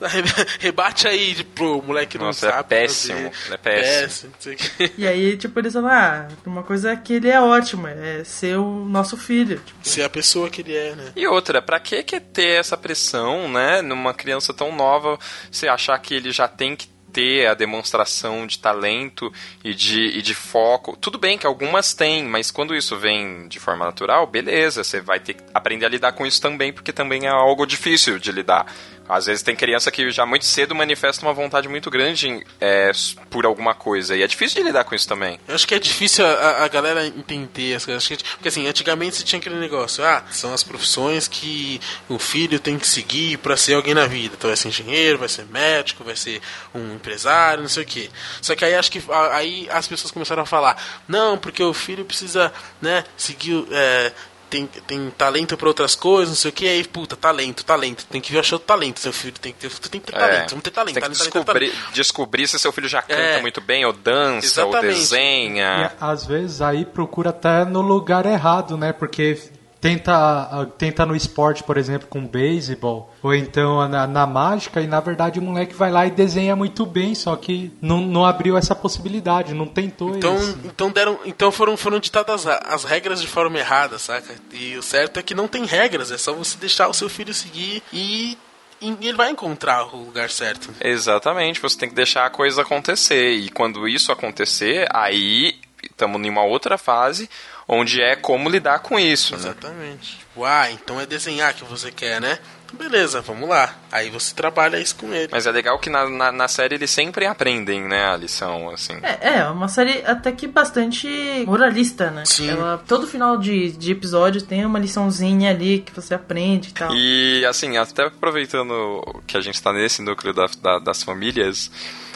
[0.00, 0.22] Re-
[0.60, 2.68] Rebate aí pro moleque não Nossa, é sabe.
[2.68, 4.32] péssimo, é péssimo.
[4.32, 4.92] não sei o quê.
[4.98, 8.56] E aí, tipo, eles falam, ah, uma coisa é que ele é ótimo, é ser
[8.58, 9.58] o nosso filho.
[9.64, 11.12] Tipo, Ser a pessoa que ele é, né?
[11.16, 15.18] E outra, pra que que ter essa pressão, né, numa criança tão nova,
[15.50, 20.20] você achar que ele já tem que ter a demonstração de talento e de, e
[20.20, 20.96] de foco.
[20.96, 25.20] Tudo bem que algumas têm, mas quando isso vem de forma natural, beleza, você vai
[25.20, 28.66] ter que aprender a lidar com isso também, porque também é algo difícil de lidar.
[29.08, 32.90] Às vezes tem criança que já muito cedo manifesta uma vontade muito grande é,
[33.30, 35.38] por alguma coisa, e é difícil de lidar com isso também.
[35.46, 38.06] Eu acho que é difícil a, a galera entender as coisas.
[38.06, 42.78] Porque assim, antigamente você tinha aquele negócio, ah, são as profissões que o filho tem
[42.78, 44.34] que seguir pra ser alguém na vida.
[44.36, 46.40] Então vai ser engenheiro, vai ser médico, vai ser
[46.74, 48.10] um empresário, não sei o quê.
[48.40, 49.02] Só que aí acho que
[49.32, 53.66] aí as pessoas começaram a falar, não, porque o filho precisa, né, seguir.
[53.70, 54.12] é,
[54.54, 58.20] tem, tem talento pra outras coisas, não sei o que, aí, puta, talento, talento, tem
[58.20, 60.50] que ver achar o talento, seu filho tem que ter, tu tem que ter talento,
[60.50, 61.00] vamos ter talento, É.
[61.00, 61.92] tem que talento, descobrir, talento.
[61.92, 63.40] descobrir se seu filho já canta É.
[63.40, 64.98] muito bem, ou dança, ou Exatamente.
[65.00, 65.92] desenha.
[65.98, 68.92] E às vezes aí procura até no lugar errado, né?
[68.92, 69.38] Porque
[69.84, 74.98] tenta, tenta no esporte, por exemplo, com beisebol, ou então na, na mágica, e na
[74.98, 78.74] verdade o moleque vai lá e desenha muito bem, só que não, não abriu essa
[78.74, 80.58] possibilidade, não tentou Então, isso.
[80.64, 84.34] então deram, então foram foram ditadas a- as regras de forma errada, saca?
[84.54, 87.34] E o certo é que não tem regras, é só você deixar o seu filho
[87.34, 88.38] seguir e,
[88.80, 90.70] e ele vai encontrar o lugar certo.
[90.80, 93.32] Exatamente, você tem que deixar a coisa acontecer.
[93.32, 97.28] E quando isso acontecer, aí estamos em uma outra fase
[97.68, 99.38] onde é como lidar com isso, né?
[99.40, 100.18] Exatamente.
[100.18, 102.38] Tipo, ah, então é desenhar que você quer, né?
[102.66, 103.74] Então, beleza, vamos lá.
[103.92, 105.28] Aí você trabalha isso com ele.
[105.30, 108.94] Mas é legal que na, na, na série eles sempre aprendem, né, a lição, assim.
[109.02, 111.08] É, é uma série até que bastante
[111.46, 112.24] moralista, né?
[112.26, 112.50] Sim.
[112.50, 116.92] Ela, todo final de, de episódio tem uma liçãozinha ali que você aprende e tal.
[116.94, 121.70] E, assim, até aproveitando que a gente está nesse núcleo da- da- das famílias,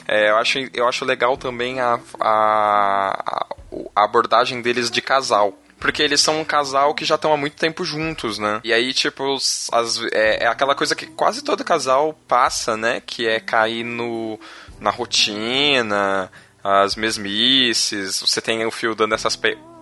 [0.07, 3.47] é, eu, acho, eu acho legal também a, a, a
[3.95, 5.57] abordagem deles de casal.
[5.81, 8.61] Porque eles são um casal que já estão há muito tempo juntos, né?
[8.65, 13.01] E aí, tipo, as- é, é aquela coisa que quase todo casal passa, né?
[13.07, 14.41] Que é cair no,
[14.81, 16.33] na rotina,
[16.65, 18.21] as mesmices.
[18.21, 19.37] Você tem o fio dando essas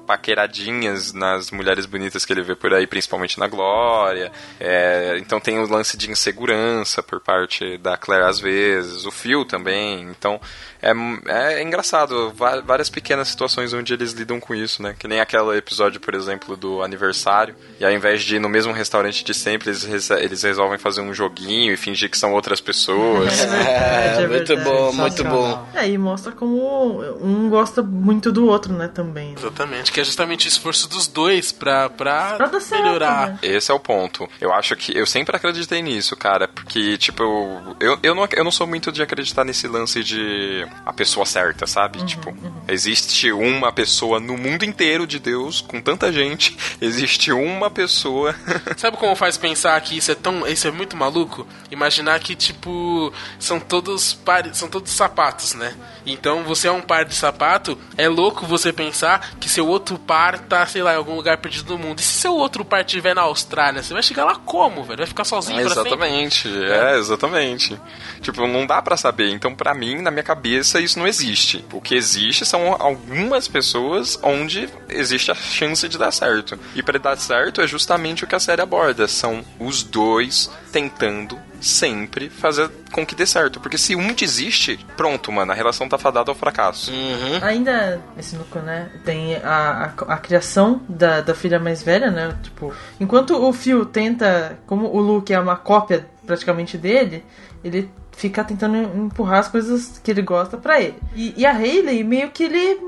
[0.06, 4.30] paqueradinhas nas mulheres bonitas que ele vê por aí, principalmente na Glória.
[4.60, 9.44] É, então tem o lance de insegurança por parte da Claire às vezes, o Phil
[9.44, 10.02] também.
[10.02, 10.40] Então
[10.82, 12.32] é, é engraçado,
[12.64, 14.94] várias pequenas situações onde eles lidam com isso, né?
[14.98, 17.54] Que nem aquele episódio, por exemplo, do aniversário.
[17.80, 21.12] E ao invés de ir no mesmo restaurante de sempre, eles, eles resolvem fazer um
[21.14, 23.32] joguinho e fingir que são outras pessoas.
[23.56, 24.64] É, é muito verdade.
[24.64, 25.68] bom, muito bom.
[25.74, 29.34] É, e mostra como um gosta muito do outro, né, também.
[29.36, 33.28] Exatamente, que é justamente o esforço dos dois pra, pra, Pra certo, melhorar.
[33.28, 33.38] né?
[33.42, 34.28] Esse é o ponto.
[34.40, 34.96] Eu acho que.
[34.96, 36.48] Eu sempre acreditei nisso, cara.
[36.48, 40.65] Porque, tipo, eu, eu, eu, não, eu não sou muito de acreditar nesse lance de
[40.84, 42.04] a pessoa certa, sabe?
[42.04, 42.36] Tipo,
[42.68, 48.34] existe uma pessoa no mundo inteiro de Deus, com tanta gente, existe uma pessoa.
[48.76, 50.46] Sabe como faz pensar que isso é tão.
[50.46, 51.46] Isso é muito maluco?
[51.70, 55.74] Imaginar que, tipo, são todos pares, são todos sapatos, né?
[56.04, 60.38] Então você é um par de sapato, é louco você pensar que seu outro par
[60.38, 61.98] tá, sei lá, em algum lugar perdido do mundo.
[61.98, 64.98] E se seu outro par estiver na Austrália, você vai chegar lá como, velho?
[64.98, 65.88] Vai ficar sozinho pra sempre?
[65.88, 67.80] exatamente, é, exatamente.
[68.20, 69.30] Tipo, não dá pra saber.
[69.30, 71.64] Então, pra mim, na minha cabeça, isso não existe.
[71.72, 76.58] O que existe são algumas pessoas onde existe a chance de dar certo.
[76.74, 79.08] E pra dar certo é justamente o que a série aborda.
[79.08, 83.60] São os dois tentando sempre fazer com que dê certo.
[83.60, 86.90] Porque se um desiste, pronto, mano, a relação tá fadada ao fracasso.
[86.90, 87.38] Uhum.
[87.42, 92.36] Ainda nesse núcleo, né, tem a, a, a criação da, da filha mais velha, né?
[92.42, 97.24] Tipo, enquanto o Phil tenta, como o Luke é uma cópia praticamente dele,
[97.62, 100.96] ele fica tentando empurrar as coisas que ele gosta pra ele.
[101.14, 102.80] E, e a Hayley meio que ele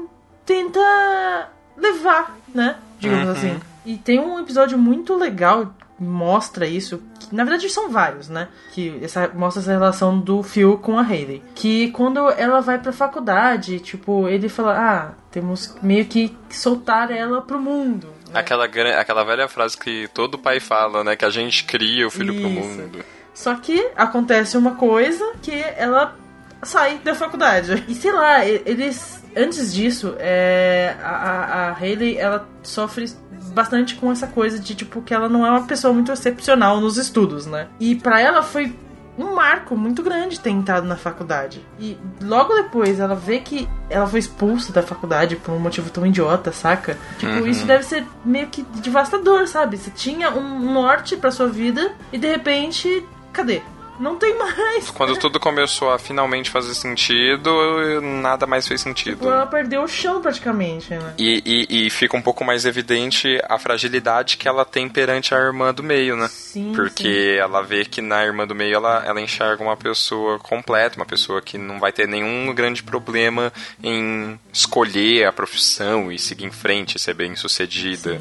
[0.45, 2.77] tenta levar, né?
[2.99, 3.33] Digamos Uhum.
[3.33, 3.61] assim.
[3.87, 7.03] E tem um episódio muito legal mostra isso.
[7.19, 8.49] que, na verdade, são vários, né?
[8.73, 11.43] Que essa, mostra essa relação do Phil com a Hayley.
[11.57, 17.43] Que quando ela vai pra faculdade, tipo, ele fala: Ah, temos meio que soltar ela
[17.43, 18.07] pro mundo.
[18.33, 18.39] né?
[18.41, 21.17] Aquela, aquela velha frase que todo pai fala, né?
[21.17, 22.61] Que a gente cria o filho pro Isso.
[22.61, 23.05] mundo.
[23.39, 26.17] Só que acontece uma coisa que ela
[26.61, 27.85] sai da faculdade.
[27.87, 29.23] E sei lá, eles.
[29.37, 33.05] Antes disso, é, a, a, Hayley ela sofre
[33.55, 36.97] bastante com essa coisa de tipo que ela não é uma pessoa muito excepcional nos
[36.97, 37.69] estudos, né?
[37.79, 38.75] E pra ela foi
[39.17, 41.65] um marco muito grande ter entrado na faculdade.
[41.79, 46.05] E logo depois ela vê que ela foi expulsa da faculdade por um motivo tão
[46.05, 46.99] idiota, saca?
[47.19, 47.47] Tipo, Uhum.
[47.47, 49.77] isso deve ser meio que devastador, sabe?
[49.77, 53.07] Você tinha um norte pra sua vida e de repente,
[53.39, 53.63] cadê?
[54.01, 54.91] Não tem mais.
[54.95, 59.17] Quando tudo começou a finalmente fazer sentido, nada mais fez sentido.
[59.17, 61.15] Tipo, ela perdeu o chão praticamente, né?
[61.19, 65.39] E, e- e fica um pouco mais evidente a fragilidade que ela tem perante a
[65.39, 66.29] irmã do meio, né?
[66.29, 70.95] Sim, Porque ela vê que na irmã do meio ela, ela enxerga uma pessoa completa,
[70.97, 73.53] uma pessoa que não vai ter nenhum grande problema
[73.83, 78.21] em escolher a profissão e seguir em frente, ser bem sucedida.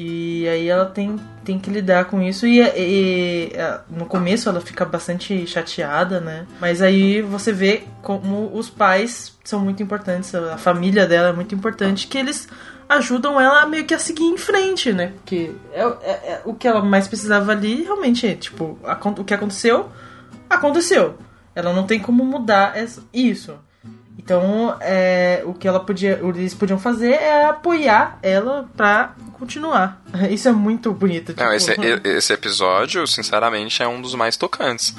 [0.00, 3.52] E aí ela tem, tem que lidar com isso e, e- e,
[3.90, 6.46] no começo ela fica bastante chateada, né?
[6.60, 11.52] Mas aí você vê como os pais são muito importantes, a família dela é muito
[11.52, 12.46] importante, que eles
[12.88, 15.14] ajudam ela meio que a seguir em frente, né?
[15.16, 19.34] Porque é, é- é o que ela mais precisava ali, realmente, tipo, acon- o que
[19.34, 19.88] aconteceu,
[20.48, 21.16] aconteceu.
[21.56, 23.58] Ela não tem como mudar essa- isso.
[24.18, 30.02] Então, é, o que ela podia, eles podiam fazer é apoiar ela pra continuar.
[30.30, 31.28] Isso é muito bonito.
[31.36, 34.94] Não, tipo, esse, e- esse episódio, sinceramente, é um dos mais tocantes.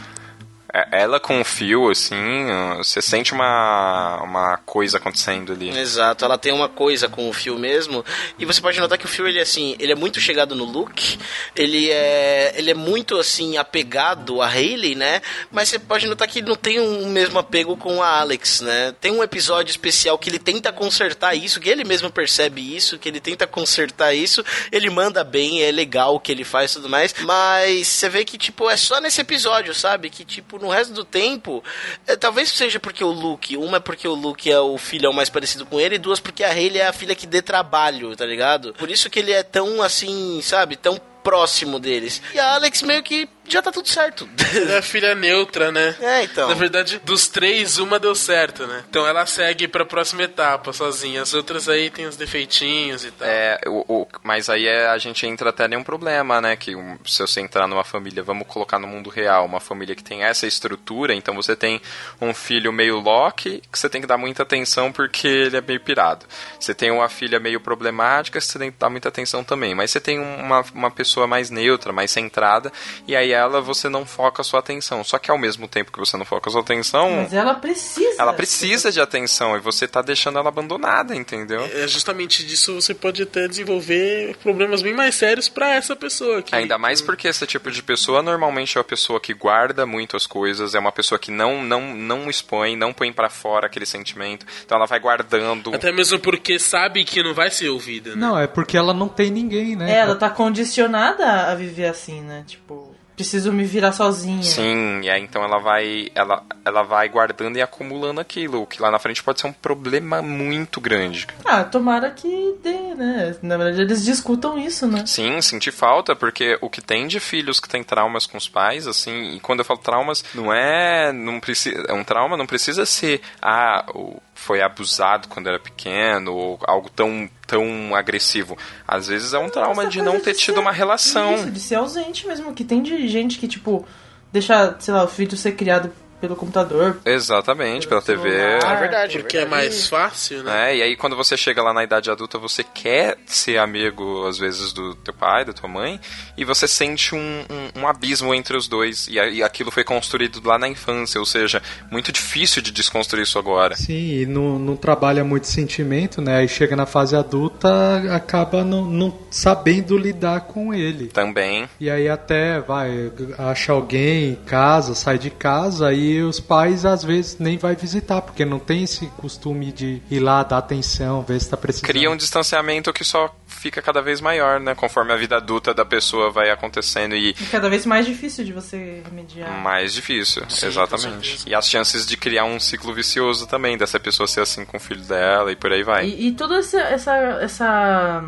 [0.73, 2.45] É- Ela com o fio, assim,
[2.77, 5.69] você sente uma, uma coisa acontecendo ali.
[5.77, 8.03] Exato, ela tem uma coisa com o Phil mesmo.
[8.37, 11.17] E você pode notar que o Phil, ele assim, ele é muito chegado no Luke.
[11.55, 15.21] Ele é, ele é muito assim apegado a Hayley, né?
[15.51, 18.93] Mas você pode notar que ele não tem um mesmo apego com a Alex, né?
[18.99, 23.09] Tem um episódio especial que ele tenta consertar isso, que ele mesmo percebe isso, que
[23.09, 24.43] ele tenta consertar isso.
[24.71, 27.13] Ele manda bem, é legal o que ele faz e tudo mais.
[27.21, 30.09] Mas você vê que tipo é só nesse episódio, sabe?
[30.09, 31.63] Que tipo no resto do tempo,
[32.07, 35.29] é, talvez seja porque o Luke, uma é porque o Luke é o filhão mais
[35.29, 38.25] parecido com ele, e duas porque a Hayley é a filha que dê trabalho, tá
[38.25, 38.73] ligado?
[38.73, 42.21] Por isso que ele é tão assim, sabe, tão próximo deles.
[42.33, 44.27] E a Alex meio que já tá tudo certo.
[44.69, 45.95] É a filha neutra, né?
[46.01, 46.47] É, então.
[46.49, 48.83] Na verdade, dos três, uma deu certo, né?
[48.89, 51.21] Então ela segue pra próxima etapa sozinha.
[51.21, 53.27] As outras aí tem os defeitinhos e tal.
[53.27, 56.55] É, o, o- mas aí é- a gente entra até num problema, né?
[56.55, 60.03] Que um, se você entrar numa família, vamos colocar no mundo real, uma família que
[60.03, 61.79] tem essa estrutura, então você tem
[62.19, 65.79] um filho meio Loki, que você tem que dar muita atenção porque ele é meio
[65.79, 66.25] pirado.
[66.59, 69.75] Você tem uma filha meio problemática, você tem que dar muita atenção também.
[69.75, 72.71] Mas você tem uma, uma pessoa mais neutra, mais centrada,
[73.07, 75.03] e aí ela você não foca a sua atenção.
[75.03, 78.21] Só que ao mesmo tempo que você não foca a sua atenção, Mas ela precisa.
[78.21, 81.61] ela precisa de atenção e você tá deixando ela abandonada, entendeu?
[81.73, 86.41] É justamente disso você pode até desenvolver problemas bem mais sérios pra essa pessoa.
[86.41, 86.55] Que...
[86.55, 90.27] Ainda mais porque esse tipo de pessoa normalmente é uma pessoa que guarda muito as
[90.27, 94.45] coisas, é uma pessoa que não não não expõe, não põe pra fora aquele sentimento.
[94.65, 95.73] Então ela vai guardando.
[95.73, 98.15] Até mesmo porque sabe que não vai ser ouvida, né?
[98.15, 99.91] Não, é porque ela não tem ninguém, né?
[99.91, 102.43] É, ela tá condicionada a viver assim, né?
[102.47, 102.88] Tipo,
[103.19, 104.41] preciso me virar sozinha.
[104.43, 108.81] Sim, e aí então ela vai ela ela vai guardando e acumulando aquilo, o que
[108.81, 111.27] lá na frente pode ser um problema muito grande.
[111.43, 113.35] Ah, tomara que dê, né?
[113.41, 115.05] Na verdade, eles discutam isso, né?
[115.05, 118.87] Sim, senti falta, porque o que tem de filhos que tem traumas com os pais,
[118.87, 121.11] assim, e quando eu falo traumas, não é.
[121.11, 123.19] não precisa É um trauma não precisa ser.
[123.41, 128.57] Ah, o- foi abusado quando era pequeno, ou algo tão, tão agressivo.
[128.87, 131.35] Às vezes é um trauma de não ter de tido ser- uma relação.
[131.35, 132.53] Isso, de ser ausente mesmo.
[132.53, 133.85] Que tem de gente que, tipo,
[134.31, 136.99] deixa, sei lá, o filho ser criado pelo computador.
[137.05, 138.29] Exatamente, pela TV.
[138.29, 140.71] celular, É verdade, Porque é mais fácil, né?
[140.71, 144.37] É, e aí quando você chega lá na idade adulta, você quer ser amigo, às
[144.37, 145.99] vezes, do teu pai, da tua mãe,
[146.37, 150.41] e você sente um, um, um abismo entre os dois, e, e aquilo foi construído
[150.45, 153.75] lá na infância, ou seja, muito difícil de desconstruir isso agora.
[153.75, 156.37] Sim, e não, não trabalha muito sentimento, né?
[156.37, 157.69] Aí chega na fase adulta,
[158.13, 161.07] acaba não, não sabendo lidar com ele.
[161.07, 161.67] Também.
[161.79, 167.03] E aí até vai, acha alguém em casa, sai de casa e os pais às
[167.03, 171.39] vezes nem vai visitar, porque não tem esse costume de ir lá dar atenção, ver
[171.39, 171.87] se tá precisando.
[171.89, 174.73] Cria um distanciamento que só fica cada vez maior, né?
[174.73, 178.53] Conforme a vida adulta da pessoa vai acontecendo e E cada vez mais difícil de
[178.53, 179.51] você remediar.
[179.61, 181.43] mais difícil, Sim, exatamente.
[181.47, 184.79] E as chances de criar um ciclo vicioso também, dessa pessoa ser assim com o
[184.79, 186.07] filho dela e por aí vai.
[186.07, 188.23] E, e toda essa, essa, essa,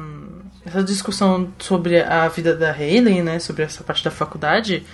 [0.66, 3.40] essa discussão sobre a vida da Hayley, né?
[3.40, 4.86] Sobre essa parte da faculdade,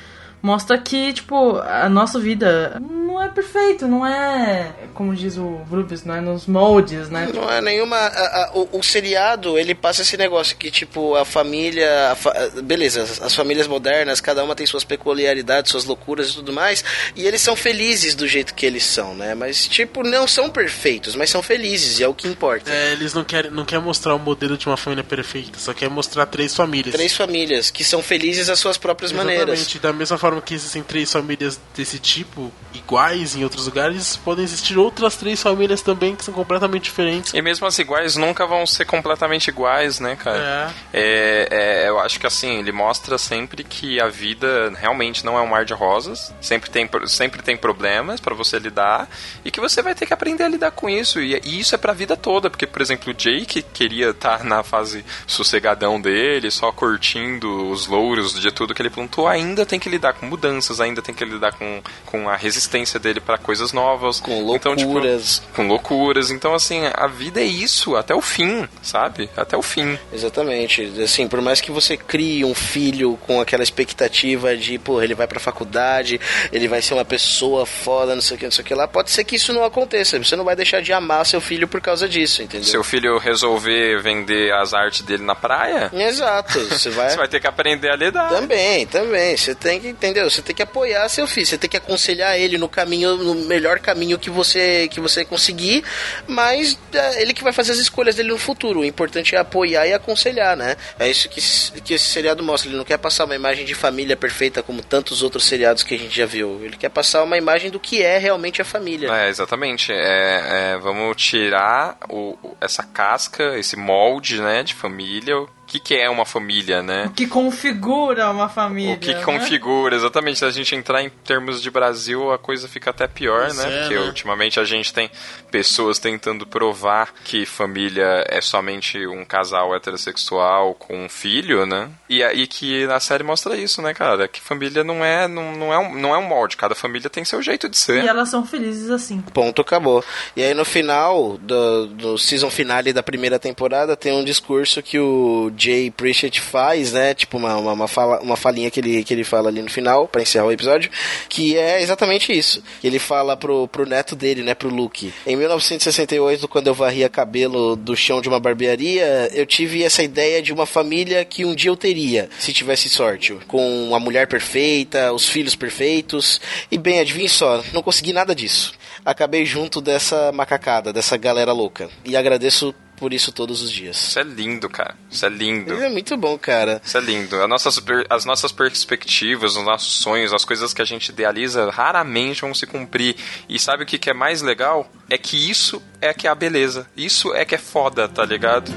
[0.42, 6.04] mostra que, tipo, a nossa vida não é perfeito, não é, como diz o Brubis,
[6.04, 7.28] não é nos moldes, né?
[7.34, 7.96] Não é nenhuma.
[7.98, 12.12] a- a- o, o seriado, ele passa esse negócio que, tipo, a família.
[12.12, 12.34] a fa-
[12.64, 16.84] beleza, as, as famílias modernas, cada uma tem suas peculiaridades, suas loucuras e tudo mais.
[17.16, 19.34] E eles são felizes do jeito que eles são, né?
[19.34, 22.70] Mas, tipo, não são perfeitos, mas são felizes, e é o que importa.
[22.72, 25.90] É, eles não querem não quer mostrar o modelo de uma família perfeita, só quer
[25.90, 26.94] mostrar três famílias.
[26.94, 29.60] Três famílias que são felizes às suas próprias maneiras.
[29.60, 34.44] Exatamente, da mesma forma que existem três famílias desse tipo, iguais em outros lugares, podem
[34.44, 37.34] existir outras três famílias também que são completamente diferentes.
[37.34, 40.74] E mesmo as iguais nunca vão ser completamente iguais, né, cara?
[40.94, 45.42] É, é, eu acho que assim, ele mostra sempre que a vida realmente não é
[45.42, 49.10] um mar de rosas, sempre tem, sempre tem problemas pra você lidar
[49.44, 51.20] e que você vai ter que aprender a lidar com isso.
[51.20, 54.64] E, e isso é pra vida toda, porque, por exemplo, o Jake queria estar na
[54.64, 59.90] fase sossegadão dele, só curtindo os louros de tudo que ele plantou, ainda tem que
[59.90, 64.20] lidar com mudanças, ainda tem que lidar com, com a resistência dele pra coisas novas.
[64.20, 65.42] Com Então, tipo, loucuras.
[65.56, 66.32] com loucuras.
[66.32, 69.30] Então, assim, a vida é isso, até o fim, sabe?
[69.36, 69.98] Até o fim.
[70.12, 70.92] Exatamente.
[71.04, 75.28] Assim, por mais que você crie um filho com aquela expectativa de, pô, ele vai
[75.28, 76.20] pra faculdade,
[76.52, 78.88] ele vai ser uma pessoa foda, não sei o que, não sei o que lá,
[78.88, 80.18] pode ser que isso não aconteça.
[80.18, 82.68] Você não vai deixar de amar seu filho por causa disso, entendeu?
[82.68, 86.60] Seu filho resolver vender as artes dele na praia, Exato.
[86.68, 87.10] Você vai.
[87.12, 88.30] você vai ter que aprender a lidar.
[88.30, 89.36] Também, também.
[89.38, 90.30] Você tem que, entendeu?
[90.30, 93.80] Você tem que apoiar seu filho, você tem que aconselhar ele no caminho, no melhor
[93.80, 95.84] caminho que você que você conseguir,
[96.28, 98.80] mas é ele que vai fazer as escolhas dele no futuro.
[98.82, 100.76] O importante é apoiar e aconselhar, né?
[101.00, 101.42] É isso que,
[101.82, 102.70] que esse seriado mostra.
[102.70, 105.98] Ele não quer passar uma imagem de família perfeita como tantos outros seriados que a
[106.00, 106.60] gente já viu.
[106.64, 109.12] Ele quer passar uma imagem do que é realmente a família.
[109.14, 109.92] É, exatamente.
[109.92, 115.36] É, é, vamos tirar o- essa casca, esse molde, né, de família.
[115.68, 117.08] O que, que é uma família, né?
[117.08, 118.96] O que configura uma família.
[118.96, 119.22] O que né?
[119.22, 120.40] configura, exatamente.
[120.40, 123.66] Se a gente entrar em termos de Brasil, a coisa fica até pior, Pois né?
[123.68, 124.02] é, Porque né?
[124.02, 125.12] ultimamente a gente tem
[125.52, 131.90] pessoas tentando provar que família é somente um casal heterossexual com um filho, né?
[132.08, 134.26] E aí que a série mostra isso, né, cara?
[134.30, 136.56] Que família não é, não, não é, um, não é um molde.
[136.56, 138.06] Cada família tem seu jeito de ser.
[138.06, 139.20] E elas são felizes assim.
[139.34, 140.02] Ponto, acabou.
[140.34, 144.98] E aí no final do, do season finale da primeira temporada tem um discurso que
[144.98, 147.14] o Jay Pritchett faz, né?
[147.14, 150.08] Tipo uma, uma, uma, fala, uma falinha que ele, que ele fala ali no final,
[150.08, 150.90] pra encerrar o episódio,
[151.28, 152.64] que é exatamente isso.
[152.84, 154.54] Ele fala pro, pro neto dele, né?
[154.54, 155.14] Pro Luke.
[155.26, 160.42] Em 1968, quando eu varria cabelo do chão de uma barbearia, eu tive essa ideia
[160.42, 163.34] de uma família que um dia eu teria, se tivesse sorte.
[163.48, 166.40] Com uma mulher perfeita, os filhos perfeitos.
[166.72, 168.74] E bem, adivinhe só, não consegui nada disso.
[169.06, 171.90] Acabei junto dessa macacada, dessa galera louca.
[172.04, 173.96] E agradeço por isso todos os dias.
[173.96, 174.96] Isso é lindo, cara.
[175.10, 175.74] Isso é lindo.
[175.74, 176.82] É muito bom, cara.
[176.84, 177.40] Isso é lindo.
[177.42, 182.42] As nossas, as nossas perspectivas, os nossos sonhos, as coisas que a gente idealiza raramente
[182.42, 183.16] vão se cumprir.
[183.48, 184.92] E sabe o que, que é mais legal?
[185.10, 186.88] É que isso é que é a beleza.
[186.98, 188.72] Isso é que é foda, tá ligado?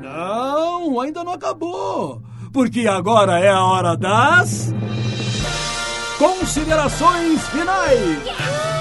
[0.00, 2.22] Não, ainda não acabou.
[2.52, 4.72] Porque agora é a hora das.
[6.20, 8.79] Considerações finais!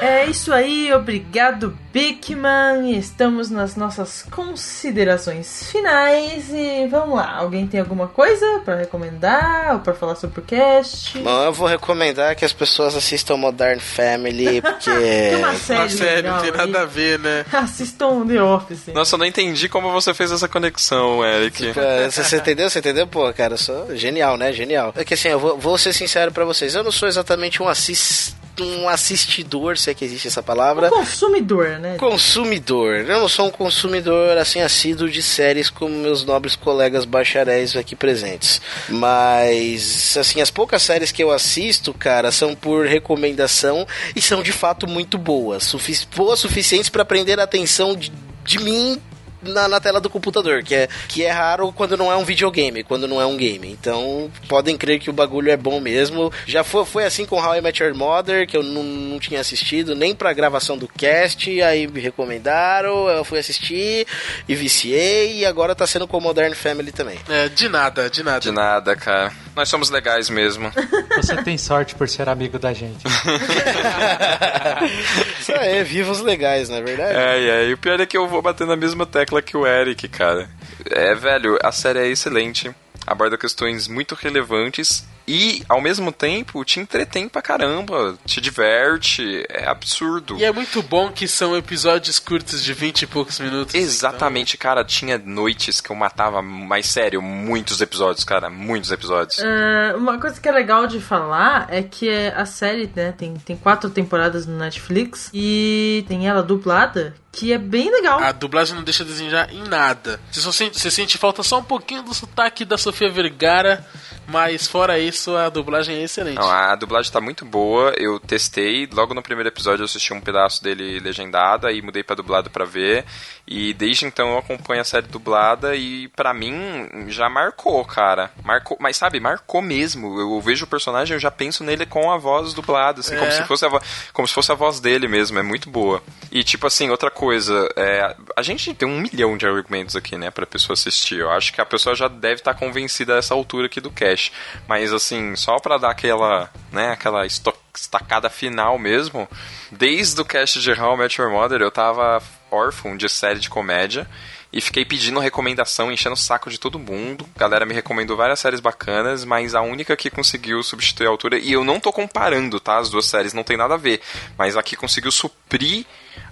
[0.00, 2.96] É isso aí, obrigado Bigman.
[2.96, 7.34] Estamos nas nossas considerações finais e vamos lá.
[7.36, 11.18] Alguém tem alguma coisa pra recomendar ou pra falar sobre o cast?
[11.18, 14.90] Bom, eu vou recomendar que as pessoas assistam Modern Family, porque.
[14.90, 16.84] Tem uma série, Uma série, não tem nada aí.
[16.84, 17.44] a ver, né?
[17.52, 18.86] Assistam The Office.
[18.94, 21.72] Nossa, eu não entendi como você fez essa conexão, Eric.
[21.74, 22.70] Pô, Você, você entendeu?
[22.70, 23.06] Você entendeu?
[23.08, 24.52] Pô, cara, eu sou genial, né?
[24.52, 24.92] Genial.
[24.96, 26.76] É que assim, eu vou, vou ser sincero pra vocês.
[26.76, 30.88] Eu não sou exatamente um assis, um assistidor, se é que existe essa palavra.
[30.88, 31.96] Um consumidor, né?
[31.96, 33.04] Consumidor.
[33.06, 37.94] Eu não sou um consumidor assim assíduo de séries como meus nobres colegas bacharéis aqui
[37.94, 38.60] presentes.
[38.88, 44.52] Mas assim, as poucas séries que eu assisto, cara, são por recomendação e são de
[44.52, 48.12] fato muito boas, sufici boas suficientes para prender a atenção de,
[48.44, 49.00] de mim
[49.42, 52.82] na, na tela do computador, que é, que é raro quando não é um videogame,
[52.82, 53.70] quando não é um game.
[53.70, 56.32] Então, podem crer que o bagulho é bom mesmo.
[56.46, 59.40] Já foi, foi assim com How I Met Your Mother, que eu não, não tinha
[59.40, 64.06] assistido nem pra gravação do cast, aí me recomendaram, eu fui assistir
[64.48, 67.18] e viciei, e agora tá sendo com Modern Family também.
[67.28, 68.40] É, de nada, de nada.
[68.40, 69.32] De nada, cara.
[69.54, 70.72] Nós somos legais mesmo.
[71.16, 73.04] Você tem sorte por ser amigo da gente.
[75.48, 77.14] Isso aí, vivos legais, não é verdade?
[77.14, 77.68] É, é.
[77.68, 80.48] E o pior é que eu vou bater na mesma tecla que o Eric, cara.
[80.90, 82.70] É, velho, a série é excelente.
[83.06, 89.68] Aborda questões muito relevantes e, ao mesmo tempo, te entretém pra caramba, te diverte, é
[89.68, 90.38] absurdo.
[90.38, 93.74] E é muito bom que são episódios curtos de 20 e poucos minutos.
[93.74, 99.38] Exatamente, cara, tinha noites que eu matava, mas sério, muitos episódios, cara, muitos episódios.
[99.40, 103.54] É, uma coisa que é legal de falar é que a série, né, tem, tem
[103.54, 108.18] quatro temporadas no Netflix e tem ela dublada, que é bem legal.
[108.20, 110.20] A dublagem não deixa a desejar em nada.
[110.30, 113.84] Você, só sente, você sente falta só um pouquinho do sotaque da Sofia Vergara,
[114.26, 116.36] mas fora isso, a dublagem é excelente.
[116.38, 117.92] Não, a dublagem tá muito boa.
[117.96, 122.16] Eu testei, logo no primeiro episódio eu assisti um pedaço dele legendado e mudei pra
[122.16, 123.04] dublado pra ver.
[123.50, 128.30] E desde então eu acompanho a série dublada e pra mim já marcou, cara.
[128.44, 130.20] Marcou, mas sabe, marcou mesmo.
[130.20, 133.18] Eu vejo o personagem, eu já penso nele com a voz dublada, assim, É.
[133.18, 133.80] como se fosse a vo-
[134.12, 136.02] como se fosse a voz dele mesmo, é muito boa.
[136.30, 140.30] E tipo assim, outra coisa, é, a gente tem um milhão de argumentos aqui, né,
[140.30, 141.18] pra pessoa assistir.
[141.18, 144.32] Eu acho que a pessoa já deve estar convencida a essa altura aqui do cast.
[144.68, 149.28] Mas assim, só pra dar aquela, né, aquela estacada final mesmo,
[149.72, 152.22] desde o cast de How I Met Your Mother eu tava
[152.52, 154.06] órfão de série de comédia.
[154.50, 157.28] E fiquei pedindo recomendação, enchendo o saco de todo mundo.
[157.36, 161.38] A galera me recomendou várias séries bacanas, mas a única que conseguiu substituir a altura.
[161.38, 162.78] E eu não tô comparando, tá?
[162.78, 164.00] As duas séries não tem nada a ver.
[164.38, 165.84] Mas a que conseguiu suprir,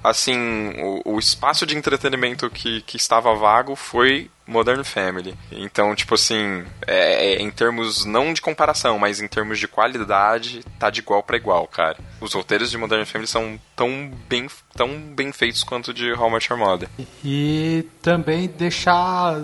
[0.03, 5.35] assim, o, o espaço de entretenimento que, que estava vago foi Modern Family.
[5.51, 10.61] Então, tipo assim, é, é, em termos não de comparação, mas em termos de qualidade,
[10.79, 11.99] tá de igual pra igual, cara.
[12.21, 16.51] Os roteiros de Modern Family são tão bem, tão bem feitos quanto de How Met
[16.51, 16.89] Your Mother.
[17.25, 19.43] E também deixar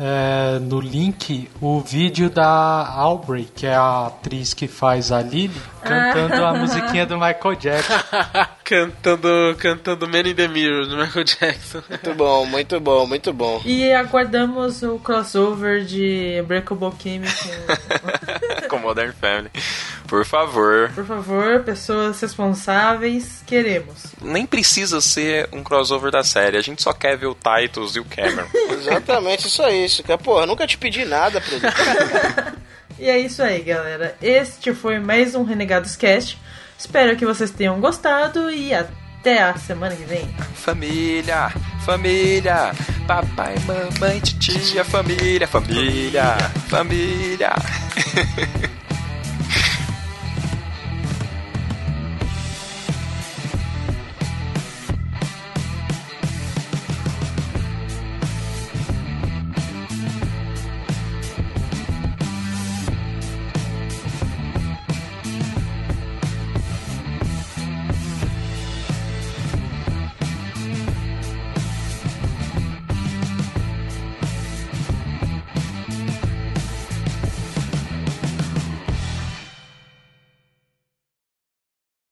[0.00, 2.44] é, no link o vídeo da
[2.88, 7.94] Aubrey, que é a atriz que faz a Lily, cantando a musiquinha do Michael Jackson.
[8.64, 11.82] cantando, cantando Man in the Mirror do Michael Jackson.
[11.88, 13.62] Muito bom, muito bom, muito bom.
[13.64, 18.63] E aguardamos o crossover de Breakable Kimmy com...
[18.84, 19.50] Modern Family.
[20.06, 20.90] Por favor.
[20.94, 24.14] Por favor, pessoas responsáveis, queremos.
[24.20, 28.00] Nem precisa ser um crossover da série, a gente só quer ver o Titus e
[28.00, 28.46] o Cameron.
[28.70, 30.02] Exatamente, isso é isso.
[30.22, 31.72] Porra, nunca te pedi nada, produtor.
[32.96, 34.16] E é isso aí, galera.
[34.22, 36.38] Este foi mais um Renegados Cast.
[36.78, 40.32] Espero que vocês tenham gostado e até a semana que vem.
[40.54, 41.50] família,
[41.84, 42.70] família,
[43.04, 46.36] papai, mamãe, titia, família, família,
[46.68, 47.50] família.